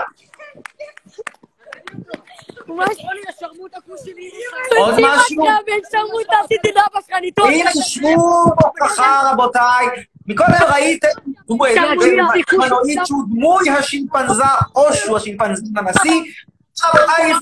עוד 4.78 4.94
משהו? 5.00 5.44
בן 5.66 5.80
שרמוטה, 5.92 6.36
עשיתי 6.44 6.68
לאבא 6.74 7.00
שלך, 7.06 7.16
אני 7.18 7.30
טוב. 7.30 7.46
הנה, 7.46 7.70
שבו 7.72 8.44
בהוכחה, 8.60 9.30
רבותיי. 9.32 9.86
מקודם 10.26 10.52
ראיתם 10.72 11.08
מנועית 12.58 12.98
שהוא 13.04 13.24
דמוי 13.30 13.70
השימפנזה, 13.70 14.44
אושו 14.76 15.16
השימפנזה 15.16 15.62
הנשיא. 15.76 16.22
רבותיי, 16.84 17.32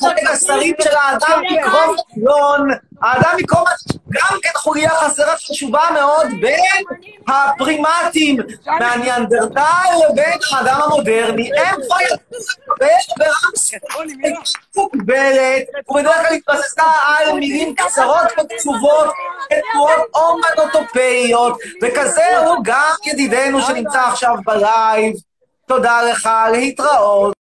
חולק 0.00 0.30
השרים 0.32 0.74
של 0.82 0.96
האדם 0.96 1.42
מקרוב 1.50 1.96
ציון. 2.14 2.68
האדם 3.02 3.30
מקרוב 3.38 3.66
גם 4.08 4.38
כן 4.42 4.50
חוליה 4.54 4.90
חסרה 4.90 5.36
חשובה 5.36 5.82
מאוד 5.94 6.26
בין 6.40 6.84
הפרימטים 7.28 8.36
מהניאנדרטל 8.66 9.90
לבין 10.10 10.38
האדם 10.52 10.80
המודרני. 10.84 11.50
הם 11.58 11.74
כבר 11.86 11.96
ידעו 12.00 12.38
לדבר. 14.04 14.40
מוגבלת, 14.76 15.62
ובדרך 15.88 16.16
כלל 16.16 16.34
התבססה 16.36 16.82
על 17.06 17.32
מילים 17.32 17.74
קצרות 17.74 18.26
וקצובות, 18.38 19.06
תנועות 19.72 20.00
אומנוטופאיות, 20.14 21.58
וכזה 21.82 22.38
הוא 22.38 22.56
גם 22.62 22.94
ידידנו 23.06 23.62
שנמצא 23.62 24.00
עכשיו 24.00 24.34
בלייב. 24.46 25.14
תודה 25.66 26.02
לך, 26.02 26.28
להתראות. 26.52 27.37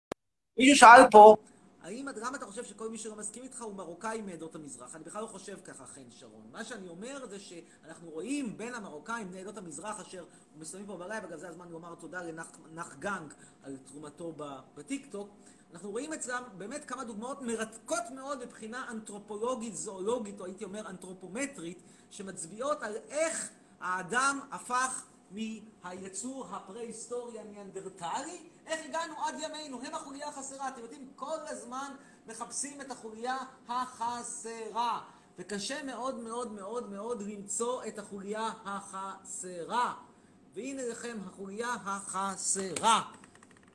מישהו 0.58 0.78
שאל 0.78 1.10
פה, 1.12 1.36
האם, 1.82 2.08
למה 2.16 2.38
אתה 2.38 2.46
חושב 2.46 2.64
שכל 2.64 2.90
מי 2.90 2.98
שלא 2.98 3.16
מסכים 3.16 3.44
איתך 3.44 3.62
הוא 3.62 3.76
מרוקאי 3.76 4.22
מעדות 4.22 4.56
המזרח? 4.56 4.96
אני 4.96 5.04
בכלל 5.04 5.22
לא 5.22 5.28
חושב 5.28 5.58
ככה, 5.64 5.86
חן 5.86 6.10
שרון. 6.10 6.42
מה 6.52 6.64
שאני 6.64 6.88
אומר 6.88 7.26
זה 7.30 7.40
שאנחנו 7.40 8.10
רואים 8.10 8.58
בין 8.58 8.74
המרוקאים 8.74 9.32
בני 9.32 9.42
עדות 9.42 9.58
המזרח 9.58 10.00
אשר 10.00 10.26
מסיימים 10.56 10.88
פה 10.88 10.98
בלייב, 10.98 11.24
אגב 11.24 11.40
זה 11.40 11.50
הזמן 11.50 11.70
לומר 11.70 11.96
תודה 11.96 12.22
לנח 12.24 12.96
גנג 13.00 13.34
על 13.64 13.78
תרומתו 13.86 14.34
בטיקטוק. 14.76 15.30
אנחנו 15.74 15.92
רואים 15.92 16.14
אצלם 16.14 16.44
באמת 16.58 16.86
כמה 16.86 17.04
דוגמאות 17.04 17.42
מרתקות 17.42 18.04
מאוד 18.16 18.46
מבחינה 18.46 18.86
אנתרופולוגית, 18.92 19.76
זואולוגית, 19.76 20.40
או 20.40 20.46
הייתי 20.46 20.64
אומר 20.64 20.90
אנתרופומטרית, 20.90 21.82
שמצביעות 22.10 22.84
על 22.84 22.96
איך 23.10 23.50
האדם 23.80 24.40
הפך 24.52 25.06
מהיצור 25.32 26.48
הפרה-היסטורי 26.52 27.40
הניאנדרטלי, 27.40 28.50
איך 28.68 28.86
הגענו 28.86 29.14
עד 29.26 29.36
ימינו, 29.40 29.82
הם 29.84 29.96
החוליה 29.96 30.28
החסרה. 30.28 30.68
אתם 30.68 30.82
יודעים, 30.82 31.12
כל 31.16 31.38
הזמן 31.48 31.96
מחפשים 32.28 32.82
את 32.82 32.92
החוליה 32.92 33.38
החסרה. 33.68 35.02
וקשה 35.38 35.84
מאוד 35.84 36.20
מאוד 36.20 36.52
מאוד 36.52 36.90
מאוד 36.90 37.22
למצוא 37.22 37.84
את 37.84 38.00
החוליה 38.00 38.52
החסרה. 38.66 39.94
והנה 40.54 40.88
לכם 40.88 41.18
החוליה 41.26 41.74
החסרה. 41.74 43.12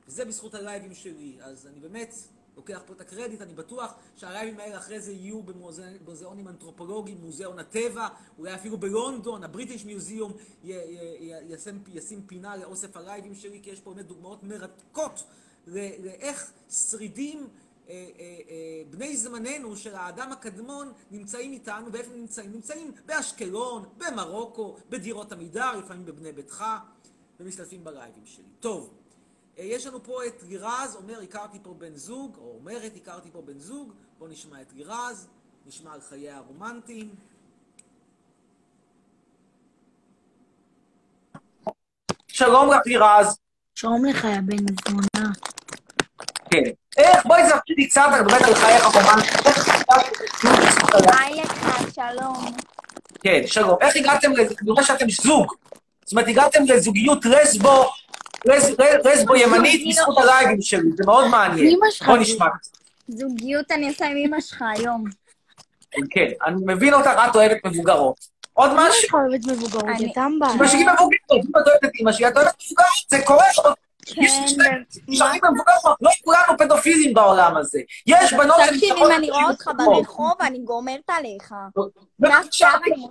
וזה 0.07 0.25
בזכות 0.25 0.53
הלייבים 0.53 0.93
שלי. 0.93 1.37
אז 1.41 1.67
אני 1.67 1.79
באמת 1.79 2.13
לוקח 2.57 2.81
פה 2.85 2.93
את 2.93 3.01
הקרדיט, 3.01 3.41
אני 3.41 3.53
בטוח 3.53 3.93
שהלייבים 4.15 4.59
האלה 4.59 4.77
אחרי 4.77 4.99
זה 4.99 5.11
יהיו 5.11 5.43
במוזיאונים 5.43 6.47
אנתרופולוגיים, 6.47 7.17
מוזיאון 7.21 7.59
הטבע, 7.59 8.07
אולי 8.37 8.55
אפילו 8.55 8.77
בלונדון, 8.77 9.43
הבריטיש 9.43 9.85
מיוזיאום 9.85 10.33
ישים, 10.63 11.83
ישים 11.93 12.21
פינה 12.27 12.57
לאוסף 12.57 12.97
הלייבים 12.97 13.35
שלי, 13.35 13.59
כי 13.63 13.69
יש 13.69 13.79
פה 13.79 13.93
באמת 13.93 14.05
דוגמאות 14.05 14.43
מרתקות 14.43 15.23
לאיך 15.67 16.51
שרידים 16.69 17.47
אה, 17.89 17.93
אה, 17.93 18.39
אה, 18.49 18.81
בני 18.89 19.17
זמננו 19.17 19.75
של 19.75 19.95
האדם 19.95 20.31
הקדמון 20.31 20.91
נמצאים 21.11 21.53
איתנו, 21.53 21.91
ואיפה 21.91 22.13
נמצאים? 22.15 22.51
נמצאים 22.51 22.91
באשקלון, 23.05 23.85
במרוקו, 23.97 24.77
בדירות 24.89 25.31
עמידר, 25.31 25.77
לפעמים 25.77 26.05
בבני 26.05 26.31
ביתך, 26.31 26.63
ומשתתפים 27.39 27.83
בלייבים 27.83 28.25
שלי. 28.25 28.43
טוב, 28.59 28.93
יש 29.57 29.85
לנו 29.85 30.03
פה 30.03 30.25
את 30.25 30.43
לירז, 30.43 30.95
אומר 30.95 31.21
הכרתי 31.21 31.57
פה 31.63 31.73
בן 31.77 31.95
זוג, 31.95 32.37
או 32.37 32.55
אומרת 32.59 32.91
הכרתי 32.95 33.29
פה 33.31 33.41
בן 33.41 33.59
זוג, 33.59 33.93
בואו 34.19 34.29
נשמע 34.29 34.61
את 34.61 34.73
לירז, 34.73 35.27
נשמע 35.65 35.93
על 35.93 36.01
חייה 36.01 36.37
הרומנטיים. 36.37 37.15
שלום 42.27 42.69
לך 42.69 42.79
לירז. 42.85 43.37
שלום 43.75 44.05
לך, 44.05 44.23
יא 44.23 44.39
בן 44.45 44.65
זמונה. 44.87 45.33
כן. 46.51 46.71
איך, 46.97 47.25
בואי 47.25 47.43
תספרי 47.43 47.75
לי 47.77 47.87
קצת, 47.87 48.01
את 48.15 48.21
מדברת 48.21 48.41
על 48.41 48.55
חייך 48.55 48.85
הרומנטיים. 48.85 49.33
היי 51.19 51.41
לך, 51.41 51.95
שלום. 51.95 52.55
כן, 53.21 53.41
שלום. 53.45 53.77
איך 53.81 53.95
הגעתם? 53.95 54.31
אני 54.61 54.71
רואה 54.71 54.83
שאתם 54.83 55.05
זוג. 55.09 55.53
זאת 56.03 56.11
אומרת, 56.11 56.27
הגעתם 56.27 56.63
לזוגיות 56.67 57.25
לסבו, 57.25 57.85
לסבו 58.45 59.35
ימנית 59.35 59.81
בזכות 59.89 60.17
הלייבים 60.17 60.61
שלי, 60.61 60.89
זה 60.95 61.03
מאוד 61.05 61.27
מעניין. 61.27 61.79
בוא 62.05 62.17
נשמע. 62.17 62.45
זוגיות 63.07 63.71
אני 63.71 63.89
עושה 63.89 64.05
עם 64.05 64.17
אמא 64.17 64.41
שלך 64.41 64.63
היום. 64.75 65.03
כן, 66.09 66.25
אני 66.45 66.55
מבין 66.65 66.93
אותך, 66.93 67.09
את 67.29 67.35
אוהבת 67.35 67.57
מבוגרות. 67.65 68.15
עוד 68.53 68.71
משהו? 68.75 69.01
שלך 69.01 69.13
אוהבת 69.13 69.45
מבוגרות, 69.47 69.83
אני- 69.83 69.97
זה 69.97 70.67
שלי 70.67 70.83
מבוגרת, 70.83 71.19
אם 71.31 71.49
את 71.61 71.67
אוהבת 71.67 71.83
את 71.85 71.89
אמא 72.01 72.11
שלי, 72.11 72.27
את 72.27 72.37
אוהבת 72.37 72.53
מבוגרת, 72.65 72.87
זה 73.09 73.17
קורה. 73.25 73.45
כן, 74.15 74.81
נשארים 75.07 75.41
מבוגרות, 75.45 75.97
לא 76.01 76.09
כולנו 76.23 76.57
פדופילים 76.57 77.13
בעולם 77.13 77.57
הזה. 77.57 77.79
יש 78.07 78.33
בנות 78.33 78.57
תקשיב, 78.69 78.95
אם 78.95 79.11
אני 79.17 79.29
רואה 79.31 79.43
אותך 79.49 79.71
ברחוב, 79.77 80.33
אני 80.41 80.59
גומרת 80.59 80.99
עליך. 81.07 81.53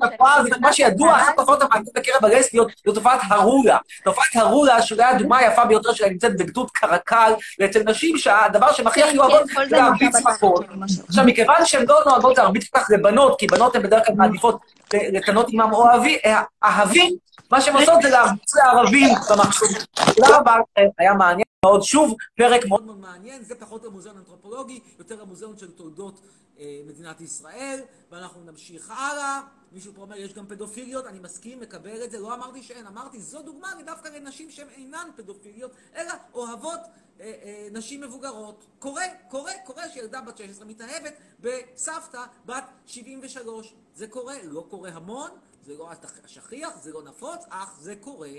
התופעה 0.03 0.35
הזאת, 0.37 0.59
מה 0.61 0.73
שידוע, 0.73 1.17
אחת 1.17 1.33
התופעות 1.39 1.63
המעניינות 1.63 1.95
בקרב 1.95 2.25
הלסביות, 2.25 2.69
זו 2.87 2.93
תופעת 2.93 3.21
הרולה. 3.29 3.79
תופעת 4.05 4.27
הרולה, 4.35 4.83
שאולי 4.83 5.05
הדוגמה 5.05 5.39
היפה 5.39 5.65
ביותר 5.65 5.93
שלה 5.93 6.09
נמצאת 6.09 6.37
בגדוד 6.39 6.71
קרקל, 6.71 7.33
ואצל 7.61 7.83
נשים 7.87 8.19
שהדבר 8.19 8.73
שהן 8.73 8.87
הכי 8.87 9.03
הכי 9.03 9.13
כן, 9.13 9.19
אוהבות 9.19 9.51
כן, 9.51 9.69
זה 9.69 9.77
להרביץ 9.77 10.15
מכות. 10.27 10.65
עכשיו, 11.09 11.25
מכיוון 11.25 11.57
שהן 11.65 11.85
לא 11.89 12.01
נוהגות 12.07 12.39
להרביץ 12.39 12.69
כל 12.69 12.79
כך 12.79 12.91
לבנות, 12.91 13.39
כי 13.39 13.47
בנות 13.47 13.77
הן 13.77 13.83
בדרך 13.83 14.07
כלל 14.07 14.15
מעדיפות 14.15 14.59
לקנות 14.95 15.47
עמם 15.51 15.73
אוהבי- 15.73 16.19
אהבים, 16.65 17.17
מה 17.51 17.61
שהן 17.61 17.75
עושות 17.77 18.03
זה 18.03 18.11
להרביץ 18.11 18.55
לערבים 18.55 19.15
במחשוב. 19.31 19.69
תודה 20.15 20.39
רבה 20.39 20.57
לכם, 20.59 20.89
היה 20.99 21.15
מעניין 21.15 21.47
מאוד. 21.65 21.83
שוב, 21.83 22.15
פרק 22.37 22.67
מאוד 22.67 22.85
מאוד 22.85 22.99
מעניין, 22.99 23.45
זה 23.45 23.55
פחות 23.55 23.85
המוזיאון 23.85 24.17
האנתרופולוגי, 24.17 24.81
יותר 24.99 25.23
המוזיאון 25.23 25.59
של 25.59 25.71
תולדות 25.71 26.21
אה, 26.59 26.81
מדינת 26.87 27.21
ישראל, 27.21 27.81
ואנחנו 28.11 28.45
נמשיך 28.45 28.91
הלאה. 28.91 29.41
מישהו 29.73 29.93
פה 29.95 30.03
אומר, 30.03 30.17
יש 30.17 30.35
גם 30.35 30.47
פדופיליות, 30.47 31.07
אני 31.07 31.19
מסכים, 31.19 31.61
מקבל 31.61 32.05
את 32.05 32.11
זה, 32.11 32.19
לא 32.19 32.35
אמרתי 32.35 32.63
שאין, 32.63 32.87
אמרתי, 32.87 33.21
זו 33.21 33.43
דוגמה 33.43 33.69
דווקא 33.87 34.09
לנשים 34.09 34.51
שהן 34.51 34.69
אינן 34.77 35.09
פדופיליות, 35.17 35.71
אלא 35.97 36.13
אוהבות 36.35 36.81
אה, 37.21 37.33
אה, 37.43 37.69
נשים 37.73 38.01
מבוגרות. 38.01 38.65
קורה, 38.79 39.05
קורה, 39.29 39.53
קורה 39.65 39.89
שילדה 39.89 40.21
בת 40.21 40.39
16 40.39 40.67
מתאהבת 40.67 41.13
בסבתא 41.41 42.23
בת 42.47 42.65
73. 42.87 43.75
זה 43.95 44.07
קורה, 44.07 44.35
לא 44.45 44.67
קורה 44.69 44.91
המון, 44.91 45.31
זה 45.67 45.75
לא 45.75 45.91
שכיח, 46.27 46.83
זה 46.83 46.93
לא 46.93 47.03
נפוץ, 47.03 47.41
אך 47.49 47.79
זה 47.81 47.97
קורה. 47.97 48.33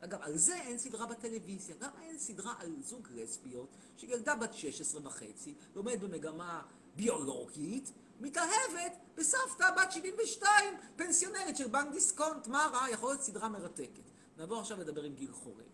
אגב, 0.00 0.18
על 0.22 0.36
זה 0.36 0.54
אין 0.54 0.78
סדרה 0.78 1.06
בטלוויזיה. 1.06 1.76
למה 1.80 2.02
אין 2.02 2.18
סדרה 2.18 2.54
על 2.58 2.74
זוג 2.80 3.08
לסביות 3.10 3.68
שילדה 3.96 4.34
בת 4.34 4.54
16 4.54 5.00
וחצי, 5.04 5.54
לומדת 5.74 6.00
במגמה 6.00 6.62
ביולוגית, 6.96 7.92
מתאהבת 8.20 8.92
בסבתא 9.14 9.70
בת 9.70 9.92
72, 9.92 10.74
פנסיונרית 10.96 11.56
של 11.56 11.68
בנק 11.68 11.92
דיסקונט. 11.92 12.46
מה 12.46 12.70
רע? 12.72 12.90
יכול 12.90 13.10
להיות 13.10 13.22
סדרה 13.22 13.48
מרתקת. 13.48 14.10
נעבור 14.38 14.60
עכשיו 14.60 14.80
לדבר 14.80 15.02
עם 15.02 15.14
גיל 15.14 15.32
חורב. 15.32 15.64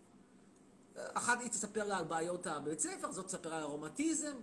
אחת 0.95 1.41
היא 1.41 1.49
תספר 1.49 1.83
לה 1.83 1.97
על 1.97 2.05
בעיות 2.05 2.47
הבית 2.47 2.79
ספר, 2.79 3.11
זאת 3.11 3.25
תספר 3.25 3.53
על 3.53 3.63
ארומטיזם, 3.63 4.35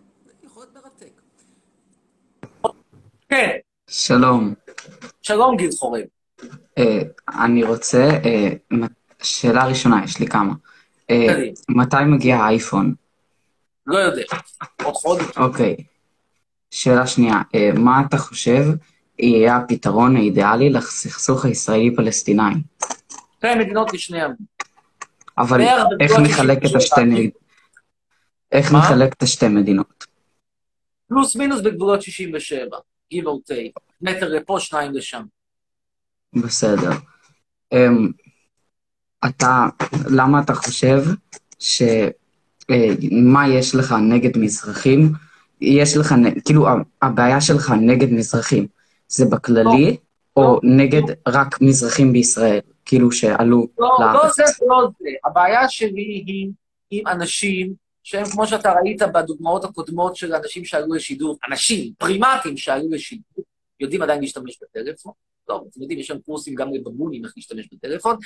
יכול 0.42 0.62
להיות 0.62 0.74
מרתק. 0.74 1.20
כן, 3.28 3.58
שלום. 3.90 4.54
שלום 5.22 5.56
גיל 5.56 5.70
חורב. 5.78 6.02
אה, 6.78 7.00
אני 7.44 7.64
רוצה, 7.64 8.08
מ- 8.74 8.86
שאלה 9.22 9.66
ראשונה, 9.66 10.00
יש 10.04 10.18
לי 10.20 10.26
כמה. 10.26 10.54
קדימה. 11.06 11.32
מתי 11.68 11.96
מגיע 12.06 12.36
האייפון? 12.36 12.94
לא 13.86 13.98
יודע, 13.98 14.22
עוד 14.82 14.94
חודש. 14.94 15.24
אוקיי. 15.36 15.76
שאלה 16.70 17.06
שנייה, 17.06 17.42
אה, 17.54 17.70
מה 17.74 18.02
אתה 18.08 18.18
חושב 18.18 18.62
יהיה 19.18 19.56
הפתרון 19.56 20.16
האידיאלי 20.16 20.70
לסכסוך 20.70 21.44
הישראלי-פלסטיני? 21.44 22.42
שתי 23.38 23.54
מדינות 23.58 23.92
לשני 23.92 24.22
עמים. 24.22 24.36
אבל 25.38 25.60
איך 26.00 26.12
נחלק 26.22 26.58
את 26.58 26.68
67. 26.68 26.78
השתי 26.78 27.04
מדינות? 27.04 27.32
איך? 28.52 28.72
נחלק 28.72 29.12
את 29.12 29.22
השתי 29.22 29.48
מדינות? 29.48 30.06
פלוס 31.08 31.36
מינוס 31.36 31.60
בגבולות 31.60 32.02
67, 32.02 32.76
give 33.14 33.26
or 33.26 33.52
take. 33.52 33.80
מטר 34.00 34.28
לפה, 34.28 34.60
שניים 34.60 34.94
לשם. 34.94 35.22
בסדר. 36.34 36.90
אמ, 37.72 38.10
אתה, 39.26 39.66
למה 40.10 40.40
אתה 40.40 40.54
חושב 40.54 41.02
ש... 41.58 41.82
אה, 42.70 42.88
מה 43.12 43.48
יש 43.48 43.74
לך 43.74 43.94
נגד 44.02 44.38
מזרחים? 44.38 45.12
יש 45.60 45.96
לך, 45.96 46.14
כאילו, 46.44 46.66
הבעיה 47.02 47.40
שלך 47.40 47.70
נגד 47.80 48.12
מזרחים, 48.12 48.66
זה 49.08 49.24
בכללי, 49.24 49.96
או 50.36 50.60
נגד 50.62 51.02
רק 51.28 51.60
מזרחים 51.60 52.12
בישראל, 52.12 52.60
כאילו 52.84 53.12
שעלו 53.12 53.66
לא, 53.78 53.96
לא 54.00 54.06
לארץ? 54.06 54.36
זה 54.36 54.42
ולא 54.62 54.88
זה. 54.98 55.08
הבעיה 55.24 55.68
שלי 55.68 56.24
היא 56.26 56.50
עם 56.90 57.06
אנשים 57.06 57.74
שהם, 58.06 58.24
כמו 58.24 58.46
שאתה 58.46 58.72
ראית 58.72 59.02
בדוגמאות 59.02 59.64
הקודמות 59.64 60.16
של 60.16 60.34
אנשים 60.34 60.64
שעלו 60.64 60.94
לשידור, 60.94 61.38
אנשים, 61.50 61.92
פרימטים 61.98 62.56
שעלו 62.56 62.90
לשידור, 62.90 63.44
יודעים 63.80 64.02
עדיין 64.02 64.20
להשתמש 64.20 64.58
בטלפון. 64.62 65.12
לא, 65.48 65.64
אתם 65.70 65.82
יודעים, 65.82 65.98
יש 65.98 66.06
שם 66.06 66.18
קורסים 66.18 66.54
גם 66.54 66.74
לבגונים 66.74 67.24
איך 67.24 67.32
להשתמש 67.36 67.68
בטלפון. 67.72 68.16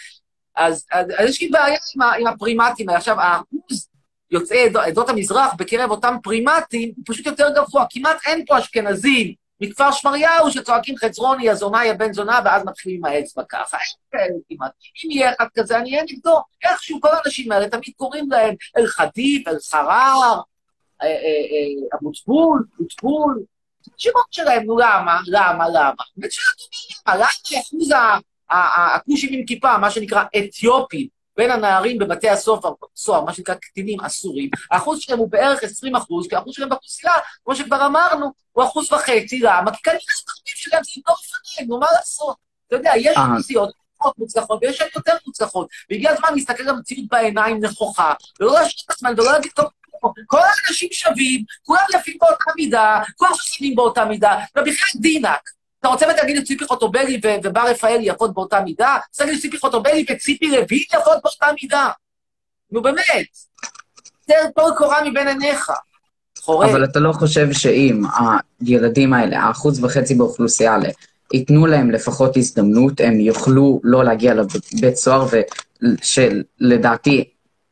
אז, 0.56 0.86
אז, 0.92 1.06
אז 1.18 1.28
יש 1.28 1.40
לי 1.40 1.48
בעיה 1.48 1.78
עם, 1.94 2.02
עם 2.02 2.26
הפרימטים. 2.26 2.88
עכשיו, 2.88 3.20
האחוז 3.20 3.88
יוצאי 4.30 4.58
עדות 4.86 5.08
המזרח 5.08 5.54
בקרב 5.58 5.90
אותם 5.90 6.16
פרימטים 6.22 6.92
הוא 6.96 7.04
פשוט 7.06 7.26
יותר 7.26 7.48
גבוה. 7.56 7.84
כמעט 7.90 8.16
אין 8.26 8.44
פה 8.46 8.58
אשכנזים 8.58 9.34
מכפר 9.60 9.92
שמריהו 9.92 10.50
שצועקים 10.50 10.96
חצרוני, 10.96 11.44
יא 11.44 11.54
זונה, 11.54 11.84
יא 11.84 11.92
בן 11.92 12.12
זונה, 12.12 12.40
ואז 12.44 12.62
מתחילים 12.64 12.96
עם 12.96 13.04
האצבע 13.04 13.42
ככה. 13.48 13.76
אין 13.76 14.20
כאלה 14.20 14.38
כמעט. 14.48 14.72
אם 15.04 15.10
יהיה 15.10 15.32
אחד 15.32 15.46
כזה, 15.58 15.78
אני 15.78 15.92
אהיה 15.92 16.02
נגדו. 16.02 16.40
איכשהו 16.64 17.00
כל 17.00 17.08
האנשים 17.12 17.52
האלה 17.52 17.68
תמיד 17.68 17.94
קוראים 17.96 18.30
להם 18.30 18.54
אל-חדיף, 18.76 19.48
אל-חרר, 19.48 20.40
אה, 21.02 21.06
אה, 21.06 21.12
אה, 21.12 21.98
אבוטבול, 21.98 22.64
בוטבול. 22.78 23.42
שמות 23.96 24.26
שלהם, 24.30 24.62
נו 24.62 24.78
למה? 24.78 25.20
למה? 25.26 25.68
למה? 25.68 26.02
באמת 26.16 26.32
שאלה 26.32 26.52
טובה, 27.08 27.16
למה? 27.16 27.26
אחוז 27.56 27.90
הכושים 28.50 29.32
עם 29.32 29.46
כיפה, 29.46 29.78
מה 29.78 29.90
שנקרא 29.90 30.24
אתיופים, 30.38 31.08
בין 31.40 31.50
הנערים 31.50 31.98
בבתי 31.98 32.28
הסוהר, 32.28 32.60
סוהר, 32.96 33.24
מה 33.24 33.32
שנקרא 33.32 33.54
קטינים 33.54 34.00
אסורים, 34.00 34.50
האחוז 34.70 35.00
שלהם 35.00 35.18
הוא 35.18 35.30
בערך 35.30 35.62
20 35.62 35.96
אחוז, 35.96 36.28
כי 36.28 36.36
האחוז 36.36 36.54
שלהם 36.54 36.68
באוכלוסייה, 36.68 37.12
כמו 37.44 37.54
שכבר 37.56 37.86
אמרנו, 37.86 38.32
הוא 38.52 38.64
אחוז 38.64 38.92
וחצי, 38.92 39.40
למה? 39.40 39.72
כי 39.72 39.82
כנראה 39.82 39.98
התחביב 39.98 40.54
שלהם 40.54 40.84
זה 40.84 40.90
למכור 40.96 41.14
לפניהם, 41.14 41.70
נו, 41.70 41.78
מה 41.78 41.86
לעשות? 41.96 42.36
אתה 42.66 42.76
יודע, 42.76 42.92
יש 42.96 43.16
אה. 43.16 43.26
אוכלוסיות 43.26 43.70
פחות 43.98 44.18
מוצלחות 44.18 44.58
ויש 44.62 44.76
שהן 44.76 44.88
יותר 44.96 45.12
מוצלחות, 45.26 45.68
והגיע 45.90 46.10
הזמן 46.10 46.28
להסתכל 46.34 46.62
למציאות 46.62 47.08
בעיניים 47.10 47.64
נכוחה, 47.64 48.14
ולא 48.40 48.52
להשאיר 48.52 48.82
את 48.86 48.90
עצמם 48.90 49.10
ולא 49.16 49.32
להגיד, 49.32 49.50
טוב, 49.54 49.66
כל 50.26 50.38
האנשים 50.38 50.88
שווים, 50.92 51.44
כולם 51.62 51.84
יפים 51.94 52.16
באותה 52.20 52.50
מידה, 52.56 53.00
כולם 53.16 53.34
חשובים 53.34 53.74
באותה 53.74 54.04
מידה, 54.04 54.38
ובכלל 54.58 55.00
דינק. 55.00 55.59
אתה 55.80 55.88
רוצה 55.88 56.06
באמת 56.06 56.18
להגיד 56.18 56.36
לי 56.36 56.44
ציפי 56.44 56.66
חוטובלי 56.66 57.20
ובר 57.44 57.66
רפאלי 57.70 58.04
יפות 58.04 58.34
באותה 58.34 58.60
מידה? 58.60 58.96
רוצה 59.08 59.24
להגיד 59.24 59.34
לי 59.34 59.40
ציפי 59.40 59.58
חוטובלי 59.58 60.04
וציפי 60.10 60.46
לוין 60.46 60.80
יפות 60.94 61.18
באותה 61.22 61.46
מידה? 61.62 61.88
נו 62.70 62.82
באמת. 62.82 63.26
יותר 64.28 64.50
טול 64.54 64.72
קורה 64.76 65.10
מבין 65.10 65.28
עיניך. 65.28 65.70
חורה. 66.40 66.70
אבל 66.70 66.84
אתה 66.84 67.00
לא 67.00 67.12
חושב 67.12 67.52
שאם 67.52 68.02
הילדים 68.60 69.12
האלה, 69.12 69.42
האחוז 69.42 69.84
וחצי 69.84 70.14
באוכלוסייה 70.14 70.72
האלה, 70.72 70.88
ייתנו 71.34 71.66
להם 71.66 71.90
לפחות 71.90 72.36
הזדמנות, 72.36 73.00
הם 73.00 73.20
יוכלו 73.20 73.80
לא 73.84 74.04
להגיע 74.04 74.34
לבית 74.34 74.96
סוהר, 74.96 75.26
ושלדעתי, 75.82 77.24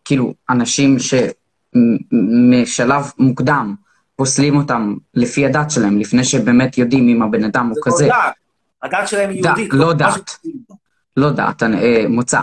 כאילו, 0.04 0.34
אנשים 0.50 0.96
שמשלב 2.12 3.04
מוקדם 3.18 3.74
פוסלים 4.18 4.56
אותם 4.56 4.94
לפי 5.14 5.46
הדת 5.46 5.70
שלהם, 5.70 5.98
לפני 5.98 6.24
שבאמת 6.24 6.78
יודעים 6.78 7.08
אם 7.08 7.22
הבן 7.22 7.44
אדם 7.44 7.66
הוא 7.66 7.74
זה 7.74 7.80
כזה. 7.84 8.06
לא 8.08 8.14
דת. 8.14 8.34
הדת 8.82 9.08
שלהם 9.08 9.30
היא 9.30 9.42
יהודית. 9.44 9.70
לא 9.72 9.86
מה 9.86 9.94
דת. 9.94 10.36
לא 11.16 11.30
דת, 11.30 11.62
אה, 11.62 12.04
מוצא. 12.08 12.40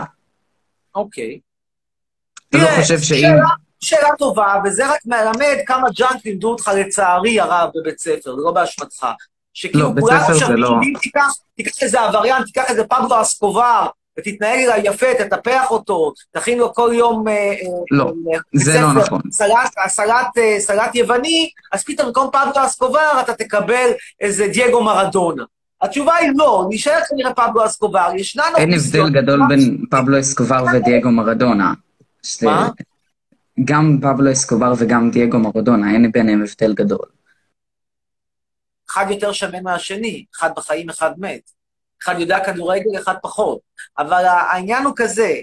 אוקיי. 0.94 1.38
אתה 2.48 2.58
לא 2.58 2.68
חושב 2.80 2.98
שאם... 2.98 3.18
שאלה- 3.80 4.08
טובה, 4.18 4.54
וזה 4.64 4.86
רק 4.92 4.98
מלמד 5.06 5.56
כמה 5.66 5.88
junk 5.96 6.24
לימדו 6.24 6.50
אותך 6.50 6.70
לצערי 6.76 7.40
הרב 7.40 7.70
בבית 7.74 7.98
ספר, 7.98 8.36
זה 8.36 8.42
לא 8.44 8.50
באשמתך. 8.52 9.02
לא, 9.02 9.08
שכאילו 9.54 9.94
בית 9.94 10.04
ספר 10.04 10.34
זה 10.46 10.56
לא- 10.56 10.80
תיקח 11.56 11.82
איזה 11.82 12.00
עבריין, 12.00 12.42
תיקח 12.44 12.64
איזה 12.68 12.84
פבלו 12.84 13.20
אסקובר, 13.22 13.86
ותתנהג 14.18 14.58
אליו 14.58 14.92
יפה, 14.92 15.06
תטפח 15.18 15.70
אותו, 15.70 16.12
תכין 16.30 16.58
לו 16.58 16.74
כל 16.74 16.90
יום... 16.94 17.28
אה, 17.28 17.34
אה, 17.34 17.56
לא, 17.90 18.04
אה, 18.04 18.38
זה 18.54 18.72
בית 18.72 18.80
לא 18.82 18.92
נכון. 18.92 19.20
סלט, 19.30 19.74
סלט, 19.88 20.38
אה, 20.38 20.56
סלט 20.60 20.94
יווני, 20.94 21.50
אז 21.72 21.84
פתאום 21.84 22.06
במקום 22.08 22.30
פבלו 22.32 22.66
אסקובר 22.66 23.20
אתה 23.20 23.34
תקבל 23.34 23.90
איזה 24.20 24.46
דייגו 24.46 24.84
מרדונה. 24.84 25.44
התשובה 25.82 26.14
היא 26.14 26.30
לא, 26.36 26.66
נשאר 26.70 26.98
כנראה 27.08 27.34
פבלו 27.34 27.66
אסקובר, 27.66 28.08
ישנן 28.16 28.52
אין 28.56 28.74
הבדל 28.74 29.10
גדול 29.10 29.40
בין 29.48 29.84
פבלו 29.90 30.20
אסקובר 30.20 30.64
ודייגו 30.74 31.10
מרדונה. 31.10 31.72
מה? 32.42 32.68
גם 33.64 33.98
פבלו 34.02 34.32
אסקובר 34.32 34.72
וגם 34.78 35.10
דייגו 35.10 35.38
מרדונה, 35.38 35.92
אין 35.92 36.12
ביניהם 36.12 36.42
הבדל 36.42 36.74
גדול. 36.74 37.06
אחד 38.90 39.06
יותר 39.10 39.32
שמן 39.32 39.62
מהשני, 39.62 40.24
אחד 40.36 40.50
בחיים, 40.56 40.90
אחד 40.90 41.10
מת. 41.18 41.50
אחד 42.02 42.20
יודע 42.20 42.44
כדורגל, 42.44 42.98
אחד 42.98 43.14
פחות. 43.22 43.58
אבל 43.98 44.24
העניין 44.24 44.84
הוא 44.84 44.92
כזה, 44.96 45.34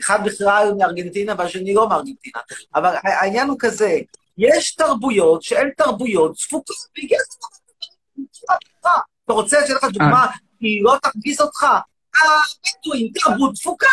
אחד 0.00 0.24
בכלל 0.24 0.72
מארגנטינה 0.78 1.34
והשני 1.38 1.74
לא 1.74 1.88
מארגנטינה, 1.88 2.40
אבל 2.74 2.94
העניין 3.04 3.48
הוא 3.48 3.56
כזה, 3.60 3.98
יש 4.38 4.74
תרבויות 4.74 5.42
שהן 5.42 5.70
תרבויות 5.76 6.36
צפוקות, 6.36 6.76
והגיע 6.96 7.18
ברורה. 7.40 9.00
אתה 9.24 9.32
רוצה 9.32 9.60
שאתן 9.66 9.74
לך 9.74 9.84
דוגמה, 9.84 10.26
היא 10.60 10.84
לא 10.84 10.96
תרגיז 11.02 11.40
אותך? 11.40 11.66
הבדואים, 12.14 13.12
תרבות 13.14 13.54
תפוקה. 13.54 13.88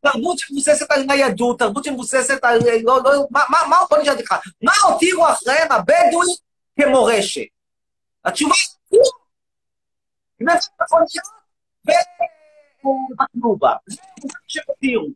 תרבות 0.00 0.38
שמבוססת 0.38 0.90
על 0.90 1.02
ניידות, 1.02 1.58
תרבות 1.58 1.84
שמבוססת 1.84 2.44
על... 2.44 2.58
לא, 2.82 3.00
לא, 3.04 3.26
מה, 3.30 3.40
מה, 3.48 3.58
מה, 3.68 3.76
בוא 3.90 3.98
נשאל 3.98 4.16
אותך, 4.16 4.34
מה 4.62 4.72
הותירו 4.84 5.28
אחריהם 5.28 5.72
הבדואים 5.72 6.36
כמורשת? 6.80 7.40
התשובה 8.24 8.54
היא 10.48 10.58
כלום. 10.58 10.58
כנסת 10.58 10.70
מכוניות 10.82 11.26
ובקנובה. 12.84 13.72
זה 13.86 13.96
מה 14.24 14.30
שהותירו. 14.48 15.08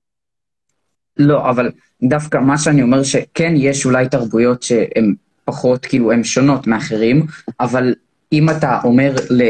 לא, 1.17 1.51
אבל 1.51 1.71
דווקא 2.03 2.39
מה 2.39 2.59
שאני 2.59 2.83
אומר 2.83 3.03
שכן 3.03 3.53
יש 3.57 3.87
אולי 3.87 4.09
תרבויות 4.09 4.63
שהן 4.63 5.15
פחות, 5.45 5.87
כאילו, 5.87 6.13
הן 6.13 6.25
שונות 6.25 6.67
מאחרים, 6.67 7.27
אבל 7.61 7.95
אם 8.33 8.51
אתה 8.51 8.81
אומר 8.85 9.15
ל... 9.31 9.43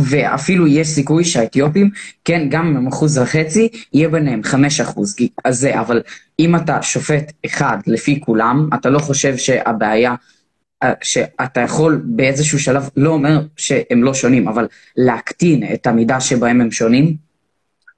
ואפילו 0.00 0.66
יש 0.66 0.88
סיכוי 0.88 1.24
שהאתיופים, 1.24 1.90
כן, 2.24 2.46
גם 2.50 2.76
עם 2.76 2.86
אחוז 2.86 3.18
וחצי, 3.18 3.68
יהיה 3.92 4.08
ביניהם 4.08 4.42
חמש 4.42 4.80
אחוז. 4.80 5.16
אז 5.44 5.58
זה, 5.58 5.80
אבל 5.80 6.02
אם 6.38 6.56
אתה 6.56 6.82
שופט 6.82 7.32
אחד 7.46 7.78
לפי 7.86 8.20
כולם, 8.20 8.68
אתה 8.74 8.90
לא 8.90 8.98
חושב 8.98 9.36
שהבעיה, 9.36 10.10
אה, 10.10 10.16
שאתה 11.02 11.60
יכול 11.60 12.02
באיזשהו 12.04 12.58
שלב, 12.58 12.88
לא 12.96 13.10
אומר 13.10 13.38
שהם 13.56 14.04
לא 14.04 14.14
שונים, 14.14 14.48
אבל 14.48 14.68
להקטין 14.96 15.74
את 15.74 15.86
המידה 15.86 16.20
שבהם 16.20 16.60
הם 16.60 16.70
שונים, 16.70 17.16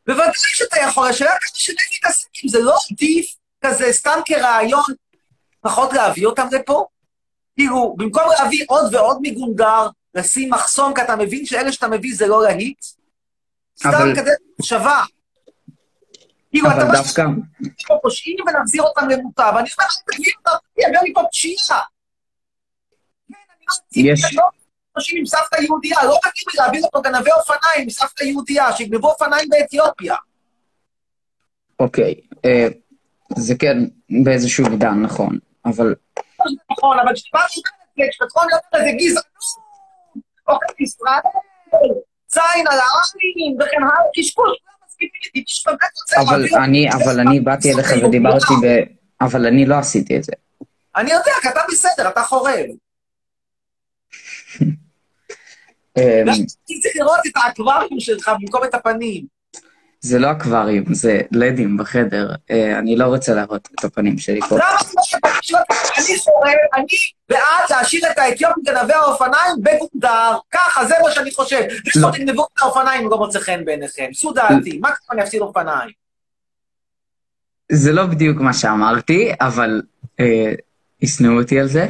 בוודאי 0.07 0.31
שאתה 0.35 0.81
יכול, 0.81 1.09
השאלה 1.09 1.31
כמה 1.31 1.39
שני 1.55 1.75
להתעסק 1.93 2.29
עם 2.43 2.49
זה, 2.49 2.59
לא 2.61 2.77
עדיף 2.93 3.27
כזה 3.65 3.93
סתם 3.93 4.19
כרעיון, 4.25 4.83
פחות 5.61 5.93
להביא 5.93 6.27
אותם 6.27 6.47
לפה? 6.53 6.87
כאילו, 7.57 7.95
במקום 7.99 8.23
להביא 8.39 8.65
עוד 8.69 8.95
ועוד 8.95 9.19
מגונדר, 9.23 9.89
לשים 10.15 10.51
מחסום, 10.51 10.95
כי 10.95 11.03
אתה 11.03 11.17
מבין 11.17 11.47
שאלה 11.47 11.73
שאתה 11.73 11.89
מביא 11.89 12.11
זה 12.17 12.27
לא 12.27 12.43
להיט? 12.43 12.85
סתם 13.79 13.89
אבל- 13.89 14.15
כדי 14.17 14.31
מחשבה. 14.59 15.01
כאילו, 16.51 16.69
אתה 16.71 16.85
דווקא- 16.93 17.23
יש 17.79 17.85
פה 17.89 17.95
פושעים 18.03 18.37
ונחזיר 18.47 18.83
אותם 18.83 19.09
למוטב. 19.09 19.53
אני 19.59 19.69
אומר, 19.79 19.89
תביא 20.15 20.33
אותם, 20.39 20.57
תביא 20.75 20.99
לי 21.03 21.13
פה 21.15 21.23
פשיעה. 21.33 21.81
יש... 23.97 24.37
אנשים 24.97 25.19
עם 25.19 25.27
סבתא 25.27 25.63
יהודייה, 25.63 26.05
לא 26.05 26.17
מתאים 26.19 26.45
לי 26.53 26.65
להביא 26.65 26.83
אותו 26.83 27.03
גנבי 27.03 27.31
אופניים 27.33 27.83
עם 27.83 27.91
סבתא 27.91 28.25
יהודייה, 28.25 28.73
שיגנבו 28.73 29.09
אופניים 29.09 29.49
באתיופיה. 29.49 30.17
אוקיי, 31.81 32.15
אה, 32.45 32.67
זה 33.37 33.55
כן 33.59 33.79
באיזשהו 34.25 34.71
מידה 34.71 34.91
נכון, 34.91 35.39
אבל 35.65 35.95
נכון, 36.71 36.99
אבל 36.99 37.09
על 37.09 37.15
זה, 37.97 38.03
כשפתחון 38.11 38.43
אומר 38.43 38.81
איזה 38.81 38.97
גזענות, 38.99 39.27
אוכל 40.49 40.83
ישראל, 40.83 41.23
ציין 42.27 42.67
על 42.67 42.79
העמים, 42.79 43.57
וכן 43.61 43.83
הלאה, 43.83 44.11
קשקוש, 44.17 44.59
רוצה 46.01 46.21
אבל 46.21 46.45
אני, 46.65 46.89
אבל 46.93 47.21
אני 47.21 47.41
באתי 47.41 47.75
אליך 47.75 47.93
ודיברתי 48.05 48.55
ב... 48.63 48.67
אבל 49.21 49.47
אני 49.47 49.67
לא 49.67 49.75
עשיתי 49.75 50.17
את 50.17 50.25
זה. 50.25 50.33
אני 50.97 51.11
יודע, 51.11 51.33
כי 51.43 51.49
אתה 51.49 51.61
בסדר, 51.69 52.09
אתה 52.09 52.23
חורב. 52.23 52.67
אה, 55.99 56.23
אני 56.23 56.47
צריך 56.81 56.97
לראות 56.97 57.21
את 57.27 57.33
האקווריום 57.37 58.01
שלך 58.01 58.31
במקום 58.41 58.65
את 58.65 58.75
הפנים. 58.75 59.41
זה 60.01 60.19
לא 60.19 60.31
אקווריום, 60.31 60.95
זה 60.95 61.21
לדים 61.33 61.77
בחדר. 61.77 62.31
אה, 62.51 62.79
אני 62.79 62.97
לא 62.97 63.05
רוצה 63.05 63.35
להראות 63.35 63.69
את 63.75 63.85
הפנים 63.85 64.19
שלי 64.19 64.41
פה. 64.41 64.59
לא 64.59 64.65
אותי? 64.81 65.55
אני 65.99 66.19
חורב, 66.19 66.55
אני 66.75 66.85
בעד 67.29 67.71
להשאיר 67.71 68.11
את 68.11 68.19
האתיופים 68.19 68.63
גנבי 68.67 68.93
האופניים 68.93 69.57
בגונדר. 69.63 70.39
ככה, 70.51 70.85
זה 70.87 70.95
מה 71.03 71.11
שאני 71.11 71.31
חושב. 71.31 71.61
לפחות 71.87 72.15
תגנבו 72.15 72.47
את 72.55 72.63
האופניים 72.63 73.05
אם 73.05 73.11
לא 73.11 73.19
מוצא 73.19 73.39
חן 73.39 73.65
בעיניכם. 73.65 74.09
זו 74.13 74.33
דעתי. 74.33 74.79
מה 74.79 74.89
כמה 74.89 74.97
אני 75.13 75.23
אפסיד 75.23 75.41
אופניים? 75.41 75.91
זה 77.73 77.93
לא 77.93 78.07
בדיוק 78.07 78.41
מה 78.41 78.53
שאמרתי, 78.53 79.33
אבל 79.41 79.83
אה, 80.21 80.53
ישנאו 81.01 81.41
אותי 81.41 81.61
על 81.61 81.67
זה. 81.67 81.87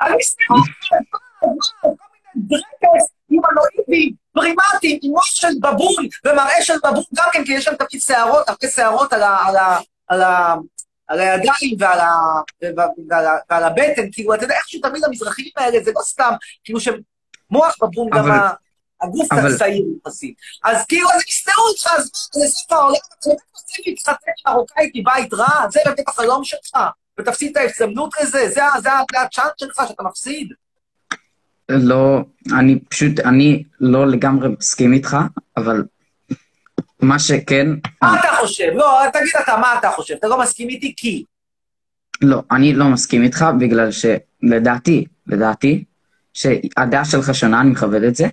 אני 0.00 0.22
סתם, 0.22 0.54
כל 1.10 1.88
דרקס 2.36 3.04
הימנואידים, 3.30 4.14
פרימטים, 4.32 4.98
עם 5.02 5.12
ראש 5.16 5.40
של 5.40 5.48
בבון 5.60 6.04
ומראה 6.24 6.62
של 6.62 6.74
בבון 6.84 7.02
גם 7.14 7.28
כן, 7.32 7.44
כי 7.44 7.52
יש 7.52 7.64
שם 7.64 7.74
תמיד 7.74 8.02
שערות, 8.02 8.48
הרבה 8.48 8.68
שערות 8.74 9.12
על 9.12 9.22
ה- 9.22 9.38
על 9.46 9.56
ה- 9.56 9.78
על 10.08 10.22
ה- 10.22 10.54
על 11.08 11.20
הידיים 11.20 11.76
ועל 11.78 11.98
ה- 12.00 12.40
ועל 13.10 13.26
ה- 13.26 13.38
ועל 13.50 13.64
הבטן, 13.64 14.02
כאילו, 14.12 14.34
אתה 14.34 14.44
יודע, 14.44 14.54
איכשהו 14.56 14.80
תמיד 14.80 15.04
המזרחים 15.04 15.46
האלה, 15.56 15.84
זה 15.84 15.90
לא 15.94 16.02
סתם, 16.02 16.32
כאילו 16.64 16.80
שהם 16.80 17.00
מוח 17.50 17.76
בבון, 17.82 18.08
גם 18.10 18.30
ה- 18.32 18.52
הגוף 19.02 19.28
שעיר 19.58 19.84
יחסית. 20.06 20.34
אז 20.64 20.84
כאילו, 20.88 21.08
אז 21.10 21.20
יסתרו 21.28 21.64
אותך, 21.68 21.86
אז 21.98 22.10
מה, 22.36 22.42
זה 22.42 22.48
סוף 22.48 22.72
העולם, 22.72 22.94
אתה 23.18 23.28
באמת 23.28 23.40
רוצה 23.54 23.82
להתחתן 23.86 24.12
עם 24.46 24.54
מרוקאית 24.54 24.92
מבית 24.94 25.34
רע? 25.34 25.70
זה 25.70 25.80
באמת 25.84 26.08
החלום 26.08 26.44
שלך? 26.44 26.76
ותפסיד 27.20 27.50
את 27.50 27.56
ההזדמנות 27.56 28.14
לזה? 28.22 28.48
זה 28.48 28.64
ה- 28.64 28.80
זה 28.80 28.92
ה- 28.92 29.02
זה 29.12 29.20
הצ'אנס 29.20 29.50
שלך 29.60 29.82
שאתה 29.88 30.02
מפסיד? 30.02 30.48
לא, 31.70 32.20
אני 32.58 32.78
פשוט, 32.88 33.20
אני 33.20 33.64
לא 33.80 34.06
לגמרי 34.06 34.48
מסכים 34.58 34.92
איתך, 34.92 35.16
אבל 35.56 35.84
מה 37.02 37.18
שכן, 37.18 37.66
מה 38.02 38.20
אתה 38.20 38.28
חושב? 38.40 38.70
לא, 38.74 39.00
תגיד 39.12 39.32
אתה 39.42 39.56
מה 39.56 39.78
אתה 39.78 39.90
חושב. 39.90 40.14
אתה 40.14 40.28
לא 40.28 40.40
מסכים 40.40 40.68
איתי 40.68 40.94
כי... 40.96 41.24
לא, 42.22 42.42
אני 42.50 42.74
לא 42.74 42.84
מסכים 42.84 43.22
איתך 43.22 43.46
בגלל 43.60 43.88
שלדעתי, 43.90 45.04
לדעתי, 45.26 45.84
שהדעה 46.34 47.04
שלך 47.04 47.34
שונה, 47.34 47.60
אני 47.60 47.70
מכבד 47.70 48.02
את 48.02 48.16
זה. 48.16 48.26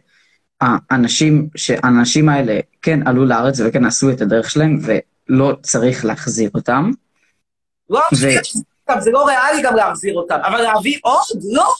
האנשים, 0.61 1.49
שהאנשים 1.55 2.29
האלה 2.29 2.59
כן 2.81 3.07
עלו 3.07 3.25
לארץ 3.25 3.59
וכן 3.59 3.85
עשו 3.85 4.09
את 4.09 4.21
הדרך 4.21 4.49
שלהם, 4.49 4.79
לא 5.29 5.57
צריך 5.61 6.05
להחזיר 6.05 6.49
אותם. 6.55 6.91
לא 7.89 8.01
ו- 8.13 8.99
זה 8.99 9.11
לא 9.11 9.25
ריאלי 9.27 9.61
גם 9.63 9.75
להחזיר 9.75 10.15
אותם, 10.15 10.37
אבל 10.43 10.61
להביא 10.61 10.97
עוד? 11.01 11.23
לא. 11.51 11.73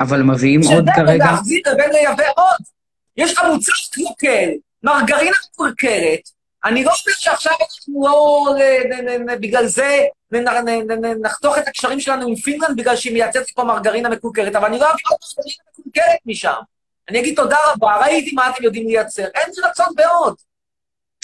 אבל 0.00 0.22
מביאים 0.22 0.60
עוד 0.74 0.84
כרגע, 0.96 1.24
להחזיר 1.24 1.62
לבין 1.72 1.90
לייבא 1.92 2.24
עוד. 2.36 2.60
יש 3.16 3.32
לך 3.32 3.44
מוצר 3.52 3.72
קלוקל, 3.92 4.48
מרגרינה 4.82 5.36
מקורקרת, 5.52 6.20
אני 6.64 6.84
לא 6.84 6.90
אומר 6.90 7.16
שעכשיו 7.18 7.52
אנחנו 7.52 8.06
לא, 8.06 8.46
נ- 9.26 9.40
בגלל 9.40 9.66
זה 9.66 10.00
נחתוך 11.22 11.58
את 11.58 11.68
הקשרים 11.68 12.00
שלנו 12.00 12.28
עם 12.28 12.36
פינלנד 12.36 12.76
בגלל 12.76 12.96
שהיא 12.96 13.12
מייצרת 13.12 13.50
פה 13.50 13.64
מרגרינה 13.64 14.08
מקורקרת, 14.08 14.54
אבל 14.54 14.64
אני 14.66 14.78
לא 14.78 14.84
אביא 14.84 15.02
עוד 15.08 15.18
מרגרינה 15.36 15.62
מקורקרת 15.72 16.18
משם. 16.26 16.60
אני 17.08 17.20
אגיד 17.20 17.36
תודה 17.36 17.56
רבה, 17.74 17.96
ראיתי 18.00 18.34
מה 18.34 18.50
אתם 18.50 18.64
יודעים 18.64 18.86
לייצר, 18.86 19.24
אין 19.34 19.50
רצון 19.64 19.86
בעוד. 19.96 20.34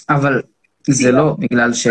אבל 0.08 0.42
זה 0.88 1.12
לא 1.12 1.34
בגלל 1.38 1.74
ש... 1.74 1.86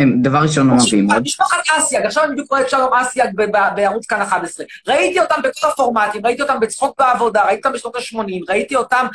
הם 0.00 0.22
דבר 0.22 0.38
ראשון 0.38 0.68
לא 0.68 0.74
מביאים 0.74 1.10
עוד. 1.10 1.22
משפחת 1.22 1.58
אסיאג, 1.78 2.06
עכשיו 2.06 2.24
אני 2.24 2.32
בדיוק 2.32 2.50
רואה 2.50 2.60
את 2.60 2.70
שלום 2.70 2.94
אסיאג 2.94 3.30
בערוץ 3.74 4.06
כאן 4.06 4.22
11. 4.22 4.66
ראיתי 4.88 5.20
אותם 5.20 5.40
בכל 5.42 5.68
הפורמטים, 5.68 6.26
ראיתי 6.26 6.42
אותם 6.42 6.60
בצחוק 6.60 6.98
בעבודה, 6.98 7.44
ראיתי 7.44 7.68
אותם 7.68 7.72
בשנות 7.72 7.96
ה-80, 7.96 8.44
ראיתי 8.48 8.76
אותם 8.76 9.06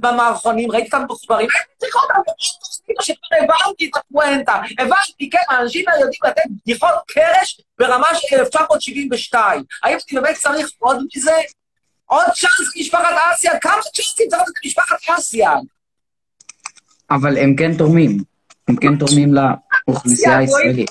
במערכונים, 0.00 0.70
ראיתי 0.70 0.96
אותם 0.96 1.04
מחוברים, 1.10 1.48
הייתי 1.50 1.72
צריך 1.78 1.96
אותם 1.96 2.14
בעוד 2.14 2.36
תוכנית 2.60 2.98
שכבר 3.00 3.36
הבנתי 3.42 3.90
את 3.90 3.96
הפואנטה. 3.96 4.60
הבנתי, 4.78 5.30
כן, 5.30 5.38
האנשים 5.48 5.84
האלה 5.88 6.00
יודעים 6.00 6.20
לתת 6.24 6.42
בדיחות 6.50 6.94
קרש 7.06 7.60
ברמה 7.78 8.06
של 8.14 8.36
1972. 8.36 9.62
האם 9.82 9.96
אני 10.10 10.20
באמת 10.20 10.36
צריך 10.36 10.68
עוד 10.78 11.06
מזה? 11.16 11.36
עוד 12.04 12.26
צ'אנס 12.26 12.76
למשפחת 12.76 13.14
אסיאג? 13.32 13.56
כמה 13.60 13.80
צ'אנסים 13.94 14.26
צריך 14.30 14.42
לתת 14.42 14.52
למשפחת 14.64 14.96
אסיאג? 15.18 15.58
אבל 17.10 17.38
הם 17.38 17.56
כן 17.56 17.76
תורמים. 17.76 18.35
הם 18.68 18.76
כן 18.76 18.96
תורמים 18.96 19.34
לאוכלוסייה 19.34 20.38
הישראלית. 20.38 20.90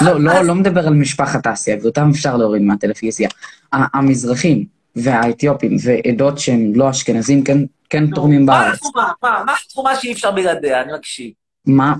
לא, 0.00 0.20
לא, 0.20 0.42
לא 0.42 0.54
מדבר 0.54 0.86
על 0.86 0.94
משפחת 0.94 1.46
אסיה, 1.46 1.76
ואותם 1.82 2.10
אפשר 2.10 2.36
להוריד 2.36 2.62
מהטלוויזיה. 2.62 3.28
המזרחים 3.72 4.64
והאתיופים 4.96 5.76
ועדות 5.84 6.38
שהם 6.38 6.72
לא 6.74 6.90
אשכנזים 6.90 7.44
כן, 7.44 7.58
כן 7.90 8.10
תורמים 8.10 8.46
מה 8.46 8.52
בארץ. 8.52 8.74
התרומה? 8.74 9.12
מה 9.22 9.42
מה 9.46 9.54
התרומה 9.66 9.96
שאי 9.96 10.12
אפשר 10.12 10.30
בלעדיה? 10.30 10.82
אני 10.82 10.92
מקשיב. 10.92 11.32
מה? 11.66 11.94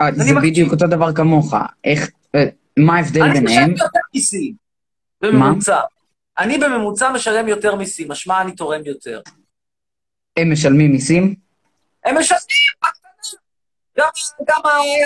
אה, 0.00 0.08
זה. 0.12 0.34
בדיוק 0.42 0.72
אותו 0.72 0.86
דבר 0.86 1.12
כמוך. 1.12 1.54
איך, 1.84 2.10
אה, 2.34 2.44
מה 2.78 2.96
ההבדל 2.96 3.22
אני 3.22 3.32
ביניהם? 3.32 3.62
משלם 3.62 3.70
יותר 3.70 3.98
מיסים, 4.14 4.54
בממוצע. 5.20 5.80
אני 6.38 6.58
בממוצע 6.58 7.12
משלם 7.12 7.48
יותר 7.48 7.74
מיסים, 7.74 8.10
משמע 8.10 8.40
אני 8.42 8.52
תורם 8.52 8.80
יותר. 8.84 9.20
הם 10.36 10.52
משלמים 10.52 10.92
מיסים? 10.92 11.34
הם 12.04 12.18
משלמים. 12.18 12.44
גם, 13.98 14.08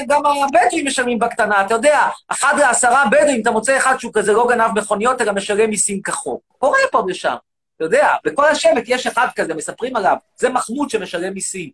גם, 0.08 0.24
הבדואים 0.26 0.86
משלמים 0.86 1.18
בקטנה, 1.18 1.66
אתה 1.66 1.74
יודע, 1.74 2.08
אחד 2.28 2.54
לעשרה 2.58 3.04
בדואים, 3.10 3.42
אתה 3.42 3.50
מוצא 3.50 3.76
אחד 3.76 3.98
שהוא 3.98 4.12
כזה 4.14 4.32
לא 4.32 4.46
גנב 4.50 4.78
מכוניות, 4.78 5.20
אלא 5.20 5.32
משלם 5.32 5.70
מיסים 5.70 6.02
כחוק. 6.02 6.42
קורה 6.58 6.78
פה 6.92 7.04
ושם. 7.08 7.34
אתה 7.76 7.84
יודע, 7.84 8.08
בכל 8.24 8.44
השבט 8.44 8.82
יש 8.86 9.06
אחד 9.06 9.26
כזה, 9.36 9.54
מספרים 9.54 9.96
עליו, 9.96 10.16
זה 10.36 10.48
מחמוד 10.48 10.90
שמשלם 10.90 11.34
מיסים. 11.34 11.70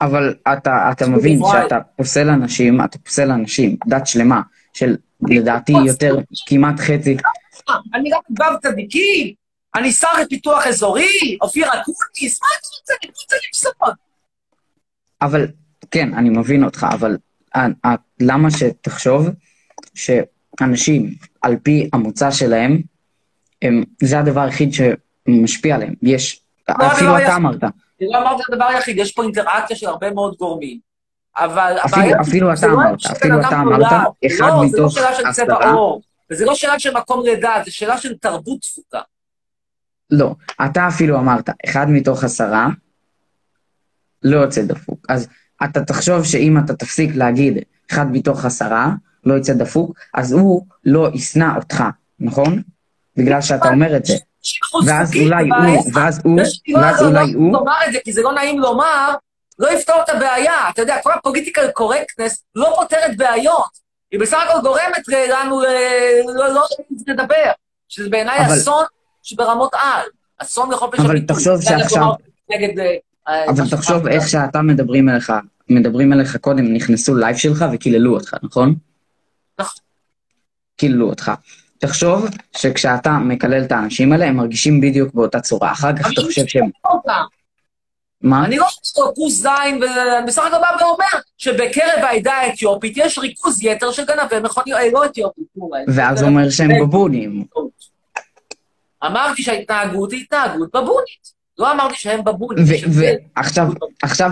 אבל 0.00 0.34
אתה, 0.52 0.88
אתה 0.92 1.06
מבין 1.06 1.42
וואי. 1.42 1.62
שאתה 1.62 1.78
פוסל 1.96 2.28
אנשים, 2.28 2.84
אתה 2.84 2.98
פוסל 2.98 3.30
אנשים, 3.30 3.76
דת 3.86 4.06
שלמה, 4.06 4.40
של 4.72 4.96
לדעתי 5.28 5.72
יותר, 5.86 6.16
כמעט 6.46 6.80
חצי, 6.80 7.16
אני 7.94 8.12
רק 8.12 8.22
גב 8.32 8.52
צדיקים, 8.62 9.34
אני 9.74 9.92
שר 9.92 10.20
לפיתוח 10.22 10.66
אזורי, 10.66 11.38
אופיר 11.40 11.66
אקוניס, 11.66 12.42
מה 12.42 12.48
אתה 12.58 12.68
רוצה? 12.80 12.94
אני 13.02 13.10
רוצה 13.10 13.36
לפסול. 13.48 13.94
אבל 15.22 15.46
כן, 15.90 16.14
אני 16.14 16.30
מבין 16.30 16.64
אותך, 16.64 16.86
אבל 16.92 17.16
למה 18.20 18.48
שתחשוב 18.50 19.28
שאנשים, 19.94 21.14
על 21.42 21.56
פי 21.62 21.90
המוצא 21.92 22.30
שלהם, 22.30 22.80
הם, 23.62 23.82
זה 24.02 24.18
הדבר 24.18 24.40
היחיד 24.40 24.70
שמשפיע 24.72 25.74
עליהם. 25.74 25.94
יש, 26.02 26.40
לא, 26.68 26.74
אפילו 26.86 27.10
לא, 27.10 27.18
אתה 27.24 27.36
אמרת, 27.36 27.64
אני 27.64 28.08
לא 28.12 28.18
אמרתי 28.18 28.42
את 28.48 28.52
הדבר 28.52 28.64
היחיד, 28.64 28.98
יש 28.98 29.12
פה 29.12 29.22
אינטראקציה 29.22 29.76
של 29.76 29.86
הרבה 29.86 30.10
מאוד 30.10 30.34
גורמים. 30.38 30.78
אבל 31.36 31.76
אפילו- 31.84 32.02
הבעיה- 32.06 32.20
אפילו 32.20 32.52
אתה 32.52 32.66
לא 32.66 32.72
אמרת, 32.74 32.98
אפילו 33.06 33.40
אתה. 33.40 33.60
אמרת, 33.60 33.82
אחד 34.26 34.46
לא, 34.48 34.68
זה 34.68 34.76
לא 34.78 34.84
מתוך 34.84 34.94
שאלה 34.94 35.14
של 35.14 35.22
צבע 35.32 35.54
עשרה. 35.56 35.72
עור, 35.72 36.02
וזה 36.30 36.44
לא 36.44 36.54
שאלה 36.54 36.78
של 36.78 36.96
מקום 36.96 37.22
לידה, 37.24 37.54
זה 37.64 37.70
שאלה 37.70 37.98
של 37.98 38.14
תרבות 38.16 38.60
תפוקה. 38.60 39.00
לא, 40.10 40.34
אתה 40.64 40.88
אפילו 40.88 41.18
אמרת, 41.18 41.50
אחד 41.66 41.86
מתוך 41.90 42.24
עשרה 42.24 42.68
לא 44.22 44.36
יוצא 44.36 44.62
דפוק. 44.62 45.06
אז 45.08 45.28
אתה 45.64 45.80
תחשוב 45.84 46.24
שאם 46.24 46.58
אתה 46.64 46.74
תפסיק 46.74 47.10
להגיד 47.14 47.58
אחד 47.92 48.06
מתוך 48.12 48.44
עשרה 48.44 48.88
לא 49.24 49.34
יוצא 49.34 49.52
דפוק, 49.52 49.98
אז 50.14 50.32
הוא 50.32 50.66
לא 50.84 51.08
ישנא 51.14 51.56
אותך, 51.56 51.84
נכון? 52.20 52.62
בגלל 53.16 53.40
שאתה 53.42 53.68
אומר 53.68 53.96
את 53.96 54.04
זה. 54.06 54.14
ואז 54.86 55.12
אולי. 55.16 55.48
הוא, 55.48 55.90
ואז 55.94 56.20
הוא, 56.24 56.40
ואז 56.76 57.02
לא- 57.02 57.06
אולי 57.08 57.32
הוא, 57.32 57.52
לומר 57.52 57.74
את 57.86 57.92
זה, 57.92 57.98
כי 58.04 58.12
זה 58.12 58.22
לא 58.22 58.32
נעים 58.32 58.58
לומר, 58.60 59.14
לא 59.58 59.72
יפתור 59.72 59.96
את 60.04 60.08
הבעיה. 60.08 60.68
אתה 60.70 60.82
יודע, 60.82 60.96
כל 61.02 61.12
ה 61.12 61.18
political 61.18 61.70
correctness 61.70 62.42
לא 62.54 62.72
פותרת 62.76 63.16
בעיות. 63.16 63.86
היא 64.12 64.20
בסך 64.20 64.38
הכל 64.50 64.60
גורמת 64.62 65.08
לנו 65.30 65.64
אה, 65.64 66.20
לא 66.34 66.54
לא 66.54 66.64
לדבר. 67.06 67.50
שזה 67.88 68.10
בעיניי 68.10 68.46
אבל- 68.46 68.54
אסון 68.54 68.84
שברמות 69.22 69.74
על. 69.74 70.06
אסון 70.38 70.70
לחופש 70.70 70.98
אבל 71.00 71.10
הביטוי. 71.10 71.26
תחשוב 71.36 71.56
זה 71.56 71.70
היה 71.70 71.78
שעכשיו- 71.78 72.12
נגד... 72.50 72.82
אבל 73.28 73.70
תחשוב. 73.70 74.06
איך 74.06 74.28
שאתה 74.28 74.62
מדברים 74.62 75.08
אליך, 75.08 75.32
מדברים 75.68 76.12
אליך 76.12 76.36
קודם, 76.36 76.72
נכנסו 76.72 77.16
לייב 77.16 77.36
שלך 77.36 77.64
וקיללו 77.72 78.14
אותך, 78.14 78.34
נכון? 78.42 78.74
נכון. 79.58 79.82
קיללו 80.76 81.08
אותך. 81.08 81.32
תחשוב 81.78 82.26
שכשאתה 82.56 83.18
מקלל 83.18 83.64
את 83.64 83.72
האנשים 83.72 84.12
האלה, 84.12 84.24
הם 84.26 84.36
מרגישים 84.36 84.80
בדיוק 84.80 85.14
באותה 85.14 85.40
צורה. 85.40 85.72
אחר 85.72 85.96
כך 85.96 86.12
אתה 86.12 86.22
חושב 86.22 86.46
שהם... 86.46 86.70
מה? 88.20 88.44
אני 88.44 88.56
לא 88.56 88.64
חושב 88.64 89.02
כוס 89.14 89.34
זין, 89.42 89.82
ואני 89.82 90.26
בסך 90.26 90.42
הכל 90.42 90.56
בא 90.60 90.84
ואומר 90.84 91.20
שבקרב 91.38 91.98
העדה 92.02 92.32
האתיופית 92.32 92.96
יש 92.96 93.18
ריכוז 93.18 93.62
יתר 93.62 93.92
של 93.92 94.04
גנבי 94.04 94.40
מכוניות, 94.42 94.80
אה, 94.80 94.90
לא 94.92 95.04
אתיופית. 95.04 95.46
ואז 95.88 96.22
אומר 96.22 96.50
שהם 96.50 96.70
בבונים. 96.80 97.44
אמרתי 99.06 99.42
שההתנהגות 99.42 100.12
היא 100.12 100.20
התנהגות 100.22 100.68
בבונית. 100.74 101.35
לא 101.58 101.72
אמרתי 101.72 101.94
שהם 101.94 102.24
בבונים. 102.24 102.64
ועכשיו, 103.36 103.66
עכשיו, 104.02 104.30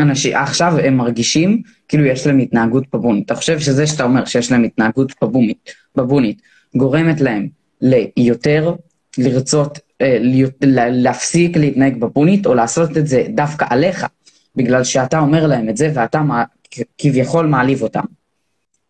אנשים, 0.00 0.36
עכשיו 0.36 0.72
הם 0.78 0.96
מרגישים 0.96 1.62
כאילו 1.88 2.04
יש 2.04 2.26
להם 2.26 2.38
התנהגות 2.38 2.84
בבונית. 2.94 3.26
אתה 3.26 3.34
חושב 3.34 3.60
שזה 3.60 3.86
שאתה 3.86 4.04
אומר 4.04 4.24
שיש 4.24 4.52
להם 4.52 4.64
התנהגות 4.64 5.12
בבונית, 5.22 5.70
בבונית 5.96 6.42
גורמת 6.74 7.20
להם 7.20 7.48
ליותר 7.80 8.74
לרצות, 9.18 9.78
אה, 10.00 10.16
להיות, 10.20 10.52
להפסיק 10.90 11.56
להתנהג 11.56 12.00
בבונית, 12.00 12.46
או 12.46 12.54
לעשות 12.54 12.96
את 12.96 13.06
זה 13.06 13.26
דווקא 13.34 13.66
עליך, 13.70 14.06
בגלל 14.56 14.84
שאתה 14.84 15.18
אומר 15.18 15.46
להם 15.46 15.68
את 15.68 15.76
זה 15.76 15.90
ואתה 15.94 16.20
מע- 16.20 16.44
כביכול 16.98 17.46
מעליב 17.46 17.82
אותם. 17.82 18.04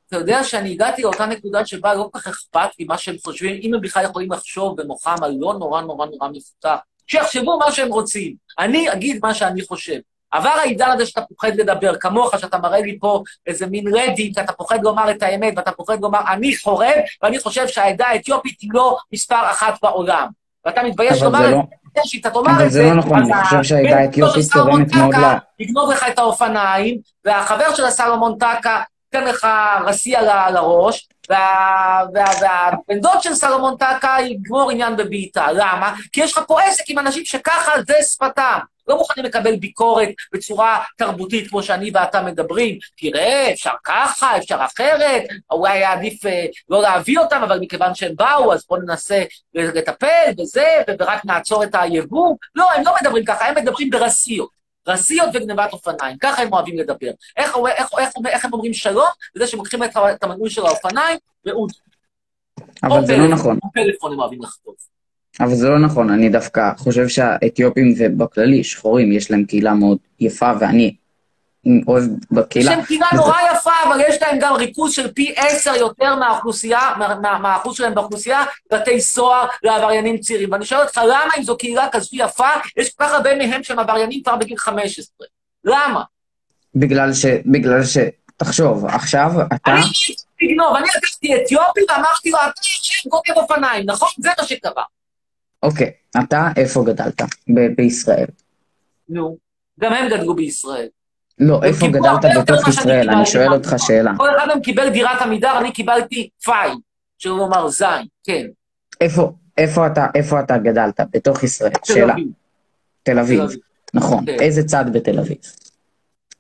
אתה 0.09 0.17
יודע 0.17 0.45
שאני 0.45 0.73
הגעתי 0.73 1.03
לאותה 1.03 1.27
נקודה 1.27 1.67
שבה 1.67 1.95
לא 1.95 2.09
כל 2.13 2.19
כך 2.19 2.27
אכפת 2.29 2.79
לי 2.79 2.85
מה 2.85 2.99
שהם 2.99 3.17
חושבים, 3.25 3.61
אם 3.63 3.75
הם 3.75 3.81
בכלל 3.81 4.05
יכולים 4.05 4.33
לחשוב 4.33 4.81
במוחם 4.81 5.15
על 5.23 5.37
לא 5.39 5.55
נורא 5.59 5.83
נורא 5.83 6.07
נורא 6.07 6.29
מפותח, 6.29 6.79
שיחשבו 7.11 7.59
מה 7.59 7.73
שהם 7.73 7.89
רוצים. 7.89 8.33
אני 8.59 8.93
אגיד 8.93 9.19
מה 9.23 9.35
שאני 9.35 9.63
חושב. 9.63 9.99
עבר 10.31 10.49
העידן 10.49 10.91
הזה 10.91 11.07
שאתה 11.07 11.21
פוחד 11.21 11.55
לדבר, 11.55 11.97
כמוך, 11.97 12.39
שאתה 12.39 12.59
מראה 12.59 12.81
לי 12.81 12.99
פה 13.01 13.23
איזה 13.47 13.67
מין 13.67 13.85
רדינג, 13.95 14.39
אתה 14.39 14.53
פוחד 14.53 14.79
לומר 14.83 15.11
את 15.11 15.23
האמת, 15.23 15.53
ואתה 15.57 15.73
פוחד 15.73 16.01
לומר, 16.01 16.19
אני 16.33 16.57
חורב, 16.57 16.95
ואני 17.23 17.39
חושב 17.39 17.69
שהעדה 17.69 18.07
האתיופית 18.07 18.61
היא 18.61 18.71
לא 18.73 18.97
מספר 19.13 19.51
אחת 19.51 19.75
בעולם. 19.83 20.27
ואתה 20.67 20.83
מתבייש 20.83 21.23
לומר 21.23 21.39
זה 21.39 21.49
את 21.49 21.53
לא- 21.53 21.63
זה, 21.95 22.01
שאתה 22.05 22.31
תאמר 22.31 22.51
אבל 22.57 22.67
את 22.67 22.71
זה 22.71 22.83
זה, 22.83 22.83
לא 22.89 22.95
נכון, 22.95 23.19
אני 23.33 23.45
חושב 23.45 23.63
שהעדה 23.63 23.97
האתיופית 23.99 24.53
תורמת 24.53 24.95
מאוד 24.95 25.15
טקה 25.15 25.35
ל- 25.59 25.63
יגנוב 25.63 25.91
לך 25.91 26.05
את 26.13 26.19
האופניים, 26.19 26.99
והחבר 27.25 27.75
של 27.75 27.85
הסלומון 27.85 28.39
טקה 28.39 28.83
ייתן 29.15 29.29
לך 29.29 29.49
רסיע 29.87 30.23
ל- 30.23 30.53
לראש, 30.55 31.09
וה- 31.31 32.03
וה- 32.15 32.25
והבן 32.41 33.01
דוד 33.01 33.23
של 33.23 33.35
סלומון 33.35 33.77
טקה 33.77 34.17
יגמור 34.25 34.71
עניין 34.71 34.97
בבעיטה. 34.97 35.53
למה? 35.53 35.95
כי 36.13 36.21
יש 36.21 36.33
לך 36.33 36.41
פה 36.47 36.63
עסק 36.63 36.85
עם 36.89 36.99
אנשים 36.99 37.25
שככה 37.25 37.73
זה 37.87 37.95
שפתם. 38.03 38.59
לא 38.89 38.97
מוכנים 38.97 39.25
לקבל 39.27 39.57
ביקורת 39.57 40.09
בצורה 40.33 40.85
תרבותית 40.99 41.51
כמו 41.51 41.63
שאני 41.63 41.91
ואתה 41.95 42.23
מדברים. 42.23 42.79
תראה, 42.97 43.51
אפשר 43.53 43.71
ככה, 43.85 44.37
אפשר 44.37 44.59
אחרת, 44.65 45.23
אולי 45.51 45.73
היה 45.73 45.93
עדיף 45.93 46.27
אה, 46.27 46.47
לא 46.69 46.83
להביא 46.83 47.19
אותם, 47.19 47.43
אבל 47.43 47.59
מכיוון 47.61 47.95
שהם 47.95 48.13
באו, 48.17 48.53
אז 48.53 48.65
בואו 48.69 48.81
ננסה 48.81 49.25
לטפל 49.55 50.33
בזה, 50.39 50.67
ורק 51.01 51.25
נעצור 51.25 51.65
את 51.65 51.75
היבוא. 51.75 52.35
לא, 52.55 52.73
הם 52.73 52.83
לא 52.87 52.95
מדברים 53.01 53.25
ככה, 53.25 53.47
הם 53.49 53.55
מדברים 53.55 53.91
ברסיות. 53.91 54.60
רסיות 54.89 55.29
וגנבת 55.35 55.73
אופניים, 55.73 56.17
ככה 56.21 56.43
הם 56.43 56.53
אוהבים 56.53 56.79
לדבר. 56.79 57.11
איך, 57.37 57.57
איך, 57.79 57.89
איך, 57.99 58.11
איך 58.27 58.45
הם 58.45 58.53
אומרים 58.53 58.75
שלום? 58.75 59.09
בזה 59.35 59.47
שהם 59.47 59.59
לוקחים 59.59 59.83
את 59.83 60.23
המנעול 60.23 60.49
של 60.49 60.67
האופניים, 60.67 61.19
ואוד. 61.47 61.71
אבל 62.83 63.07
זה 63.07 63.17
לא 63.17 63.29
נכון. 63.29 63.59
או 63.65 63.69
פלאפון 63.73 64.13
הם 64.13 64.21
אוהבים 64.21 64.43
לחטוף. 64.43 64.75
אבל 65.41 65.55
זה 65.55 65.69
לא 65.69 65.79
נכון, 65.79 66.11
אני 66.11 66.29
דווקא 66.29 66.73
חושב 66.77 67.09
שהאתיופים 67.09 67.95
ובכללי, 67.99 68.65
שחורים, 68.65 69.13
יש 69.13 69.31
להם 69.31 69.45
קהילה 69.45 69.75
מאוד 69.75 69.99
יפה, 70.21 70.53
ואני 70.61 70.95
בקהילה. 72.31 72.71
יש 72.71 72.77
להם 72.77 72.85
קהילה 72.85 73.07
נורא 73.15 73.37
יפה, 73.55 73.71
אבל 73.89 74.01
יש 74.09 74.23
להם 74.23 74.39
גם 74.41 74.55
ריכוז 74.55 74.93
של 74.93 75.13
פי 75.13 75.35
עשר 75.37 75.75
יותר 75.75 76.17
מהאוכלוסייה, 76.17 76.81
מה- 76.99 77.15
מה- 77.15 77.39
מהאחוז 77.39 77.77
שלהם 77.77 77.95
באוכלוסייה, 77.95 78.45
בתי 78.73 79.01
סוהר 79.01 79.47
לעבריינים 79.63 80.19
צעירים. 80.19 80.53
ואני 80.53 80.65
שואל 80.65 80.81
אותך, 80.83 81.01
למה 81.05 81.31
אם 81.39 81.43
זו 81.43 81.57
קהילה 81.59 81.89
כזו 81.93 82.09
יפה, 82.13 82.49
יש 82.77 82.95
כל 82.95 83.05
כך 83.05 83.13
הרבה 83.13 83.35
מהם 83.35 83.63
שהם 83.63 83.79
עבריינים 83.79 84.23
כבר 84.23 84.37
בגיל 84.37 84.59
15? 84.59 85.27
למה? 85.65 86.03
בגלל 86.75 87.15
ש... 87.15 87.27
בגלל 87.47 87.85
ש... 87.85 87.97
תחשוב, 88.37 88.87
עכשיו 88.87 89.31
אתה... 89.55 89.71
אני 89.73 89.81
לגנוב, 90.43 90.77
אני 90.77 90.87
לקחתי 90.97 91.35
אתיופי 91.37 91.81
ואמרתי 91.89 92.31
לו, 92.31 92.39
אתה 92.39 92.61
עכשיו 92.81 93.11
גונב 93.11 93.37
אופניים, 93.39 93.85
נכון? 93.87 94.09
זה 94.19 94.31
מה 94.39 94.45
שקרה. 94.47 94.83
אוקיי, 95.63 95.91
אתה 96.25 96.49
איפה 96.57 96.85
גדלת? 96.87 97.23
בישראל. 97.77 98.27
נו, 99.09 99.37
גם 99.81 99.93
הם 99.93 100.09
גדלו 100.11 100.35
בישראל. 100.35 100.89
לא, 101.41 101.61
איפה 101.63 101.87
גדלת 101.89 102.25
בתוך 102.39 102.69
ישראל? 102.69 103.11
אני. 103.11 103.27
שואל 103.27 103.53
אותך 103.53 103.75
שאלה. 103.79 104.13
כל 104.17 104.37
אחד 104.37 104.47
מהם 104.47 104.61
קיבל 104.61 104.89
דירת 104.89 105.23
עמידר, 105.23 105.59
אני 105.59 105.73
קיבלתי 105.73 106.29
פאי, 106.45 106.71
שלא 107.19 107.37
לומר 107.37 107.69
זין, 107.69 108.07
כן. 108.25 108.47
איפה, 109.01 109.33
איפה 109.59 109.87
אתה, 109.87 110.07
איפה 110.15 110.41
אתה 110.41 110.59
גדלת? 110.59 111.01
בתוך 111.13 111.43
ישראל. 111.43 111.73
שאלה. 111.85 112.13
אביב. 112.13 112.27
תל 113.03 113.19
אביב. 113.19 113.39
תל 113.39 113.45
אביב. 113.45 113.59
נכון. 113.95 114.27
כן. 114.27 114.37
איזה 114.41 114.65
צד 114.65 114.85
בתל 114.93 115.19
אביב? 115.19 115.37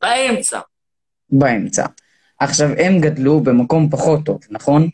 באמצע. 0.03 0.61
באמצע. 1.31 1.87
עכשיו, 2.39 2.69
הם 2.79 3.01
גדלו 3.01 3.41
במקום 3.41 3.91
פחות 3.91 4.25
טוב, 4.25 4.41
נכון? 4.51 4.89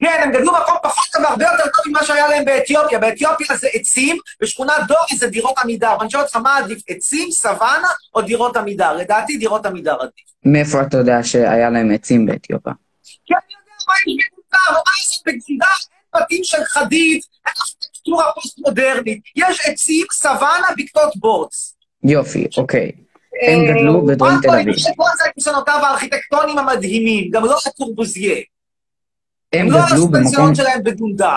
כן, 0.00 0.20
הם 0.22 0.32
גדלו 0.32 0.52
במקום 0.52 0.74
פחות 0.82 1.04
טוב 1.12 1.22
והרבה 1.22 1.44
יותר 1.44 1.62
טוב 1.62 1.84
ממה 1.88 2.04
שהיה 2.04 2.28
להם 2.28 2.44
באתיופיה. 2.44 2.98
באתיופיה 2.98 3.56
זה 3.56 3.68
עצים, 3.72 4.16
בשכונת 4.42 4.74
דורי 4.88 5.16
זה 5.18 5.26
דירות 5.26 5.58
עמידר. 5.58 5.96
ואני 5.98 6.10
שואל 6.10 6.22
אותך, 6.22 6.36
מה 6.36 6.56
עדיף, 6.56 6.82
עצים, 6.88 7.30
סוואנה 7.30 7.88
או 8.14 8.22
דירות 8.22 8.56
עמידר? 8.56 8.92
לדעתי 8.92 9.36
דירות 9.36 9.66
עמידר 9.66 9.94
עדיף. 10.00 10.26
מאיפה 10.44 10.82
אתה 10.82 10.96
יודע 10.96 11.22
שהיה 11.22 11.70
להם 11.70 11.90
עצים 11.94 12.26
באתיופיה? 12.26 12.72
כי 13.26 13.34
אני 13.34 13.42
יודע 13.52 13.72
מה 13.88 13.94
יש 14.06 14.26
בגונדר, 14.26 14.72
מה 14.72 14.92
לעשות 14.98 15.22
בגונדר? 15.26 15.66
אין 16.14 16.22
בתים 16.22 16.44
של 16.44 16.64
חדיד, 16.64 17.20
אין 17.46 17.54
ארכיטקטורה 17.58 18.32
פוסט-מודרנית. 18.32 19.22
יש 19.36 19.60
עצים, 19.66 20.06
סוואנה, 20.12 20.66
בקתות 20.78 21.16
בוץ. 21.16 21.74
יופי, 22.04 22.46
אוקיי. 22.56 22.92
הם 23.42 23.58
גדלו 23.66 24.06
בדרום 24.06 24.40
תל 24.42 24.50
אביב. 24.50 24.74
כל 24.96 25.04
זה 25.18 25.24
הכישרונותיו 25.30 25.80
הארכיטקטונים 25.82 26.58
המדהימים, 26.58 27.30
גם 27.30 27.44
לא 27.44 27.58
הקורבוזיה. 27.66 28.36
הם 29.60 29.70
לא 29.70 29.78
גדלו 29.86 30.06
במקום... 30.06 30.20
הספנסיון 30.20 30.54
שלהם 30.54 30.82
בגונדר. 30.82 31.36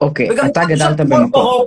אוקיי, 0.00 0.30
וגם 0.30 0.46
אתה 0.46 0.64
גדלת 0.64 1.00
במקום... 1.00 1.66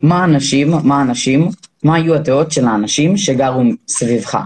מה 0.00 0.20
האנשים, 0.20 0.70
מה 0.84 0.98
האנשים, 0.98 1.48
מה 1.82 1.94
היו 1.94 2.14
הדעות 2.14 2.52
של 2.52 2.66
האנשים 2.66 3.16
שגרו 3.16 3.62
סביבך? 3.88 4.38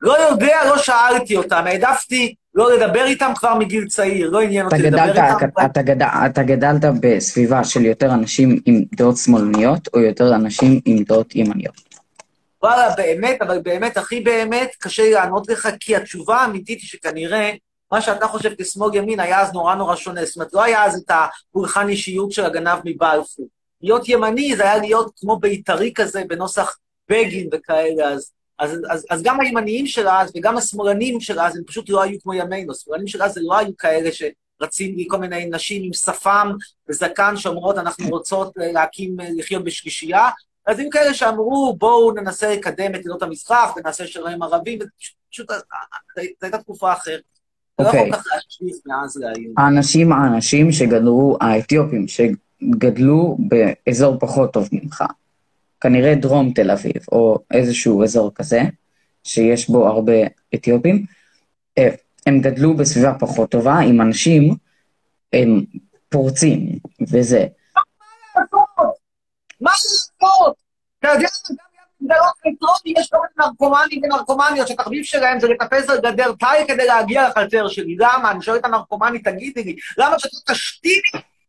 לא 0.00 0.28
יודע, 0.30 0.56
לא 0.66 0.78
שאלתי 0.78 1.36
אותם, 1.36 1.62
העדפתי 1.66 2.34
לא 2.54 2.76
לדבר 2.76 3.04
איתם 3.04 3.32
כבר 3.34 3.54
מגיל 3.54 3.86
צעיר, 3.88 4.30
לא 4.30 4.40
עניין 4.40 4.66
אותי 4.66 4.78
לדבר 4.78 5.12
גדלת, 5.12 5.32
איתם. 5.32 5.48
אתה, 5.48 5.66
אתה, 5.66 5.82
גדל, 5.82 6.06
אתה 6.26 6.42
גדלת 6.42 6.84
בסביבה 7.00 7.64
של 7.64 7.84
יותר 7.84 8.14
אנשים 8.14 8.60
עם 8.66 8.82
דעות 8.94 9.16
שמאלניות, 9.16 9.88
או 9.94 10.00
יותר 10.00 10.34
אנשים 10.34 10.80
עם 10.84 11.02
דעות 11.02 11.36
ימניות? 11.36 11.85
וואלה, 12.62 12.94
באמת, 12.96 13.42
אבל 13.42 13.60
באמת, 13.60 13.96
הכי 13.96 14.20
באמת, 14.20 14.70
קשה 14.78 15.02
לי 15.02 15.10
לענות 15.10 15.48
לך, 15.48 15.68
כי 15.80 15.96
התשובה 15.96 16.36
האמיתית 16.36 16.80
היא 16.80 16.88
שכנראה, 16.88 17.52
מה 17.92 18.00
שאתה 18.00 18.28
חושב 18.28 18.50
כשמאל 18.58 18.94
ימין 18.94 19.20
היה 19.20 19.40
אז 19.40 19.52
נורא 19.52 19.74
נורא 19.74 19.96
שונה. 19.96 20.24
זאת 20.24 20.36
אומרת, 20.36 20.52
לא 20.52 20.62
היה 20.62 20.84
אז 20.84 21.02
את 21.04 21.10
הפולחן 21.10 21.88
אישיות 21.88 22.32
של 22.32 22.44
הגנב 22.44 22.78
מבלפור. 22.84 23.46
להיות 23.82 24.08
ימני 24.08 24.56
זה 24.56 24.62
היה 24.62 24.76
להיות 24.76 25.12
כמו 25.16 25.36
בית"רי 25.38 25.92
כזה, 25.94 26.22
בנוסח 26.28 26.76
בגין 27.10 27.48
וכאלה, 27.52 28.08
אז, 28.08 28.32
אז, 28.58 28.78
אז, 28.90 29.06
אז 29.10 29.22
גם 29.22 29.40
הימניים 29.40 29.86
של 29.86 30.08
אז 30.08 30.32
וגם 30.36 30.56
השמאלנים 30.56 31.20
של 31.20 31.40
אז, 31.40 31.56
הם 31.56 31.64
פשוט 31.64 31.90
לא 31.90 32.02
היו 32.02 32.20
כמו 32.22 32.34
ימינו. 32.34 32.72
השמאלנים 32.72 33.06
של 33.06 33.22
אז 33.22 33.32
זה 33.32 33.40
לא 33.44 33.58
היו 33.58 33.76
כאלה 33.76 34.10
שרצים 34.12 34.96
לי 34.96 35.06
כל 35.08 35.18
מיני 35.18 35.46
נשים 35.46 35.82
עם 35.82 35.92
שפם 35.92 36.52
וזקן 36.88 37.36
שאומרות, 37.36 37.78
אנחנו 37.78 38.08
רוצות 38.08 38.52
להקים, 38.56 39.16
לחיות 39.38 39.64
בשלישייה, 39.64 40.28
אז 40.66 40.78
היו 40.78 40.90
כאלה 40.90 41.14
שאמרו, 41.14 41.76
בואו 41.78 42.12
ננסה 42.12 42.54
לקדם 42.54 42.94
את 42.94 43.00
עדות 43.06 43.22
המזרח 43.22 43.76
ונעשה 43.76 44.06
שלום 44.06 44.42
ערבים, 44.42 44.78
ופשוט 45.28 45.50
זו 45.50 46.22
הייתה 46.42 46.58
תקופה 46.58 46.92
אחרת. 46.92 47.20
לא 47.78 47.86
אוקיי. 47.86 48.10
האנשים, 49.56 50.12
האנשים 50.12 50.72
שגדלו, 50.72 51.36
האתיופים, 51.40 52.06
שגדלו 52.08 53.38
באזור 53.38 54.18
פחות 54.18 54.52
טוב 54.52 54.68
ממך, 54.72 55.04
כנראה 55.80 56.14
דרום 56.14 56.52
תל 56.54 56.70
אביב, 56.70 56.96
או 57.12 57.38
איזשהו 57.50 58.04
אזור 58.04 58.34
כזה, 58.34 58.62
שיש 59.24 59.70
בו 59.70 59.86
הרבה 59.86 60.12
אתיופים, 60.54 61.04
אה, 61.78 61.88
הם 62.26 62.40
גדלו 62.40 62.76
בסביבה 62.76 63.14
פחות 63.18 63.50
טובה, 63.50 63.78
עם 63.78 64.00
אנשים, 64.00 64.54
הם 65.32 65.64
פורצים, 66.08 66.78
וזה. 67.00 67.46
מה 69.60 69.70
לעשות? 69.70 70.54
אתה 70.98 71.08
יודע, 71.08 71.28
גם 71.50 71.56
גדלות 72.02 72.34
אלקטרוני, 72.46 73.00
יש 73.00 73.08
כל 73.10 73.16
מיני 73.16 73.48
נרקומנים 73.48 74.00
ונרקומניות 74.02 74.68
שהתחביב 74.68 75.04
שלהם 75.04 75.40
זה 75.40 75.48
לטפס 75.48 75.90
על 75.90 76.00
גדר 76.00 76.32
תאי 76.32 76.64
כדי 76.68 76.86
להגיע 76.86 77.28
לחצר 77.28 77.68
שלי. 77.68 77.96
למה? 77.98 78.30
אני 78.30 78.42
שואל 78.42 78.56
את 78.56 78.64
הנרקומנית, 78.64 79.28
תגידי 79.28 79.64
לי, 79.64 79.76
למה 79.98 80.18
שאתה 80.18 80.52
תשתין 80.52 81.00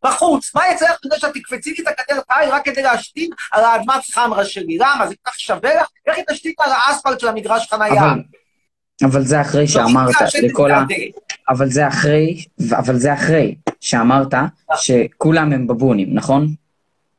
בחוץ? 0.03 0.55
מה 0.55 0.61
יצא 0.71 0.85
לך 0.85 0.97
כדי 1.01 1.19
שאת 1.19 1.33
תקפצי 1.33 1.73
לי 1.77 1.83
את 1.83 1.87
הגדר 1.87 2.21
תאי 2.21 2.47
רק 2.49 2.65
כדי 2.65 2.81
להשתין 2.81 3.29
על 3.51 3.63
האדמת 3.63 4.05
חמרה 4.13 4.45
שלי? 4.45 4.77
למה? 4.77 5.07
זה 5.07 5.15
כל 5.23 5.31
כך 5.31 5.39
שווה 5.39 5.75
לך? 5.75 5.87
איך 6.07 6.17
היא 6.17 6.25
תשתין 6.29 6.53
על 6.59 6.71
האספלט 6.71 7.19
של 7.19 7.27
המגרש 7.27 7.67
חנייה? 7.69 8.01
אבל, 8.01 8.21
אבל 9.03 9.23
זה 9.23 9.41
אחרי 9.41 9.67
שאמרת 9.67 10.15
לכל 10.43 10.71
ה... 10.71 10.83
אבל 11.49 11.69
זה 11.69 11.87
אחרי, 11.87 12.43
אבל 12.71 12.97
זה 12.97 13.13
אחרי 13.13 13.55
שאמרת 13.79 14.33
שכולם 14.75 15.53
הם 15.53 15.67
בבונים, 15.67 16.09
נכון? 16.13 16.47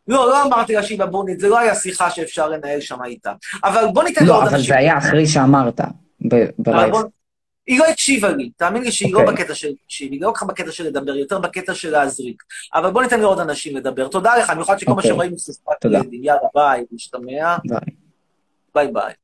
לא, 0.09 0.29
לא 0.29 0.43
אמרתי 0.45 0.73
לה 0.75 0.83
שהיא 0.83 0.99
בבונית, 0.99 1.41
זה 1.41 1.49
לא 1.49 1.59
היה 1.59 1.75
שיחה 1.75 2.11
שאפשר 2.11 2.49
לנהל 2.49 2.81
שם 2.81 3.05
איתה. 3.05 3.33
אבל 3.65 3.85
בוא 3.95 4.03
ניתן 4.05 4.25
לא, 4.27 4.33
לעוד 4.33 4.47
אבל 4.47 4.55
אנשים. 4.55 4.69
זה 4.69 4.79
היה 4.79 4.99
אחרי 4.99 5.27
שאמרת 5.27 5.81
אבל 5.81 6.45
בלייב. 6.59 6.91
בוא- 6.91 7.03
היא 7.67 7.79
לא 7.79 7.85
הקשיבה 7.85 8.29
לי, 8.31 8.51
תאמין 8.57 8.83
לי 8.83 8.93
שהיא 8.93 9.13
לא 9.15 9.21
אוקיי. 9.21 9.35
בקטע 9.35 9.55
של 9.55 9.69
להקשיב, 9.69 10.13
היא 10.13 10.21
לא 10.23 10.33
ככה 10.35 10.47
בקטע 10.47 10.73
של 10.73 10.85
לדבר, 10.87 11.13
היא 11.13 11.21
יותר 11.21 11.39
בקטע 11.39 11.75
של 11.75 11.91
להזריק. 11.91 12.43
אבל 12.75 12.91
בוא 12.91 13.03
ניתן 13.03 13.21
לעוד 13.21 13.39
אנשים 13.41 13.77
לדבר. 13.77 14.09
תודה 14.09 14.37
לך, 14.37 14.51
במיוחד 14.51 14.79
שכל 14.79 14.91
מה 14.91 14.97
אוקיי. 14.97 15.11
שרואים 15.11 15.37
זה 15.37 15.53
שפת 15.53 15.73
תודה. 15.81 15.99
ילדים. 15.99 16.25
יאללה, 16.25 16.41
ביי, 16.55 16.85
נשתמע. 16.93 17.57
ביי. 17.69 17.79
ביי 18.75 18.93
ביי. 18.93 19.15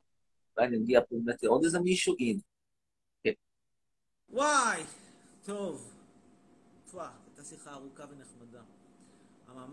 אולי 0.58 0.68
נגיע 0.76 1.00
פה 1.00 1.16
באמת 1.24 1.42
לעוד 1.42 1.64
איזה 1.64 1.80
מישהו? 1.80 2.14
הנה. 2.20 2.40
כן. 3.24 3.30
וואי, 4.30 4.80
טוב. 5.46 5.90
פווה, 6.90 7.08
הייתה 7.26 7.42
שיחה 7.50 7.70
ארוכה 7.70 8.02
ונחמדה. 8.02 8.23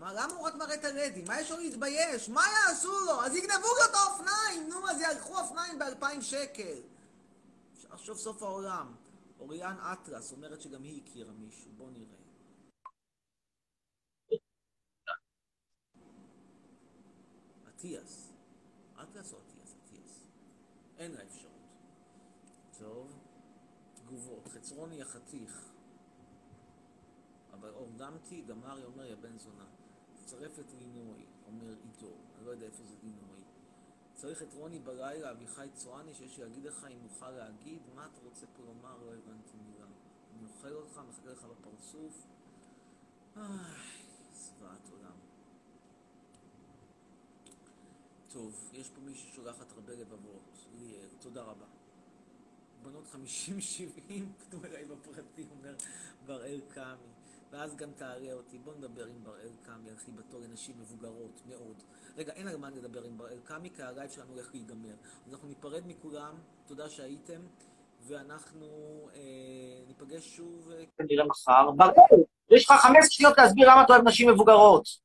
מה, 0.02 0.12
למה 0.12 0.32
הוא 0.32 0.46
רק 0.46 0.54
מראה 0.54 0.74
את 0.74 0.84
הלדים? 0.84 1.24
מה 1.28 1.40
יש 1.40 1.50
לו 1.50 1.56
להתבייש? 1.56 2.28
מה 2.28 2.42
יעשו 2.42 3.00
לו? 3.06 3.24
אז 3.24 3.34
יגנבו 3.34 3.66
לו 3.66 3.84
את 3.90 3.94
האופניים! 3.94 4.68
נו, 4.68 4.90
אז 4.90 5.00
יערכו 5.00 5.38
אופניים 5.38 5.78
באלפיים 5.78 6.22
שקל. 6.22 6.82
עכשיו 7.90 8.16
סוף 8.16 8.42
העולם. 8.42 8.94
אוריאן 9.38 9.76
אטרס 9.92 10.32
אומרת 10.32 10.60
שגם 10.60 10.82
היא 10.82 11.02
הכירה 11.02 11.32
מישהו, 11.32 11.70
בוא 11.76 11.90
נראה. 11.90 12.16
אטיאס. 17.68 18.32
אטרס 19.02 19.32
או 19.32 19.38
אטיאס? 19.38 19.74
אטיאס. 19.84 20.26
אין 20.98 21.12
לה 21.12 21.22
אפשרות. 21.22 21.52
טוב. 22.78 23.18
תגובות. 23.94 24.48
חצרוני 24.48 25.02
החתיך. 25.02 25.72
אבל 27.52 27.70
אורדמתי, 27.70 28.42
דמרי 28.42 28.84
אומר 28.84 29.04
יא 29.04 29.14
בן 29.14 29.38
זונה. 29.38 29.81
תצרף 30.32 30.58
את 30.58 30.66
לינוי, 30.78 31.24
אומר 31.46 31.74
עידו. 31.82 32.12
אני 32.36 32.46
לא 32.46 32.50
יודע 32.50 32.66
איפה 32.66 32.82
זה 32.84 32.94
לינוי. 33.02 33.40
צריך 34.14 34.42
את 34.42 34.54
רוני 34.54 34.78
בלילה, 34.78 35.30
אביחי 35.30 35.68
צואני, 35.74 36.14
שיש 36.14 36.38
להגיד 36.38 36.64
לך 36.64 36.86
אם 36.90 36.98
נוכל 37.02 37.30
להגיד, 37.30 37.82
מה 37.94 38.06
אתה 38.06 38.20
רוצה 38.24 38.46
פה 38.56 38.62
לומר? 38.62 38.96
לא 39.04 39.12
הבנתי 39.12 39.56
מילה. 39.66 39.86
אני 40.34 40.48
אוכל 40.48 40.72
אותך, 40.72 41.00
מחכה 41.08 41.30
לך 41.30 41.44
בפרצוף. 41.44 42.26
איי, 43.36 43.44
זוועת 44.32 44.88
עולם. 44.92 45.16
טוב, 48.28 48.70
יש 48.72 48.90
פה 48.90 49.00
מישהו 49.00 49.30
ששולחת 49.30 49.72
הרבה 49.72 49.92
לבבות. 49.92 50.66
ליאל, 50.78 51.08
תודה 51.20 51.42
רבה. 51.42 51.66
בנות 52.82 53.04
50-70, 53.06 53.16
כתוב 54.40 54.64
אליי 54.64 54.84
בפרטי, 54.84 55.46
אומר 55.50 55.74
בראל 56.26 56.60
קאמי. 56.68 57.11
ואז 57.52 57.76
גם 57.76 57.92
תעלה 57.96 58.32
אותי. 58.32 58.58
בוא 58.58 58.74
נדבר 58.74 59.06
עם 59.06 59.24
בראל 59.24 59.52
קאמי 59.62 59.90
על 59.90 59.96
חיבתו 59.96 60.40
לנשים 60.40 60.74
מבוגרות 60.80 61.42
מאוד. 61.48 61.82
רגע, 62.16 62.32
אין 62.32 62.48
על 62.48 62.56
מה 62.56 62.70
לדבר 62.70 63.02
עם 63.02 63.18
בראל 63.18 63.38
קאמי, 63.44 63.70
כי 63.70 63.82
הלייב 63.82 64.10
שלנו 64.10 64.32
הולך 64.32 64.50
להיגמר. 64.54 64.94
אז 65.26 65.32
אנחנו 65.32 65.48
ניפרד 65.48 65.82
מכולם, 65.86 66.34
תודה 66.66 66.88
שהייתם, 66.88 67.40
ואנחנו 68.00 68.66
אה, 69.14 69.20
ניפגש 69.86 70.36
שוב... 70.36 70.70
כנראה 70.98 71.26
מחר. 71.26 71.70
בראל, 71.70 71.92
יש 72.50 72.70
לך 72.70 72.76
15 72.80 73.10
שניות 73.10 73.38
להסביר 73.38 73.70
למה 73.70 73.82
אתה 73.82 73.92
אוהב 73.92 74.08
נשים 74.08 74.30
מבוגרות. 74.30 75.02